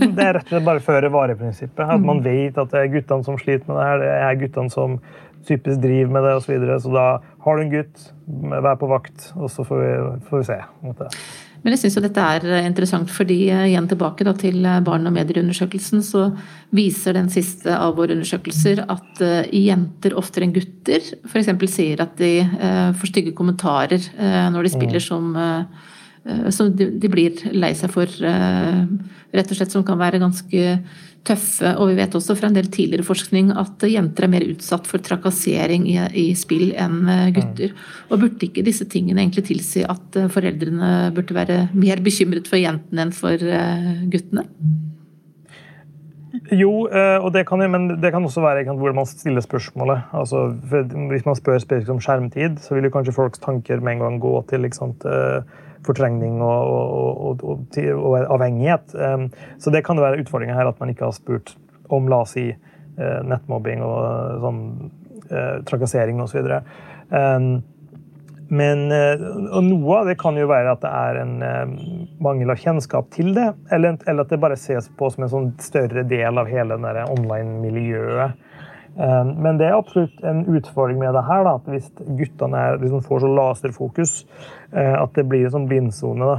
det 0.00 0.24
er 0.24 0.32
rett 0.38 0.46
og 0.46 0.54
slett 0.54 0.68
bare 0.70 0.84
føre-vare-prinsippet. 0.86 1.82
At 1.84 2.00
man 2.00 2.22
mm. 2.22 2.24
vet 2.24 2.60
at 2.62 2.72
det 2.72 2.80
er 2.80 2.92
guttene 2.94 3.26
som 3.26 3.36
sliter 3.40 3.68
med 3.68 3.76
det 3.76 3.88
her, 3.90 4.00
det 4.00 4.14
er 4.16 4.40
guttene 4.40 4.72
som 4.72 4.96
typisk 5.46 5.82
driver 5.82 6.14
med 6.16 6.24
det 6.26 6.32
osv. 6.38 6.46
Så, 6.46 6.52
videre. 6.54 6.78
så 6.80 6.94
da 6.94 7.06
har 7.44 7.58
du 7.58 7.66
en 7.66 7.74
gutt, 7.74 8.08
vær 8.54 8.80
på 8.80 8.88
vakt, 8.90 9.28
og 9.36 9.52
så 9.52 9.66
får 9.66 9.82
vi, 9.82 9.92
får 10.30 10.42
vi 10.42 10.48
se. 10.48 10.62
Men 11.66 11.74
jeg 11.74 11.80
syns 11.82 11.96
dette 11.98 12.22
er 12.22 12.44
interessant, 12.62 13.10
fordi 13.10 13.40
eh, 13.50 13.64
igjen 13.72 13.88
tilbake 13.90 14.22
da, 14.22 14.36
til 14.38 14.60
eh, 14.62 14.78
barn- 14.86 15.10
og 15.10 15.16
medieundersøkelsen, 15.16 16.04
så 16.06 16.28
viser 16.78 17.18
den 17.18 17.26
siste 17.32 17.74
av 17.74 17.96
våre 17.98 18.14
undersøkelser 18.14 18.84
at 18.86 19.22
uh, 19.24 19.42
jenter 19.50 20.14
oftere 20.18 20.46
enn 20.46 20.54
gutter 20.54 21.02
f.eks. 21.26 21.50
sier 21.72 22.04
at 22.04 22.14
de 22.22 22.32
uh, 22.46 22.94
får 22.94 23.10
stygge 23.10 23.34
kommentarer 23.34 23.98
uh, 24.14 24.46
når 24.54 24.68
de 24.68 24.74
spiller 24.76 25.02
mm. 25.02 25.06
som 25.08 25.36
Eh, 26.26 26.50
som 26.50 26.72
de, 26.74 27.08
blir 27.10 27.38
lei 27.54 27.72
seg 27.78 27.92
for, 27.94 28.10
eh, 28.10 28.80
rett 29.36 29.50
og 29.52 29.58
slett, 29.58 29.72
som 29.74 29.84
kan 29.86 29.98
være 30.00 30.22
ganske 30.22 30.78
tøffe. 31.26 31.72
Og 31.76 31.90
vi 31.90 31.98
vet 31.98 32.14
også 32.16 32.36
fra 32.38 32.50
en 32.50 32.56
del 32.56 32.70
tidligere 32.72 33.06
forskning 33.06 33.52
at 33.58 33.84
jenter 33.90 34.26
er 34.26 34.32
mer 34.32 34.46
utsatt 34.46 34.88
for 34.88 35.02
trakassering 35.02 35.86
i, 35.90 35.98
i 36.16 36.26
spill 36.38 36.70
enn 36.72 37.04
eh, 37.12 37.28
gutter. 37.36 37.76
Og 38.10 38.22
burde 38.22 38.48
ikke 38.48 38.64
disse 38.66 38.88
tingene 38.90 39.24
egentlig 39.24 39.46
tilsi 39.50 39.84
at 39.86 40.20
foreldrene 40.32 41.12
burde 41.16 41.36
være 41.36 41.60
mer 41.76 42.02
bekymret 42.04 42.50
for 42.50 42.60
jentene 42.60 43.06
enn 43.06 43.14
for 43.16 43.40
guttene? 44.12 44.46
Jo, 46.52 46.70
og 46.86 47.28
det 47.32 47.46
kan, 47.48 47.62
men 47.72 47.88
det 48.02 48.10
kan 48.12 48.24
også 48.26 48.42
være 48.44 48.74
hvor 48.76 48.92
man 48.94 49.06
stiller 49.08 49.42
spørsmålet. 49.42 50.04
Altså, 50.14 50.50
hvis 51.10 51.24
man 51.26 51.38
spør 51.38 51.58
spesifikt 51.62 51.94
om 51.94 52.02
skjermtid, 52.02 52.58
så 52.62 52.76
vil 52.76 52.86
jo 52.86 52.92
kanskje 52.92 53.14
folks 53.16 53.40
tanker 53.42 53.80
med 53.80 53.96
en 53.96 54.04
gang 54.04 54.18
gå 54.22 54.34
til 54.50 54.68
ikke 54.68 54.78
sant, 54.78 55.06
fortrengning 55.86 56.40
og, 56.44 56.72
og, 56.72 57.44
og, 57.46 57.78
og, 57.94 58.16
avhengighet. 58.36 58.96
Så 59.62 59.72
det 59.74 59.84
kan 59.86 60.00
være 60.00 60.22
utfordringa 60.24 60.56
her 60.56 60.70
at 60.70 60.82
man 60.82 60.92
ikke 60.92 61.08
har 61.08 61.16
spurt 61.16 61.54
om 61.94 62.10
la 62.10 62.24
oss 62.24 62.34
si, 62.34 62.48
uh, 62.50 63.20
nettmobbing 63.22 63.84
og 63.86 64.42
sånn 64.42 64.60
uh, 65.30 65.62
trakassering 65.68 66.20
osv. 66.24 66.50
Men 68.46 68.82
og 68.94 69.62
noe 69.66 69.94
av 69.98 70.06
det 70.06 70.14
kan 70.20 70.36
jo 70.38 70.46
være 70.46 70.76
at 70.76 70.82
det 70.84 70.90
er 70.94 71.16
en 71.18 71.32
mangel 72.22 72.52
av 72.54 72.60
kjennskap 72.62 73.08
til 73.14 73.32
det, 73.34 73.48
eller, 73.74 73.96
eller, 74.06 74.22
at 74.22 74.30
det 74.30 74.38
bare 74.38 74.58
ses 74.60 74.86
på 74.94 75.08
som 75.10 75.26
en 75.26 75.32
sånn 75.32 75.48
større 75.58 76.04
del 76.06 76.38
av 76.38 76.46
hele 76.46 76.78
online-miljøet. 76.78 78.45
Ehm, 78.96 79.34
men 79.44 79.58
det 79.60 79.68
er 79.68 79.76
absolutt 79.76 80.22
en 80.24 80.44
utfordring 80.48 80.98
med 81.00 81.14
det 81.16 81.24
her. 81.28 81.44
Da, 81.44 81.56
at 81.58 81.70
Hvis 81.70 81.90
guttene 82.18 82.62
er, 82.62 82.80
liksom 82.80 83.04
får 83.04 83.24
så 83.24 83.30
laserfokus 83.38 84.14
eh, 84.72 84.94
at 84.96 85.14
det 85.18 85.26
blir 85.28 85.46
en 85.46 85.54
sånn 85.58 85.68
blindsone 85.70 86.30
da, 86.30 86.36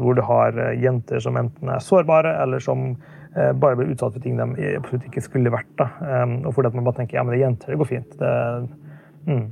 hvor 0.00 0.16
du 0.16 0.24
har 0.24 0.56
eh, 0.56 0.76
jenter 0.80 1.20
som 1.22 1.38
enten 1.40 1.72
er 1.72 1.84
sårbare, 1.84 2.36
eller 2.42 2.62
som 2.64 2.94
bare 3.30 3.76
blir 3.78 3.92
utsatt 3.92 4.16
for 4.16 4.24
ting 4.24 4.40
de 4.40 4.72
absolutt 4.74 5.04
ikke 5.06 5.22
skulle 5.22 5.52
vært. 5.54 5.68
Da. 5.78 5.84
Og 6.48 6.50
fordi 6.50 6.66
at 6.66 6.74
man 6.74 6.82
bare 6.88 6.96
tenker 6.96 7.14
ja, 7.14 7.22
men 7.22 7.30
det 7.30 7.38
er 7.38 7.44
jenter, 7.44 7.70
det 7.70 7.78
går 7.78 7.86
fint. 7.86 8.16
Det, 8.18 8.30
mm. 9.28 9.44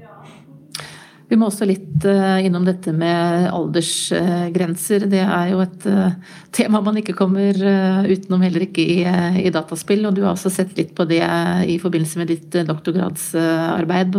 Vi 1.28 1.36
må 1.36 1.50
også 1.50 1.66
litt 1.68 2.04
eh, 2.08 2.46
innom 2.46 2.64
dette 2.64 2.92
med 2.96 3.50
aldersgrenser. 3.52 5.04
Det 5.12 5.20
er 5.20 5.50
jo 5.52 5.60
et 5.60 5.84
eh, 5.90 6.16
tema 6.56 6.80
man 6.84 6.96
ikke 7.00 7.16
kommer 7.18 7.52
eh, 7.52 8.08
utenom, 8.08 8.44
heller 8.46 8.64
ikke 8.64 8.80
i, 8.80 8.98
i 9.42 9.52
dataspill. 9.52 10.06
Og 10.08 10.16
du 10.16 10.22
har 10.24 10.32
også 10.32 10.52
sett 10.54 10.72
litt 10.80 10.94
på 10.96 11.04
det 11.08 11.20
i 11.68 11.76
forbindelse 11.82 12.22
med 12.22 12.32
ditt 12.32 12.60
doktorgradsarbeid. 12.68 14.16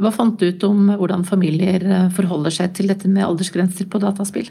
Hva 0.00 0.14
fant 0.14 0.40
du 0.40 0.48
ut 0.48 0.68
om 0.68 0.94
hvordan 0.96 1.28
familier 1.28 1.84
forholder 2.16 2.56
seg 2.62 2.76
til 2.78 2.88
dette 2.92 3.10
med 3.10 3.26
aldersgrenser 3.28 3.90
på 3.92 4.00
dataspill? 4.00 4.48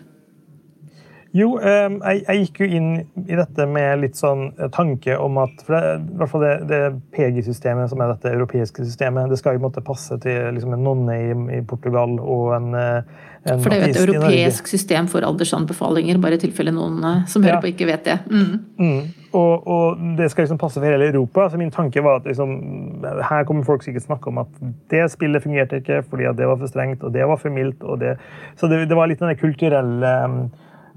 Jo, 1.33 1.55
ehm, 1.57 1.95
jeg, 2.05 2.19
jeg, 2.27 2.41
gikk 2.43 2.59
jo 2.61 2.65
inn 2.77 2.89
i 3.25 3.37
dette 3.39 3.65
med 3.65 4.03
litt 4.03 4.19
sånn 4.19 4.51
eh, 4.53 4.69
tanke 4.73 5.15
om 5.17 5.39
at 5.41 5.63
for 5.65 5.73
det, 5.73 5.95
i 5.97 6.17
hvert 6.19 6.29
fall 6.29 6.43
det, 6.45 6.51
det 6.69 6.81
PG-systemet, 7.15 7.89
som 7.89 8.03
er 8.05 8.11
dette 8.13 8.33
europeiske 8.35 8.85
systemet, 8.85 9.31
det 9.31 9.39
skal 9.41 9.57
jo 9.57 9.63
måtte 9.63 9.81
passe 9.85 10.19
til 10.21 10.53
liksom 10.53 10.75
en 10.77 10.83
nonne 10.85 11.15
i, 11.17 11.31
i, 11.57 11.61
Portugal 11.65 12.19
og 12.21 12.51
en, 12.59 12.67
eh, 12.77 13.23
en 13.49 13.63
For 13.63 13.73
det 13.73 13.79
er 13.79 13.87
jo 13.87 13.95
et 13.95 14.01
europeisk 14.03 14.69
system 14.69 15.09
for 15.09 15.25
aldersanbefalinger, 15.25 16.21
bare 16.21 16.37
i 16.37 16.43
tilfelle 16.43 16.73
noen 16.75 17.01
som 17.25 17.41
hører 17.41 17.57
ja. 17.57 17.63
på, 17.63 17.71
ikke 17.73 17.87
vet 17.89 18.05
det. 18.05 18.19
Mm. 18.29 18.53
Mm. 18.77 18.99
Og, 19.33 19.65
og, 19.65 20.03
det 20.19 20.29
skal 20.29 20.45
liksom 20.45 20.59
passe 20.61 20.77
for 20.77 20.85
hele 20.85 21.07
Europa. 21.09 21.47
så 21.49 21.57
Min 21.57 21.73
tanke 21.73 22.03
var 22.05 22.21
at 22.21 22.29
liksom, 22.29 22.51
her 23.01 23.47
kommer 23.49 23.65
folk 23.65 23.81
sikkert 23.81 24.05
snakke 24.05 24.29
om 24.29 24.43
at 24.43 24.61
det 24.93 25.07
spillet 25.09 25.41
fungerte 25.41 25.81
ikke 25.81 26.03
fordi 26.05 26.29
det 26.37 26.45
var 26.51 26.61
for 26.61 26.69
strengt, 26.69 27.01
og 27.01 27.17
det 27.17 27.25
var 27.25 27.41
for 27.41 27.49
mildt. 27.49 27.81
og 27.81 28.05
det, 28.05 28.19
Så 28.55 28.69
det, 28.69 28.83
det 28.85 28.99
var 28.99 29.09
litt 29.09 29.23
den 29.23 29.33
kulturelle 29.41 30.13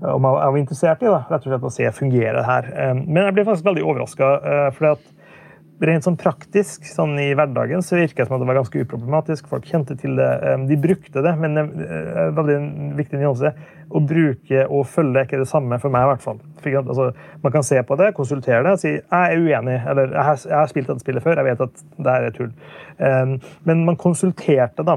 om 0.04 0.26
jeg 0.28 0.52
var 0.52 0.59
interessert 0.61 1.04
i 1.04 1.09
da, 1.09 1.20
rett 1.30 1.44
og 1.46 1.52
slett 1.52 1.68
å 1.68 1.72
se 1.72 1.92
fungere 1.96 2.40
det 2.40 2.48
her. 2.48 2.72
Eh, 2.72 2.96
men 2.98 3.22
jeg 3.24 3.37
ble 3.37 3.46
faktisk 3.48 3.68
veldig 3.68 3.85
overraska. 3.87 4.32
Eh, 4.44 4.96
rent 5.76 6.06
sånn 6.06 6.16
praktisk 6.16 6.87
sånn 6.88 7.18
i 7.20 7.35
hverdagen 7.37 7.82
så 7.85 7.98
virka 7.98 8.22
det 8.22 8.30
som 8.30 8.38
at 8.38 8.40
det 8.40 8.48
var 8.48 8.59
ganske 8.62 8.82
uproblematisk. 8.85 9.48
Folk 9.50 9.66
kjente 9.68 9.96
til 10.00 10.16
det. 10.20 10.28
Eh, 10.40 10.66
de 10.68 10.78
brukte 10.80 11.24
det, 11.24 11.32
men 11.40 11.56
det 11.56 11.88
er 11.88 12.37
veldig 12.37 12.59
viktig 13.00 13.22
nyanse. 13.22 13.54
Å 13.87 14.04
bruke 14.04 14.66
og 14.66 14.87
følge 14.92 15.22
er 15.22 15.28
ikke 15.28 15.40
det 15.40 15.48
samme 15.48 15.80
for 15.80 15.92
meg, 15.92 16.04
i 16.04 16.12
hvert 16.12 16.24
fall. 16.28 16.44
For, 16.61 16.80
Altså, 16.82 17.11
man 17.44 17.52
kan 17.54 17.64
se 17.64 17.80
på 17.87 17.96
det, 17.96 18.12
konsultere 18.16 18.64
det 18.66 18.76
og 18.76 18.80
si 18.82 18.96
jeg 18.96 19.02
er 19.16 19.37
uenig, 19.40 19.76
eller 19.87 20.11
jeg 20.12 20.24
har, 20.28 20.40
jeg 20.44 20.59
har 20.59 20.72
spilt 20.72 20.88
dette 20.90 21.04
spillet 21.04 21.24
før, 21.24 21.40
jeg 21.40 21.46
vet 21.46 21.68
at 21.68 21.85
det 21.96 22.16
her 22.16 22.26
er 22.26 22.35
tull. 22.35 22.50
Men 23.68 23.85
man 23.87 24.00
konsulterte 24.00 24.85
da 24.85 24.96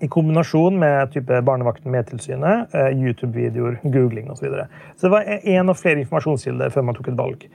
I 0.00 0.08
kombinasjon 0.12 0.78
med 0.78 1.12
type 1.14 1.38
Barnevakten 1.46 1.92
med 1.92 2.08
tilsynet, 2.10 2.74
eh, 2.74 2.90
YouTube-videoer, 2.92 3.78
googling 3.82 4.30
osv. 4.30 4.40
Så, 4.40 4.44
videre. 4.46 4.66
så 4.96 5.06
det 5.06 5.12
var 5.14 5.30
én 5.54 5.70
og 5.72 5.78
flere 5.78 6.02
informasjonskilder 6.02 6.74
før 6.74 6.84
man 6.88 6.98
tok 6.98 7.08
et 7.12 7.18
valg. 7.18 7.46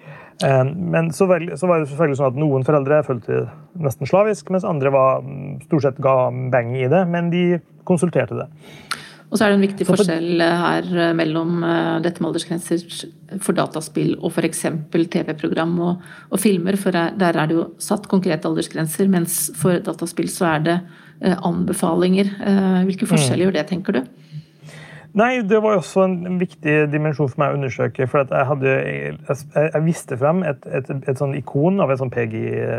Eh, 0.44 0.64
men 0.96 1.12
så, 1.14 1.28
var 1.30 1.44
det 1.44 1.60
selvfølgelig 1.60 2.18
sånn 2.20 2.32
at 2.32 2.40
noen 2.42 2.66
foreldre 2.68 3.04
følte 3.06 3.44
nesten 3.80 4.10
slavisk, 4.10 4.50
mens 4.54 4.66
andre 4.68 4.94
var, 4.94 5.22
mm, 5.22 5.62
stort 5.68 5.86
sett 5.86 6.02
ga 6.02 6.16
beng 6.32 6.74
i 6.80 6.90
det, 6.92 7.06
men 7.12 7.30
de 7.34 7.46
konsulterte 7.88 8.40
det. 8.40 8.50
Og 9.32 9.40
så 9.40 9.46
er 9.46 9.54
det 9.54 9.60
en 9.62 9.64
viktig 9.64 9.88
forskjell 9.88 10.42
her 10.42 10.90
eh, 10.92 11.14
mellom 11.16 11.62
dette 12.04 12.20
med 12.20 12.32
aldersgrenser 12.32 12.82
for 13.40 13.56
dataspill 13.56 14.18
og 14.18 14.34
f.eks. 14.34 14.66
TV-program 14.92 15.78
og, 15.80 16.10
og, 16.32 16.42
filmer, 16.42 16.76
for 16.82 16.92
der, 16.98 17.16
er 17.32 17.46
det 17.48 17.56
jo 17.56 17.70
satt 17.80 18.10
konkrete 18.12 18.50
aldersgrenser, 18.50 19.08
mens 19.14 19.46
for 19.62 19.80
dataspill 19.86 20.28
så 20.34 20.50
er 20.56 20.68
det 20.68 20.82
anbefalinger. 21.22 22.34
Eh, 22.42 22.82
hvilke 22.90 23.10
forskjeller 23.10 23.48
gjør 23.48 23.60
det, 23.60 23.68
tenker 23.70 24.00
du? 24.00 24.04
Nei, 25.14 25.42
Det 25.42 25.60
var 25.60 25.76
også 25.76 26.06
en 26.06 26.38
viktig 26.40 26.76
dimensjon 26.88 27.28
for 27.28 27.42
meg 27.42 27.52
å 27.52 27.58
undersøke. 27.58 28.08
for 28.08 28.24
jeg, 28.24 28.46
hadde, 28.48 28.76
jeg, 28.88 29.18
jeg, 29.58 29.82
visste 29.84 30.18
frem 30.18 30.44
et, 30.48 30.64
et, 30.72 30.88
et, 31.04 31.18
sånn 31.20 31.36
ikon 31.36 31.82
av 31.84 31.92
et 31.92 32.00
sånn 32.00 32.14
PG. 32.14 32.36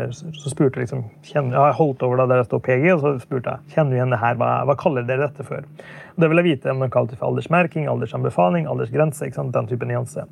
Så 0.09 0.49
spurte 0.49 0.81
liksom, 0.81 1.03
kjenner, 1.21 1.59
Jeg 1.59 1.77
holdt 1.77 2.01
over 2.01 2.17
da 2.17 2.25
der 2.31 2.41
det 2.41 2.47
står 2.49 2.63
PG, 2.65 2.87
og 2.95 3.03
så 3.03 3.13
spurte 3.21 3.53
jeg 3.53 3.75
kjenner 3.75 3.93
du 3.93 3.99
igjen 3.99 4.15
det 4.15 4.21
her, 4.23 4.39
hva, 4.41 4.49
hva 4.65 4.77
kaller 4.79 5.05
dere 5.05 5.27
dette 5.27 5.45
for? 5.45 5.61
Og 6.13 6.21
det 6.21 6.29
vil 6.29 6.41
jeg 6.41 6.49
vite 6.49 6.73
om 6.73 6.81
de 6.81 6.89
kalte 6.93 7.15
for 7.19 7.29
aldersmerking, 7.29 7.87
aldersanbefaling, 7.89 8.65
aldersgrense. 8.69 9.25
ikke 9.25 9.37
sant, 9.37 9.53
den 9.53 9.69
type 9.69 9.85
nyanse. 9.85 10.25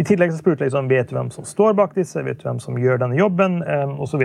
I 0.00 0.08
tillegg 0.08 0.32
så 0.32 0.40
spurte 0.40 0.64
jeg 0.64 0.72
liksom, 0.72 0.88
vet 0.88 1.12
du 1.12 1.16
hvem 1.18 1.32
som 1.36 1.44
står 1.44 1.76
bak 1.76 1.92
disse, 1.96 2.24
vet 2.24 2.40
du 2.40 2.48
hvem 2.48 2.64
som 2.64 2.80
gjør 2.80 3.04
denne 3.04 3.20
jobben, 3.20 3.60
um, 3.60 3.98
osv. 4.00 4.24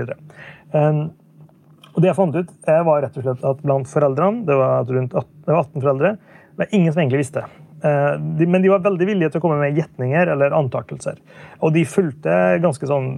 Og 1.98 2.04
det 2.04 2.12
jeg 2.12 2.20
fant 2.20 2.36
ut, 2.38 2.52
var 2.86 3.02
rett 3.02 3.16
og 3.18 3.26
slett 3.26 3.46
at 3.50 3.64
blant 3.66 3.90
foreldrene, 3.90 4.46
det 4.46 4.58
var 4.60 4.86
rundt 4.86 5.16
18, 5.18 5.32
det 5.48 5.56
var 5.56 5.64
18 5.64 5.82
foreldre, 5.82 6.12
det 6.54 6.62
var 6.62 6.76
ingen 6.78 6.94
som 6.94 7.02
egentlig 7.02 7.24
visste. 7.24 7.42
Eh, 7.84 8.20
men 8.22 8.62
de 8.62 8.70
var 8.70 8.82
veldig 8.86 9.06
villige 9.06 9.30
til 9.34 9.42
å 9.42 9.44
komme 9.44 9.58
med 9.62 9.76
gjetninger 9.78 10.32
eller 10.34 10.54
antakelser. 10.58 11.20
Og 11.62 11.74
de 11.76 11.84
fulgte 11.90 12.38
ganske 12.64 12.90
sånn 12.90 13.12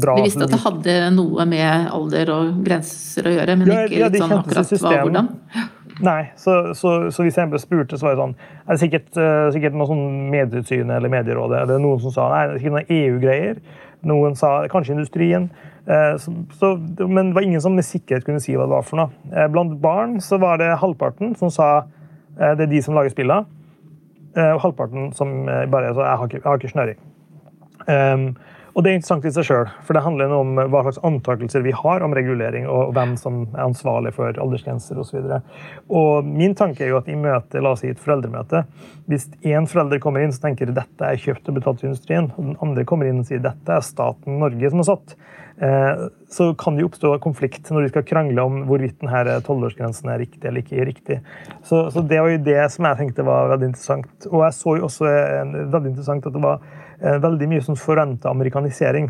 bra 0.00 0.18
De 0.18 0.26
visste 0.26 0.44
at 0.44 0.52
det 0.52 0.60
hadde 0.64 0.96
noe 1.16 1.46
med 1.48 1.88
alder 1.96 2.32
og 2.34 2.58
grenser 2.66 3.28
å 3.28 3.32
gjøre, 3.38 3.56
men 3.60 3.72
ikke 3.72 4.02
ja, 4.02 4.10
sånn 4.16 4.36
akkurat 4.36 4.74
hva, 4.76 4.92
hvordan? 5.00 5.30
Nei, 6.04 6.20
så, 6.36 6.58
så, 6.76 6.96
så, 7.08 7.24
hvis 7.24 7.38
jeg 7.40 7.62
spurte, 7.62 7.96
så 7.96 8.04
var 8.04 8.12
det 8.12 8.20
sånn 8.20 8.34
Er 8.36 8.74
det 8.74 8.80
sikkert, 8.82 9.06
uh, 9.16 9.46
sikkert 9.54 9.78
noe 9.80 9.88
sånn 9.88 10.04
Medietilsynet 10.28 10.98
eller 10.98 11.12
Medierådet 11.12 11.62
eller 11.62 11.80
noen 11.80 12.02
som 12.04 12.12
sa 12.12 12.26
nei, 12.34 12.42
det 12.50 12.52
er 12.52 12.60
ikke 12.60 12.74
noen 12.74 12.92
EU-greier. 12.98 13.62
Noen 14.06 14.36
sa 14.36 14.50
kanskje 14.68 14.98
industrien. 14.98 15.48
Eh, 15.86 16.16
så, 16.50 16.76
men 17.08 17.28
det 17.28 17.34
var 17.34 17.42
ingen 17.42 17.60
som 17.60 17.74
med 17.74 17.86
sikkerhet 17.86 18.26
kunne 18.26 18.42
si 18.42 18.56
hva 18.56 18.66
det 18.66 18.74
var 18.74 18.86
for 18.86 19.00
noe. 19.00 19.12
Eh, 19.30 19.46
blant 19.52 19.76
barn 19.82 20.18
så 20.24 20.40
var 20.42 20.58
det 20.62 20.72
halvparten 20.82 21.36
som 21.38 21.52
sa 21.52 21.70
eh, 21.78 22.56
det 22.58 22.66
er 22.66 22.72
de 22.74 22.82
som 22.82 22.96
lager 22.96 23.14
spillene, 23.14 23.52
og 24.36 24.58
halvparten 24.60 25.14
som 25.16 25.30
bare 25.72 25.94
sa 25.96 26.10
jeg 26.10 26.18
har 26.20 26.26
ikke, 26.28 26.40
jeg 26.42 26.44
har 26.44 26.58
ikke 26.60 26.68
snøring. 26.74 26.98
Um, 27.88 28.24
og 28.76 28.84
Det 28.84 28.90
er 28.90 28.98
interessant 28.98 29.24
i 29.24 29.30
seg 29.32 29.46
sjøl, 29.48 29.70
for 29.86 29.96
det 29.96 30.02
handler 30.04 30.32
om 30.36 30.50
hva 30.58 30.82
slags 30.84 30.98
antakelser 31.08 31.62
vi 31.64 31.72
har 31.72 32.02
om 32.04 32.12
regulering, 32.12 32.66
og 32.68 32.90
hvem 32.92 33.14
som 33.16 33.38
er 33.54 33.62
ansvarlig 33.64 34.12
for 34.12 34.36
aldersgrenser 34.42 35.00
osv. 35.00 35.30
Min 36.28 36.52
tanke 36.58 36.84
er 36.84 36.92
jo 36.92 36.98
at 36.98 37.08
i 37.08 37.16
møte, 37.16 37.62
la 37.64 37.72
oss 37.72 37.80
si 37.80 37.88
et 37.88 38.02
foreldremøte, 38.02 38.66
hvis 39.08 39.30
én 39.48 39.64
forelder 39.70 40.02
kommer 40.04 40.20
inn 40.20 40.36
så 40.36 40.44
tenker 40.44 40.74
dette 40.76 41.08
er 41.08 41.22
kjøpt 41.22 41.48
og 41.48 41.56
betalt 41.56 41.80
til 41.80 41.88
industrien, 41.94 42.28
og 42.36 42.50
den 42.50 42.60
andre 42.66 42.84
kommer 42.84 43.08
inn 43.08 43.24
og 43.24 43.30
sier 43.30 43.40
dette 43.40 43.78
er 43.78 43.88
staten 43.88 44.36
Norge 44.44 44.74
som 44.74 44.84
har 44.84 44.90
satt, 44.90 45.16
så 45.56 46.50
kan 46.60 46.76
det 46.76 46.82
jo 46.82 46.88
oppstå 46.90 47.10
konflikt 47.24 47.70
når 47.72 47.86
de 47.86 47.92
skal 47.92 48.04
krangle 48.04 48.42
om 48.44 48.58
hvorvidt 48.68 48.98
denne 49.00 49.38
tolvårsgrensen 49.46 50.10
er 50.12 50.20
riktig 50.20 50.44
eller 50.44 50.60
ikke 50.60 50.84
riktig. 50.84 51.20
Så, 51.62 51.86
så, 51.94 52.02
Det 52.04 52.18
var 52.20 52.34
jo 52.34 52.42
det 52.44 52.58
som 52.74 52.88
jeg 52.88 52.98
tenkte 52.98 53.24
var 53.24 53.48
veldig 53.54 53.70
interessant. 53.70 54.26
Og 54.28 54.42
jeg 54.44 54.56
så 54.58 54.74
jo 54.76 54.88
også 54.90 55.06
veldig 55.08 55.94
interessant 55.94 56.28
at 56.28 56.36
det 56.36 56.42
var 56.44 56.66
eh, 57.00 57.16
veldig 57.24 57.48
mye 57.52 57.64
sånn 57.64 57.80
forventa 57.80 58.32
amerikanisering. 58.34 59.08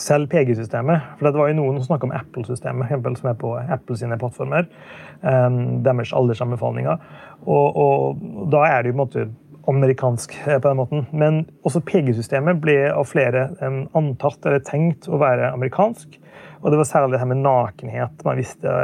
Selv 0.00 0.30
PG-systemet. 0.32 1.14
For 1.18 1.28
det 1.28 1.36
var 1.36 1.50
jo 1.52 1.58
noen 1.58 1.78
som 1.78 1.92
snakka 1.92 2.08
om 2.08 2.14
Apple-systemet, 2.16 2.94
som 3.20 3.28
er 3.28 3.34
på 3.36 3.50
Apple 3.60 3.96
sine 4.00 4.16
plattformer. 4.16 4.70
Deres 5.20 6.14
aldersanbefalinger. 6.16 7.02
Og, 7.44 7.76
og, 7.76 8.22
da 8.50 8.64
er 8.70 8.82
det 8.82 8.92
jo 8.92 8.96
på 8.96 8.98
en 8.98 9.02
måte 9.02 9.26
amerikansk 9.70 10.34
eh, 10.46 10.58
på 10.58 10.68
den 10.68 10.80
måten. 10.80 11.06
Men 11.12 11.44
også 11.66 11.82
PG-systemet 11.86 12.60
ble 12.62 12.78
av 12.92 13.08
flere 13.10 13.48
antatt 13.62 14.48
eller 14.48 14.64
tenkt 14.66 15.08
å 15.08 15.20
være 15.22 15.52
amerikansk. 15.52 16.18
Og 16.62 16.70
det 16.70 16.78
var 16.78 16.88
særlig 16.88 17.16
det 17.16 17.22
her 17.22 17.30
med 17.32 17.42
nakenhet 17.44 18.26
man 18.26 18.38
visste. 18.38 18.74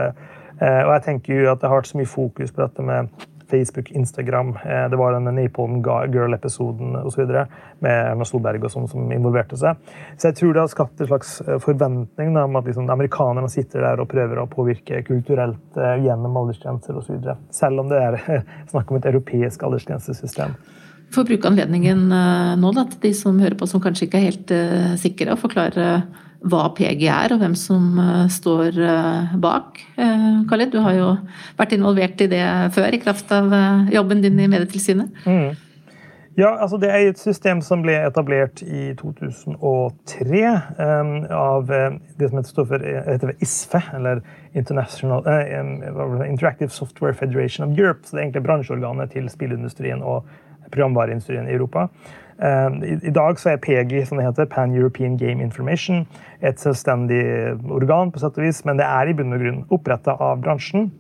Eh, 0.59 0.83
og 0.85 0.93
jeg 0.97 1.05
tenker 1.07 1.35
jo 1.35 1.51
at 1.53 1.63
det 1.63 1.71
har 1.71 1.81
vært 1.81 1.91
så 1.93 2.01
mye 2.01 2.11
fokus 2.11 2.55
på 2.55 2.65
dette 2.65 2.87
med 2.87 3.11
Facebook, 3.51 3.91
Instagram. 3.91 4.49
Eh, 4.65 4.91
det 4.91 4.97
var 4.97 5.13
den 5.13 5.35
Napalm 5.35 5.83
Girl-episoden 5.83 6.97
osv. 6.97 7.21
med 7.79 7.93
Erna 8.11 8.25
Solberg 8.25 8.65
og 8.65 8.73
sånn 8.73 8.89
som 8.91 9.13
involverte 9.13 9.57
seg. 9.59 9.79
Så 10.17 10.31
jeg 10.31 10.39
tror 10.41 10.55
det 10.55 10.63
har 10.63 10.73
skapt 10.73 11.01
en 11.01 11.11
slags 11.11 11.35
forventning 11.65 12.35
da, 12.37 12.45
om 12.49 12.59
at 12.61 12.69
liksom, 12.69 12.91
amerikanerne 12.91 13.51
sitter 13.53 13.85
der 13.87 14.03
og 14.03 14.11
prøver 14.13 14.43
å 14.43 14.49
påvirke 14.51 15.03
kulturelt 15.07 15.79
gjennom 15.79 16.37
aldersgrenser 16.43 16.99
osv. 16.99 17.33
Selv 17.55 17.85
om 17.85 17.93
det 17.93 18.03
er 18.03 18.21
snakk 18.73 18.91
om 18.91 19.01
et 19.01 19.09
europeisk 19.09 19.63
aldersgrensesystem. 19.67 20.57
Får 21.15 21.25
bruke 21.25 21.49
anledningen 21.49 22.09
eh, 22.13 22.55
nå 22.61 22.73
da, 22.77 22.85
til 22.93 23.07
de 23.09 23.13
som 23.17 23.39
hører 23.41 23.57
på 23.59 23.69
som 23.71 23.83
kanskje 23.85 24.09
ikke 24.09 24.21
er 24.21 24.31
helt 24.31 24.57
sikre, 25.01 25.33
og 25.35 25.45
forklare 25.47 25.93
hva 26.47 26.69
PG 26.77 27.07
er 27.11 27.35
og 27.35 27.41
hvem 27.43 27.55
som 27.59 27.97
uh, 27.99 28.27
står 28.31 28.77
uh, 28.79 29.39
bak. 29.43 29.81
Khalid, 30.49 30.71
du 30.73 30.83
har 30.85 30.95
jo 30.95 31.09
vært 31.59 31.73
involvert 31.75 32.21
i 32.23 32.29
det 32.31 32.45
før 32.75 32.95
i 32.95 33.01
kraft 33.03 33.33
av 33.35 33.51
jobben 33.93 34.23
din 34.23 34.39
i 34.39 34.47
Medietilsynet. 34.51 35.25
Mm. 35.27 35.57
Ja, 36.39 36.53
altså 36.63 36.79
Det 36.79 36.91
er 36.91 37.09
et 37.09 37.19
system 37.19 37.59
som 37.67 37.81
ble 37.83 37.97
etablert 38.07 38.61
i 38.63 38.93
2003 39.01 40.43
um, 40.79 41.11
av 41.35 41.67
det 41.67 42.29
som 42.31 42.39
heter, 42.39 42.85
heter 43.09 43.33
ISFE, 43.43 43.81
eller 43.99 44.23
uh, 44.55 46.23
Interactive 46.29 46.71
Software 46.71 47.15
Federation 47.19 47.67
of 47.67 47.75
Europe. 47.79 48.07
så 48.07 48.15
Det 48.15 48.21
er 48.21 48.25
egentlig 48.29 48.45
bransjeorganet 48.47 49.11
til 49.17 49.27
spillindustrien 49.35 50.03
og 50.03 50.31
programvareindustrien 50.71 51.49
i 51.49 51.57
Europa. 51.59 51.89
Eh, 52.43 52.99
I 53.03 53.11
dag 53.15 53.39
så 53.41 53.53
er 53.53 53.63
PEGI, 53.63 54.05
som 54.07 54.19
det 54.19 54.27
heter, 54.29 54.47
Pan 54.51 54.75
European 54.75 55.17
Game 55.19 55.43
Information, 55.43 56.07
et 56.43 56.61
selvstendig 56.63 57.23
organ, 57.75 58.13
på 58.15 58.23
sett 58.23 58.39
og 58.39 58.47
vis, 58.47 58.63
men 58.67 58.79
det 58.79 58.87
er 58.87 59.11
i 59.11 59.17
bunn 59.19 59.35
og 59.35 59.43
grunn 59.43 59.65
oppretta 59.75 60.15
av 60.15 60.43
bransjen. 60.45 60.91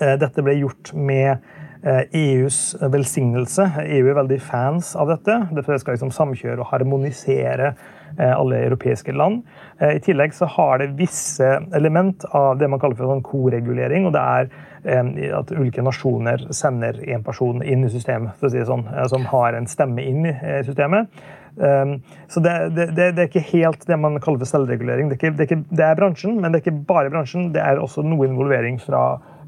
Eh, 0.00 0.16
dette 0.20 0.44
ble 0.44 0.56
gjort 0.62 0.94
med 0.96 1.44
EUs 1.82 2.58
eh, 2.78 2.86
e 2.86 2.92
velsignelse. 2.94 3.66
EU 3.84 4.06
er 4.06 4.20
veldig 4.22 4.40
fans 4.40 4.94
av 4.96 5.12
dette. 5.12 5.40
Det 5.52 5.66
skal 5.66 5.96
liksom 5.96 6.14
samkjøre 6.14 6.62
og 6.62 6.70
harmonisere 6.72 7.74
alle 8.12 8.58
europeiske 8.66 9.08
land. 9.16 9.38
I 9.80 9.96
tillegg 10.04 10.34
så 10.36 10.44
har 10.52 10.82
det 10.82 10.90
visse 10.98 11.46
element 11.72 12.26
av 12.36 12.58
det 12.60 12.68
man 12.68 12.76
kaller 12.78 12.98
for 12.98 13.08
sånn 13.08 13.22
koregulering. 13.24 14.04
og 14.04 14.12
det 14.12 14.20
er 14.20 14.50
at 14.84 15.52
ulike 15.54 15.82
nasjoner 15.82 16.48
sender 16.50 16.98
en 17.14 17.22
person 17.22 17.62
inn 17.62 17.84
i 17.86 17.90
systemet, 17.92 18.34
for 18.38 18.48
å 18.48 18.52
si 18.52 18.58
det 18.58 18.66
sånn, 18.66 18.82
eh, 18.90 19.06
som 19.10 19.26
har 19.30 19.54
en 19.54 19.68
stemme 19.70 20.02
inn 20.02 20.26
i 20.26 20.34
eh, 20.34 20.60
systemet. 20.66 21.22
Så 21.52 22.40
det, 22.40 22.52
det, 22.72 22.86
det, 22.96 23.10
er 23.12 23.26
ikke 23.26 23.42
helt 23.50 23.82
det 23.84 23.98
man 24.00 24.14
kaller 24.24 24.40
for 24.40 24.48
selvregulering. 24.48 25.10
Det 25.10 25.18
er, 25.18 25.20
ikke, 25.20 25.32
det, 25.36 25.44
er 25.44 25.50
ikke, 25.50 25.76
det 25.76 25.84
er, 25.84 25.98
bransjen, 25.98 26.38
men 26.40 26.48
det 26.48 26.58
er 26.58 26.62
ikke 26.64 26.86
bare 26.88 27.10
bransjen. 27.12 27.50
Det 27.52 27.60
er 27.60 27.76
også 27.76 28.00
noe 28.08 28.24
involvering 28.24 28.78
fra 28.80 29.02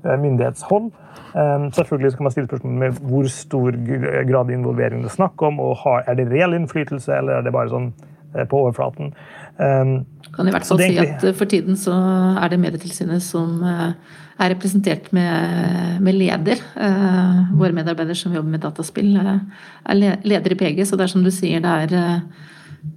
eh, 0.04 0.12
myndighetshold. 0.12 0.90
Selvfølgelig 1.32 2.12
kan 2.18 2.28
man 2.28 2.34
stille 2.34 2.50
spørsmål 2.50 2.76
med 2.82 2.98
hvor 3.08 3.30
stor 3.32 3.78
grad 4.28 4.52
involvering 4.52 5.00
det 5.00 5.14
er 5.14 5.16
snakk 5.16 5.46
om. 5.48 5.62
og 5.64 5.80
Er 6.04 6.20
det 6.20 6.28
reell 6.28 6.58
innflytelse, 6.58 7.08
eller 7.16 7.40
er 7.40 7.48
det 7.48 7.56
bare 7.56 7.72
sånn 7.72 7.88
på 8.52 8.60
overflaten? 8.66 9.14
Kan 10.34 10.48
i 10.50 10.54
hvert 10.54 10.66
fall 10.66 10.82
si 10.82 10.98
at 10.98 11.24
for 11.38 11.50
tiden 11.50 11.78
så 11.78 11.94
er 12.42 12.50
det 12.52 12.60
Medietilsynet 12.62 13.22
som 13.22 13.62
er 13.64 14.50
representert 14.50 15.10
med, 15.14 16.00
med 16.02 16.16
leder. 16.18 16.62
Uh, 16.74 17.54
våre 17.54 17.74
medarbeidere 17.76 18.18
som 18.18 18.34
jobber 18.34 18.56
med 18.56 18.64
dataspill, 18.64 19.14
uh, 19.14 19.38
er 19.86 20.18
leder 20.26 20.54
i 20.54 20.58
PG, 20.58 20.82
så 20.88 20.98
det 20.98 21.06
er 21.06 21.14
som 21.14 21.24
du 21.24 21.30
sier, 21.34 21.62
det 21.62 21.74
er 21.94 22.20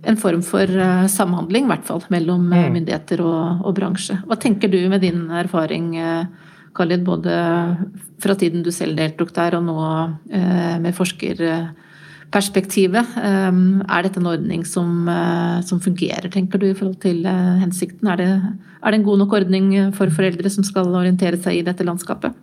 en 0.10 0.20
form 0.20 0.42
for 0.44 0.68
samhandling, 1.08 1.68
i 1.68 1.72
hvert 1.72 1.86
fall, 1.88 2.04
mellom 2.12 2.50
mm. 2.50 2.58
myndigheter 2.74 3.22
og, 3.24 3.64
og, 3.64 3.72
bransje. 3.78 4.18
Hva 4.28 4.36
tenker 4.42 4.72
du 4.72 4.82
med 4.92 5.06
din 5.06 5.30
erfaring, 5.32 5.94
Khalid, 6.76 7.06
både 7.08 7.38
fra 8.22 8.36
tiden 8.38 8.66
du 8.66 8.72
selv 8.76 8.98
deltok 9.00 9.32
der, 9.38 9.56
og 9.56 9.64
nå 9.64 9.78
med 10.84 10.92
forsker 10.98 11.40
perspektivet. 12.34 13.16
Ehm, 13.24 13.84
er 13.88 14.04
dette 14.04 14.20
en 14.20 14.32
ordning 14.34 14.66
som, 14.68 15.08
eh, 15.08 15.62
som, 15.62 15.80
fungerer, 15.80 16.30
tenker 16.32 16.60
du, 16.60 16.70
i 16.70 16.76
forhold 16.76 17.00
til 17.04 17.26
eh, 17.26 17.54
hensikten? 17.62 18.08
Er 18.08 18.18
det, 18.18 18.32
er 18.84 18.92
det 18.92 19.00
en 19.00 19.08
god 19.08 19.24
nok 19.24 19.34
ordning 19.34 19.72
for 19.94 20.12
foreldre 20.12 20.50
som 20.50 20.64
skal 20.64 20.92
orientere 20.92 21.40
seg 21.40 21.60
i 21.62 21.66
dette 21.66 21.88
landskapet? 21.88 22.36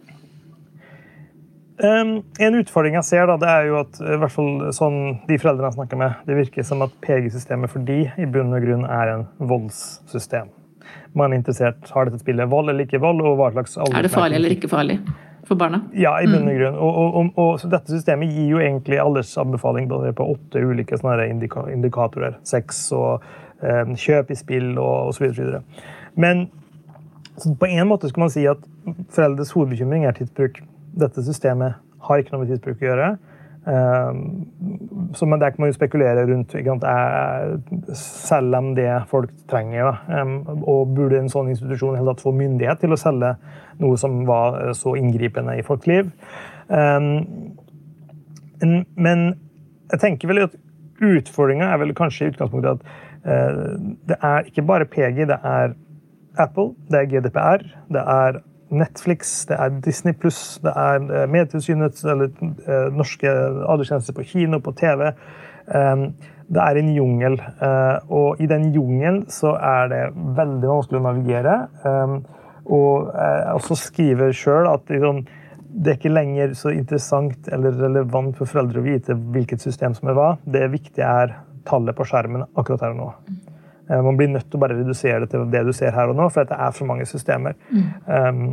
Um, 1.74 2.20
en 2.38 2.54
utfordring 2.54 2.94
jeg 2.94 3.04
ser, 3.08 3.26
da, 3.26 3.34
det 3.36 3.48
er 3.50 3.64
jo 3.66 3.80
at 3.80 3.96
i 3.98 4.18
hvert 4.22 4.30
fall 4.30 4.68
sånn 4.76 4.98
de 5.26 5.38
foreldrene 5.42 5.72
jeg 5.72 5.78
snakker 5.80 5.98
med, 5.98 6.20
det 6.28 6.36
virker 6.38 6.66
som 6.66 6.84
at 6.86 6.92
PG-systemet 7.02 7.72
for 7.72 7.82
de 7.82 8.04
i 8.06 8.28
bunn 8.30 8.54
og 8.54 8.62
grunn 8.62 8.84
er 8.86 9.10
en 9.10 9.24
voldssystem. 9.42 10.52
Man 11.18 11.32
er 11.32 11.40
interessert 11.40 11.90
har 11.90 12.06
dette 12.06 12.22
spillet 12.22 12.50
vold 12.50 12.70
eller 12.70 12.86
ikke 12.86 13.02
vold, 13.02 13.24
og 13.26 13.40
hva 13.40 13.50
slags 13.56 13.74
Er 13.90 14.06
det 14.06 14.12
farlig 14.14 14.38
eller 14.38 14.54
ikke 14.54 14.70
farlig? 14.70 15.00
For 15.48 15.58
barna? 15.60 15.82
Ja, 15.92 16.14
i 16.20 16.26
bunn 16.28 16.46
og 16.46 16.50
mm. 16.50 16.58
grunn. 16.58 16.76
Og, 16.80 16.98
og, 17.00 17.16
og, 17.16 17.30
og 17.44 17.70
dette 17.72 17.92
systemet 17.92 18.32
gir 18.32 18.50
jo 18.54 18.60
egentlig 18.62 19.00
aldersanbefaling 19.02 19.88
på 19.90 20.28
åtte 20.34 20.62
ulike 20.64 20.98
indika 21.28 21.66
indikatorer. 21.72 22.38
Sex 22.44 22.92
og 22.92 23.22
eh, 23.62 23.84
kjøp 23.96 24.30
i 24.30 24.38
spill 24.38 24.78
og 24.78 25.12
osv. 25.12 25.60
Men 26.14 26.48
på 27.60 27.66
en 27.66 27.88
måte 27.88 28.08
skal 28.08 28.26
man 28.26 28.30
si 28.30 28.46
at 28.46 28.62
foreldres 29.10 29.52
hovedbekymring 29.52 30.04
er 30.04 30.12
tidsbruk. 30.12 30.60
Dette 30.94 31.24
systemet 31.24 31.74
har 32.06 32.20
ikke 32.20 32.34
noe 32.34 32.44
med 32.44 32.52
tidsbruk 32.52 32.82
å 32.82 32.88
gjøre. 32.88 33.14
Ehm, 33.66 34.46
men 35.26 35.40
det 35.40 35.50
kan 35.52 35.62
man 35.62 35.70
jo 35.70 35.76
spekulere 35.76 36.26
rundt 36.28 36.52
selger 36.52 36.80
de 36.84 38.74
det 38.76 38.90
folk 39.08 39.30
trenger. 39.48 39.84
Da. 40.08 40.24
og 40.66 40.94
burde 40.96 41.18
en 41.18 41.32
sånn 41.32 41.48
institusjon 41.52 41.96
tatt 42.10 42.24
få 42.24 42.34
myndighet 42.36 42.82
til 42.82 42.92
å 42.92 43.00
selge 43.00 43.34
noe 43.80 43.96
som 44.00 44.22
var 44.28 44.60
eh, 44.60 44.74
så 44.76 44.94
inngripende 44.98 45.56
i 45.58 45.64
folks 45.66 45.88
liv? 45.90 46.12
Ehm, 46.68 47.54
men 48.96 49.24
jeg 49.92 50.00
tenker 50.00 50.30
vel 50.30 50.44
at 50.46 50.54
utfordringa 51.04 51.72
er 51.72 51.80
vel 51.82 51.94
kanskje 51.96 52.28
i 52.28 52.32
utgangspunktet 52.32 52.78
at 52.78 52.84
eh, 53.24 53.62
det 54.08 54.20
er 54.20 54.48
ikke 54.48 54.66
bare 54.66 54.88
PG, 54.88 55.24
det 55.30 55.40
er 55.40 55.74
Apple, 56.40 56.72
det 56.90 57.00
er 57.00 57.10
GDPR, 57.10 57.64
det 57.94 58.02
er 58.02 58.40
Netflix, 58.78 59.32
det 59.48 59.58
er 59.60 59.80
Disney 59.84 60.14
pluss, 60.18 60.58
det 60.64 60.72
er 60.76 61.02
eh, 61.02 61.26
Medietilsynets 61.30 62.04
eller 62.04 62.30
eh, 62.30 62.88
norske 62.94 63.30
adelstjenester 63.30 64.16
på 64.16 64.26
kino, 64.34 64.60
på 64.64 64.74
TV. 64.78 65.10
Um, 65.66 66.08
det 66.44 66.60
er 66.60 66.76
en 66.76 66.90
jungel, 66.92 67.38
uh, 67.62 68.02
og 68.12 68.40
i 68.44 68.46
den 68.50 68.66
jungelen 68.74 69.22
så 69.32 69.54
er 69.56 69.88
det 69.88 70.02
veldig 70.36 70.68
vanskelig 70.68 71.00
å 71.00 71.06
navigere. 71.06 71.54
Um, 71.86 72.18
og 72.64 73.08
jeg 73.12 73.54
også 73.56 73.78
skriver 73.80 74.36
sjøl 74.36 74.68
at 74.68 74.92
liksom, 74.92 75.22
det 75.74 75.94
er 75.94 75.98
ikke 75.98 76.12
lenger 76.12 76.52
så 76.58 76.72
interessant 76.72 77.48
eller 77.52 77.76
relevant 77.80 78.36
for 78.38 78.48
foreldre 78.48 78.80
å 78.80 78.84
vite 78.84 79.16
hvilket 79.16 79.64
system 79.64 79.96
som 79.96 80.12
er 80.12 80.18
hva. 80.18 80.28
Det 80.44 80.68
viktige 80.72 81.08
er 81.24 81.34
tallet 81.68 81.96
på 81.96 82.06
skjermen 82.08 82.44
akkurat 82.54 82.84
her 82.84 82.94
og 82.94 83.00
nå. 83.00 83.10
Uh, 83.90 84.00
man 84.04 84.16
blir 84.20 84.30
nødt 84.32 84.48
til 84.48 84.60
å 84.60 84.64
bare 84.64 84.78
redusere 84.78 85.24
det 85.24 85.32
til 85.32 85.48
det 85.52 85.64
du 85.66 85.74
ser 85.76 85.92
her 85.96 86.12
og 86.12 86.16
nå, 86.18 86.30
for 86.32 86.48
det 86.48 86.56
er 86.56 86.76
for 86.76 86.88
mange 86.88 87.08
systemer. 87.08 87.58
Mm. 87.70 87.90
Um, 88.06 88.46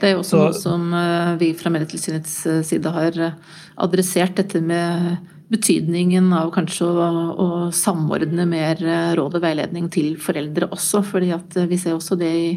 det 0.00 0.08
er 0.08 0.16
jo 0.16 0.24
også 0.24 0.38
så, 0.38 0.40
noe 0.42 0.56
som 0.58 0.88
eh, 0.98 1.34
vi 1.40 1.52
fra 1.58 1.70
Medietilsynets 1.72 2.34
eh, 2.50 2.64
side 2.66 2.90
har 2.94 3.20
eh, 3.20 3.36
adressert, 3.84 4.34
dette 4.40 4.62
med 4.64 5.30
betydningen 5.52 6.32
av 6.34 6.50
kanskje 6.54 6.88
å, 6.88 7.06
å, 7.30 7.46
samordne 7.74 8.46
mer 8.48 8.80
råd 9.14 9.36
og 9.38 9.42
veiledning 9.44 9.90
til 9.92 10.14
foreldre 10.18 10.70
også. 10.74 11.02
fordi 11.04 11.30
at 11.36 11.58
vi 11.70 11.78
ser 11.78 11.94
også 11.94 12.16
det 12.18 12.30
i, 12.32 12.48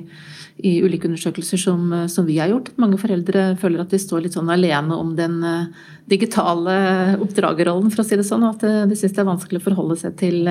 i 0.66 0.72
ulike 0.82 1.10
undersøkelser 1.10 1.62
som, 1.62 1.92
som, 2.10 2.26
vi 2.26 2.40
har 2.40 2.50
gjort. 2.50 2.72
at 2.72 2.80
Mange 2.82 2.98
foreldre 2.98 3.52
føler 3.62 3.84
at 3.84 3.94
de 3.94 4.00
står 4.02 4.24
litt 4.24 4.38
sånn 4.40 4.50
alene 4.50 4.98
om 4.98 5.12
den 5.20 5.36
digitale 6.10 6.78
oppdragerrollen, 7.20 7.92
for 7.92 8.02
å 8.02 8.08
si 8.08 8.18
det 8.18 8.26
sånn. 8.26 8.48
Og 8.48 8.56
at 8.56 8.90
de 8.90 8.98
syns 8.98 9.14
det 9.14 9.22
er 9.22 9.30
vanskelig 9.30 9.62
å 9.62 9.68
forholde 9.68 10.00
seg 10.02 10.16
til 10.24 10.48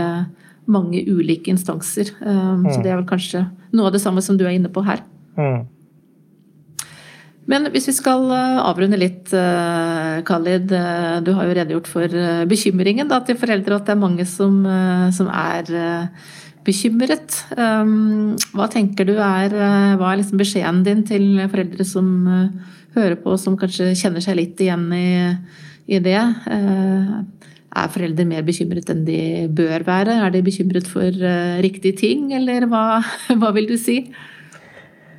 mange 0.66 1.02
ulike 1.06 1.52
instanser. 1.52 2.10
Så 2.18 2.26
mm. 2.26 2.82
det 2.82 2.90
er 2.90 2.98
vel 2.98 3.08
kanskje 3.08 3.44
noe 3.76 3.88
av 3.88 3.94
det 3.94 4.02
samme 4.02 4.24
som 4.24 4.38
du 4.38 4.44
er 4.46 4.56
inne 4.56 4.72
på 4.72 4.82
her. 4.86 5.04
Mm. 5.38 5.64
Men 7.50 7.68
hvis 7.70 7.86
vi 7.90 7.94
skal 7.94 8.26
eh, 8.34 8.58
avrunde 8.58 8.98
litt, 8.98 9.30
eh, 9.34 10.18
Khalid. 10.26 10.72
Eh, 10.74 11.18
du 11.22 11.30
har 11.36 11.46
jo 11.46 11.54
redegjort 11.54 11.90
for 11.90 12.16
bekymringen 12.50 13.10
da, 13.10 13.20
til 13.22 13.38
foreldre, 13.38 13.78
at 13.78 13.86
det 13.86 13.94
er 13.94 14.02
mange 14.02 14.26
som, 14.28 14.58
som 15.14 15.30
er 15.30 15.70
bekymret. 16.66 17.36
Hva 17.54 18.66
tenker 18.72 19.06
du 19.06 19.14
er, 19.14 19.54
hva 19.94 20.10
er 20.10 20.18
liksom 20.18 20.40
beskjeden 20.40 20.82
din 20.86 21.04
til 21.06 21.38
foreldre 21.46 21.86
som 21.86 22.08
hører 22.96 23.14
på, 23.22 23.36
som 23.38 23.54
kanskje 23.60 23.92
kjenner 23.94 24.24
seg 24.24 24.38
litt 24.40 24.62
igjen 24.64 24.88
i, 24.96 25.06
i 25.86 26.02
det? 26.02 26.18
Er 27.76 27.92
foreldre 27.92 28.24
mer 28.28 28.44
bekymret 28.46 28.88
enn 28.92 29.04
de 29.04 29.20
bør 29.52 29.84
være? 29.86 30.18
Er 30.24 30.32
de 30.32 30.44
bekymret 30.46 30.88
for 30.88 31.24
riktige 31.62 31.96
ting, 31.98 32.30
eller 32.34 32.68
hva, 32.70 33.02
hva 33.40 33.52
vil 33.56 33.68
du 33.68 33.76
si? 33.80 34.00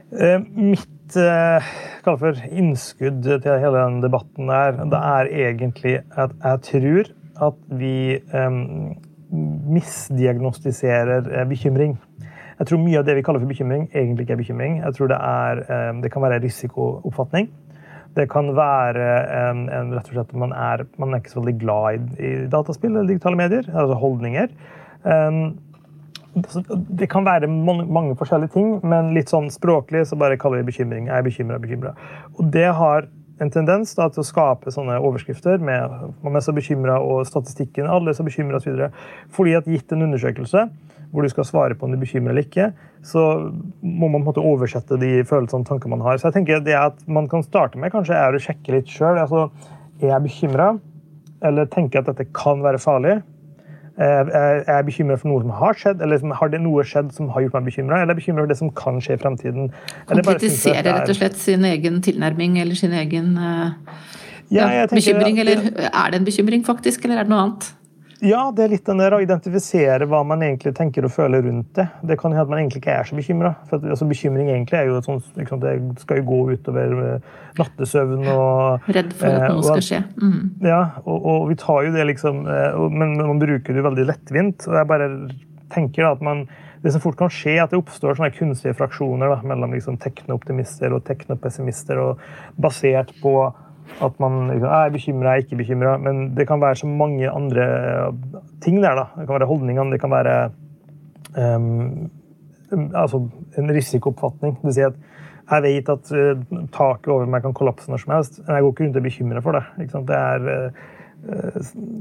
Mitt 0.07 1.17
uh, 1.19 2.17
for 2.17 2.39
innskudd 2.51 3.23
til 3.23 3.59
hele 3.61 3.83
den 3.83 4.01
debatten 4.03 4.49
der, 4.51 4.79
det 4.91 5.01
er 5.01 5.31
egentlig 5.49 5.99
at 6.15 6.31
jeg 6.43 6.61
tror 6.69 7.11
at 7.47 7.59
vi 7.79 8.17
um, 8.33 8.95
misdiagnostiserer 9.73 11.27
uh, 11.27 11.47
bekymring. 11.49 11.97
Jeg 12.57 12.67
tror 12.67 12.81
mye 12.81 12.97
av 12.97 13.05
det 13.05 13.17
vi 13.19 13.21
kaller 13.21 13.43
for 13.43 13.51
bekymring, 13.51 13.89
egentlig 13.93 14.25
ikke 14.25 14.33
er 14.33 14.41
bekymring. 14.41 14.79
Jeg 14.81 14.93
tror 14.97 15.07
Det, 15.07 15.17
er, 15.21 15.89
um, 15.91 16.01
det 16.01 16.11
kan 16.11 16.21
være 16.21 16.41
risikooppfatning. 16.43 17.49
Det 18.17 18.25
kan 18.31 18.49
være 18.57 19.05
en, 19.37 19.67
en, 19.69 19.93
rett 19.93 20.09
og 20.09 20.17
slett 20.17 20.33
man 20.41 20.55
er, 20.55 20.87
man 20.97 21.13
er 21.13 21.21
ikke 21.21 21.35
så 21.35 21.43
veldig 21.43 21.59
glad 21.61 21.97
i, 21.97 22.01
i 22.17 22.33
dataspill 22.51 22.95
eller 22.95 23.11
digitale 23.11 23.39
medier. 23.39 23.69
altså 23.73 23.97
holdninger. 24.01 24.51
Um, 25.03 25.57
det 26.99 27.09
kan 27.09 27.25
være 27.25 27.47
mange, 27.49 28.15
forskjellige 28.17 28.53
ting, 28.53 28.73
men 28.85 29.13
litt 29.15 29.31
sånn 29.31 29.49
språklig 29.53 30.03
så 30.05 30.17
bare 30.19 30.37
kaller 30.37 30.61
vi 30.61 30.71
bekymring. 30.71 31.07
Jeg 31.09 31.17
er 31.17 31.25
bekymra, 31.25 31.61
bekymra. 31.61 31.93
Og 32.37 32.51
det 32.53 32.67
har 32.77 33.07
en 33.41 33.53
tendens 33.53 33.93
da, 33.97 34.07
til 34.09 34.23
å 34.23 34.27
skape 34.27 34.73
sånne 34.73 34.97
overskrifter 34.97 35.61
med 35.61 36.13
man 36.25 36.37
er 36.37 36.45
så 36.45 36.53
bekymra 36.57 36.97
og 37.05 37.25
statistikken, 37.29 37.89
alle 37.89 38.11
er 38.11 38.17
så 38.17 38.25
bekymra 38.25 38.61
osv. 38.61 38.87
Fordi 39.33 39.55
at 39.57 39.69
gitt 39.69 39.93
en 39.93 40.05
undersøkelse 40.07 40.67
hvor 41.11 41.23
du 41.23 41.31
skal 41.31 41.47
svare 41.47 41.77
på 41.77 41.87
om 41.87 41.93
du 41.93 41.97
er 41.97 42.03
bekymra 42.03 42.33
eller 42.33 42.45
ikke, 42.47 42.71
så 43.05 43.23
må 43.81 44.09
man 44.09 44.19
på 44.19 44.25
en 44.25 44.27
måte 44.27 44.43
oversette 44.43 44.99
de 44.99 45.23
følelsene 45.27 45.63
og 45.63 45.69
tankene 45.69 45.95
man 45.95 46.05
har. 46.05 46.19
Så 46.19 46.29
jeg 46.29 46.39
tenker 46.39 46.63
det 46.65 46.75
at 46.77 46.99
man 47.07 47.29
kan 47.31 47.45
starte 47.45 47.79
med 47.79 47.93
kanskje 47.93 48.17
er 48.17 48.35
å 48.35 48.43
sjekke 48.43 48.75
litt 48.75 48.91
sjøl. 48.91 49.19
Altså, 49.21 49.47
er 50.01 50.11
jeg 50.11 50.25
bekymra? 50.27 50.73
Eller 51.47 51.69
tenker 51.71 51.99
jeg 51.99 52.05
at 52.05 52.13
dette 52.13 52.31
kan 52.35 52.63
være 52.65 52.81
farlig? 52.81 53.19
Eh, 53.97 54.03
er 54.29 54.59
jeg 54.67 54.85
bekymra 54.91 55.15
for 55.17 55.31
noe 55.31 55.41
som 55.41 55.53
har 55.57 55.77
skjedd, 55.79 56.03
eller 56.05 56.35
har 56.37 56.51
det 56.53 56.59
noe 56.61 56.83
skjedd 56.85 57.15
som 57.15 57.31
har 57.33 57.41
gjort 57.45 57.55
meg 57.57 57.71
bekymra, 57.71 58.01
eller 58.03 58.11
er 58.11 58.13
jeg 58.13 58.19
bekymra 58.19 58.43
for 58.43 58.51
det 58.51 58.57
som 58.59 58.69
kan 58.77 58.99
skje 59.01 59.15
i 59.17 59.21
fremtiden? 59.23 59.71
Konkretisere 60.11 60.83
rett 60.85 61.09
og 61.09 61.17
slett 61.17 61.39
sin 61.41 61.65
egen 61.65 61.97
tilnærming 62.05 62.59
eller 62.61 62.77
sin 62.77 62.93
egen 62.93 63.31
uh, 63.41 63.71
ja, 64.53 64.67
ja, 64.75 64.85
bekymring, 64.91 65.41
eller 65.41 65.65
er 65.89 66.13
det 66.13 66.21
en 66.21 66.29
bekymring 66.29 66.61
faktisk, 66.67 67.07
eller 67.07 67.23
er 67.23 67.25
det 67.25 67.33
noe 67.33 67.47
annet? 67.47 67.71
Ja, 68.25 68.47
det 68.55 68.63
er 68.63 68.71
litt 68.71 68.87
den 68.87 69.01
der 69.01 69.13
å 69.13 69.19
identifisere 69.21 70.07
hva 70.09 70.23
man 70.25 70.41
egentlig 70.45 70.73
tenker 70.77 71.05
og 71.05 71.13
føler 71.13 71.43
rundt 71.45 71.69
det. 71.77 71.85
Det 72.09 72.17
kan 72.19 72.33
hende 72.33 72.45
at 72.47 72.51
man 72.51 72.61
egentlig 72.61 72.81
ikke 72.81 72.95
er 72.97 73.09
så 73.09 73.17
bekymra. 73.17 73.53
Altså, 73.69 74.07
bekymring 74.09 74.49
egentlig 74.49 74.79
er 74.79 74.89
jo 74.89 75.01
sånn, 75.05 75.21
liksom, 75.37 75.61
det 75.61 75.75
skal 76.01 76.21
jo 76.21 76.27
gå 76.29 76.39
utover 76.55 76.95
eh, 77.03 77.33
nattesøvn 77.59 78.29
og 78.33 78.87
Redd 78.97 79.11
for 79.17 79.29
at 79.29 79.51
noe 79.51 79.61
eh, 79.61 79.67
skal 79.67 79.85
skje. 79.89 80.01
Mm. 80.21 80.39
Ja, 80.65 80.81
og, 81.03 81.17
og, 81.17 81.43
vi 81.51 81.59
tar 81.61 81.83
jo 81.85 81.93
det 81.93 82.07
liksom 82.09 82.45
eh, 82.49 82.79
Men 82.93 83.17
man 83.19 83.43
bruker 83.43 83.77
det 83.77 83.85
veldig 83.85 84.07
lettvint. 84.09 84.65
og 84.69 84.79
jeg 84.79 84.89
bare 84.89 85.11
tenker 85.73 86.09
at 86.09 86.23
man 86.23 86.47
det 86.81 86.93
som 86.93 87.01
fort 87.01 87.17
kan 87.19 87.31
skje, 87.33 87.55
er 87.57 87.63
at 87.65 87.73
det 87.73 87.79
oppstår 87.81 88.17
sånne 88.17 88.33
kunstige 88.35 88.75
fraksjoner 88.77 89.31
da, 89.33 89.39
mellom 89.49 89.73
liksom, 89.73 89.97
teknooptimister 90.01 90.93
og 90.93 91.03
teknopessimister, 91.07 91.99
og 91.99 92.21
basert 92.61 93.11
på 93.21 93.33
at 94.03 94.19
man 94.21 94.47
liksom, 94.51 94.69
er 94.69 94.93
bekymra, 94.93 95.33
er 95.33 95.43
ikke 95.43 95.59
bekymra. 95.61 95.95
Men 96.01 96.31
det 96.37 96.47
kan 96.49 96.61
være 96.61 96.81
så 96.83 96.89
mange 96.89 97.29
andre 97.29 97.67
ting 98.63 98.81
der. 98.83 98.95
da. 98.95 99.07
Det 99.17 99.27
kan 99.27 99.39
være 99.39 99.49
holdningene, 99.49 99.91
det 99.91 100.01
kan 100.01 100.13
være 100.13 100.35
um, 101.37 102.09
altså 102.93 103.23
en 103.57 103.73
risikooppfatning. 103.73 104.59
Det 104.63 104.75
sier 104.75 104.93
at 104.93 104.99
jeg 105.47 105.63
vet 105.63 105.89
at 105.89 106.11
uh, 106.11 106.45
taket 106.75 107.11
over 107.13 107.25
meg 107.29 107.45
kan 107.45 107.55
kollapse 107.55 107.89
når 107.91 108.03
som 108.03 108.13
helst, 108.17 108.39
men 108.45 108.55
jeg 108.55 108.65
går 108.65 108.75
ikke 108.75 108.85
rundt 108.85 108.95
og 108.97 109.01
er 109.01 109.09
bekymra 109.09 109.43
for 109.45 109.57
det. 109.57 109.89
det 110.11 110.21
er, 110.21 110.47
uh, 110.51 110.95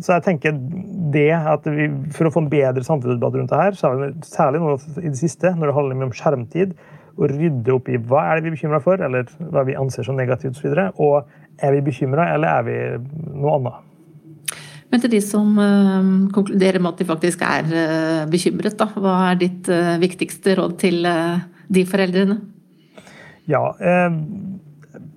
så 0.05 0.19
jeg 0.19 0.23
tenker 0.27 0.59
det 1.15 1.31
at 1.33 1.65
vi, 1.73 1.87
For 2.13 2.29
å 2.29 2.33
få 2.35 2.43
en 2.45 2.51
bedre 2.53 2.85
samfunnsdebatt 2.85 3.39
rundt 3.39 3.55
det 3.55 3.63
her, 3.63 3.79
særlig 4.29 4.61
nå 4.61 4.77
i 5.01 5.09
det 5.09 5.19
siste, 5.19 5.55
når 5.57 5.71
det 5.71 5.77
handler 5.79 6.07
om 6.07 6.15
skjermtid, 6.15 6.77
å 7.17 7.29
rydde 7.31 7.73
opp 7.73 7.89
i 7.89 7.97
hva 7.97 8.27
er 8.29 8.39
det 8.39 8.45
vi 8.45 8.53
er 8.53 8.57
bekymra 8.59 8.81
for, 8.85 9.01
eller 9.01 9.31
hva 9.53 9.65
vi 9.67 9.77
anser 9.79 10.05
som 10.05 10.19
negativt. 10.19 10.53
Og, 10.53 10.61
så 10.61 10.67
videre, 10.69 10.91
og 11.01 11.31
er 11.63 11.77
vi 11.77 11.85
bekymra, 11.89 12.31
eller 12.35 12.61
er 12.61 12.67
vi 12.67 12.79
noe 13.37 13.59
annet? 13.59 13.85
Men 14.93 15.03
til 15.03 15.17
de 15.17 15.21
som 15.25 15.57
uh, 15.59 16.11
konkluderer 16.35 16.81
med 16.81 16.95
at 16.95 17.01
de 17.03 17.09
faktisk 17.09 17.43
er 17.45 17.71
uh, 17.71 18.27
bekymret, 18.31 18.77
da, 18.79 18.89
hva 18.95 19.17
er 19.33 19.41
ditt 19.41 19.71
uh, 19.73 19.97
viktigste 20.03 20.55
råd 20.61 20.77
til 20.83 21.01
de 21.67 21.83
foreldrene? 21.89 22.39
Ja, 23.51 23.63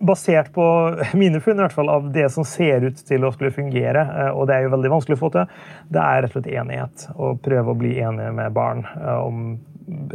basert 0.06 0.52
på 0.54 0.66
mine 1.22 1.42
funn 1.42 1.58
i 1.58 1.64
hvert 1.64 1.76
fall, 1.76 1.90
av 1.94 2.10
det 2.14 2.28
som 2.34 2.46
ser 2.46 2.86
ut 2.90 3.02
til 3.06 3.26
å 3.26 3.32
skulle 3.34 3.54
fungere, 3.54 4.04
og 4.34 4.50
det 4.50 4.58
er 4.58 4.66
jo 4.66 4.74
veldig 4.74 4.92
vanskelig 4.96 5.18
å 5.18 5.22
få 5.22 5.32
til, 5.34 5.56
det 5.94 6.04
er 6.04 6.24
rett 6.24 6.34
og 6.34 6.38
slett 6.38 6.52
enighet. 6.62 7.08
Å 7.16 7.32
prøve 7.42 7.74
å 7.74 7.80
bli 7.80 7.96
enige 8.02 8.34
med 8.38 8.54
barn 8.58 8.86
om 9.00 9.44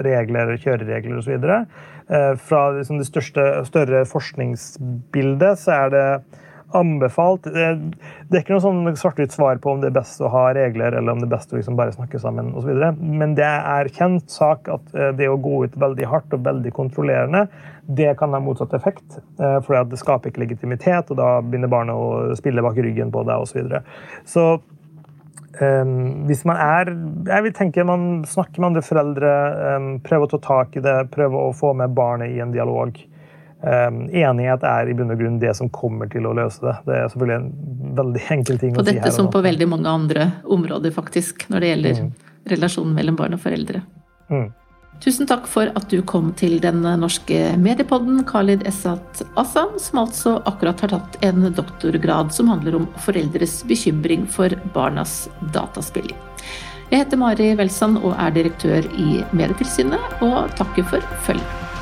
regler, 0.06 0.54
kjøreregler 0.60 1.20
osv. 1.20 1.50
Eh, 2.08 2.32
fra 2.36 2.64
liksom 2.76 3.00
det 3.00 3.08
største, 3.08 3.44
større 3.68 4.04
forskningsbildet 4.08 5.60
så 5.60 5.78
er 5.84 5.94
det 5.94 6.08
anbefalt. 6.74 7.46
Det 7.46 7.62
er 7.64 8.40
ikke 8.40 8.56
noe 8.56 8.64
sånn 8.64 8.96
svart-hvitt 8.98 9.34
svar 9.34 9.60
på 9.62 9.74
om 9.74 9.82
det 9.82 9.90
er 9.90 9.96
best 9.98 10.22
å 10.24 10.30
ha 10.32 10.48
regler 10.56 10.96
eller 10.98 11.14
om 11.14 11.22
det 11.22 11.28
er 11.28 11.34
best 11.36 11.52
å 11.54 11.58
liksom 11.58 11.78
bare 11.78 11.94
snakke 11.94 12.18
sammen 12.22 12.50
osv. 12.58 12.72
Men 12.98 13.36
det 13.38 13.46
er 13.46 13.92
kjent 13.94 14.32
sak 14.32 14.70
at 14.72 14.96
eh, 14.96 15.12
det 15.16 15.30
å 15.30 15.38
gå 15.40 15.64
ut 15.64 15.78
veldig 15.80 16.10
hardt 16.10 16.34
og 16.36 16.44
veldig 16.46 16.74
kontrollerende, 16.74 17.46
det 17.84 18.14
kan 18.18 18.34
ha 18.34 18.42
motsatt 18.42 18.74
effekt. 18.76 19.20
Eh, 19.38 19.58
for 19.64 19.78
det 19.90 20.00
skaper 20.00 20.32
ikke 20.32 20.44
legitimitet, 20.44 21.12
og 21.12 21.20
da 21.20 21.30
begynner 21.44 21.72
barnet 21.72 21.96
å 21.96 22.38
spille 22.38 22.64
bak 22.64 22.78
ryggen 22.80 23.12
på 23.14 23.24
deg 23.28 23.46
osv. 23.46 23.54
Så, 23.54 23.60
videre. 23.60 23.84
så 24.26 24.44
Um, 25.60 26.24
hvis 26.26 26.42
man 26.48 26.58
er 26.58 26.88
jeg 27.28 27.44
vil 27.44 27.52
tenke 27.54 27.84
man 27.86 28.24
snakker 28.26 28.58
med 28.58 28.72
andre 28.72 28.82
foreldre, 28.82 29.32
um, 29.76 29.90
prøver 30.02 30.26
å 30.26 30.32
ta 30.32 30.40
tak 30.42 30.78
i 30.78 30.82
det, 30.82 30.96
prøver 31.14 31.36
å 31.38 31.52
få 31.54 31.74
med 31.78 31.94
barnet 31.94 32.34
i 32.34 32.40
en 32.42 32.54
dialog. 32.54 32.98
Um, 33.64 34.02
enighet 34.10 34.64
er 34.68 34.90
i 34.90 34.96
bunn 34.98 35.14
og 35.14 35.20
grunn 35.22 35.38
det 35.40 35.54
som 35.56 35.70
kommer 35.72 36.10
til 36.12 36.26
å 36.28 36.34
løse 36.36 36.60
det. 36.64 36.74
Det 36.88 36.98
er 36.98 37.06
selvfølgelig 37.12 37.36
en 37.38 37.94
veldig 38.00 38.24
enkel 38.34 38.60
ting 38.60 38.74
på 38.74 38.82
å 38.82 38.84
si 38.84 38.90
her. 38.90 38.98
På 38.98 39.06
dette 39.06 39.14
som 39.14 39.30
på 39.32 39.44
veldig 39.46 39.70
mange 39.70 39.94
andre 40.00 40.26
områder, 40.56 40.92
faktisk, 40.92 41.46
når 41.52 41.64
det 41.64 41.70
gjelder 41.70 42.02
mm. 42.02 42.10
relasjonen 42.52 42.98
mellom 42.98 43.16
barn 43.22 43.38
og 43.38 43.44
foreldre. 43.44 43.80
Mm. 44.28 44.50
Tusen 45.02 45.28
takk 45.28 45.48
for 45.50 45.68
at 45.76 45.90
du 45.92 45.98
kom 46.06 46.30
til 46.38 46.56
den 46.62 46.80
norske 47.00 47.40
mediepodden, 47.60 48.22
Khalid 48.28 48.62
Essat 48.68 49.24
Assam, 49.40 49.74
som 49.80 50.00
altså 50.04 50.36
akkurat 50.48 50.80
har 50.80 50.94
tatt 50.94 51.18
en 51.26 51.44
doktorgrad 51.52 52.32
som 52.32 52.48
handler 52.52 52.78
om 52.78 52.86
foreldres 53.04 53.60
bekymring 53.68 54.24
for 54.30 54.54
barnas 54.76 55.26
dataspilling. 55.56 56.16
Jeg 56.92 57.04
heter 57.04 57.20
Mari 57.20 57.50
Welsand 57.58 58.00
og 58.04 58.14
er 58.14 58.32
direktør 58.36 58.86
i 58.94 59.20
Medietilsynet, 59.36 60.18
og 60.24 60.52
takker 60.56 60.86
for 60.88 61.14
følget. 61.26 61.73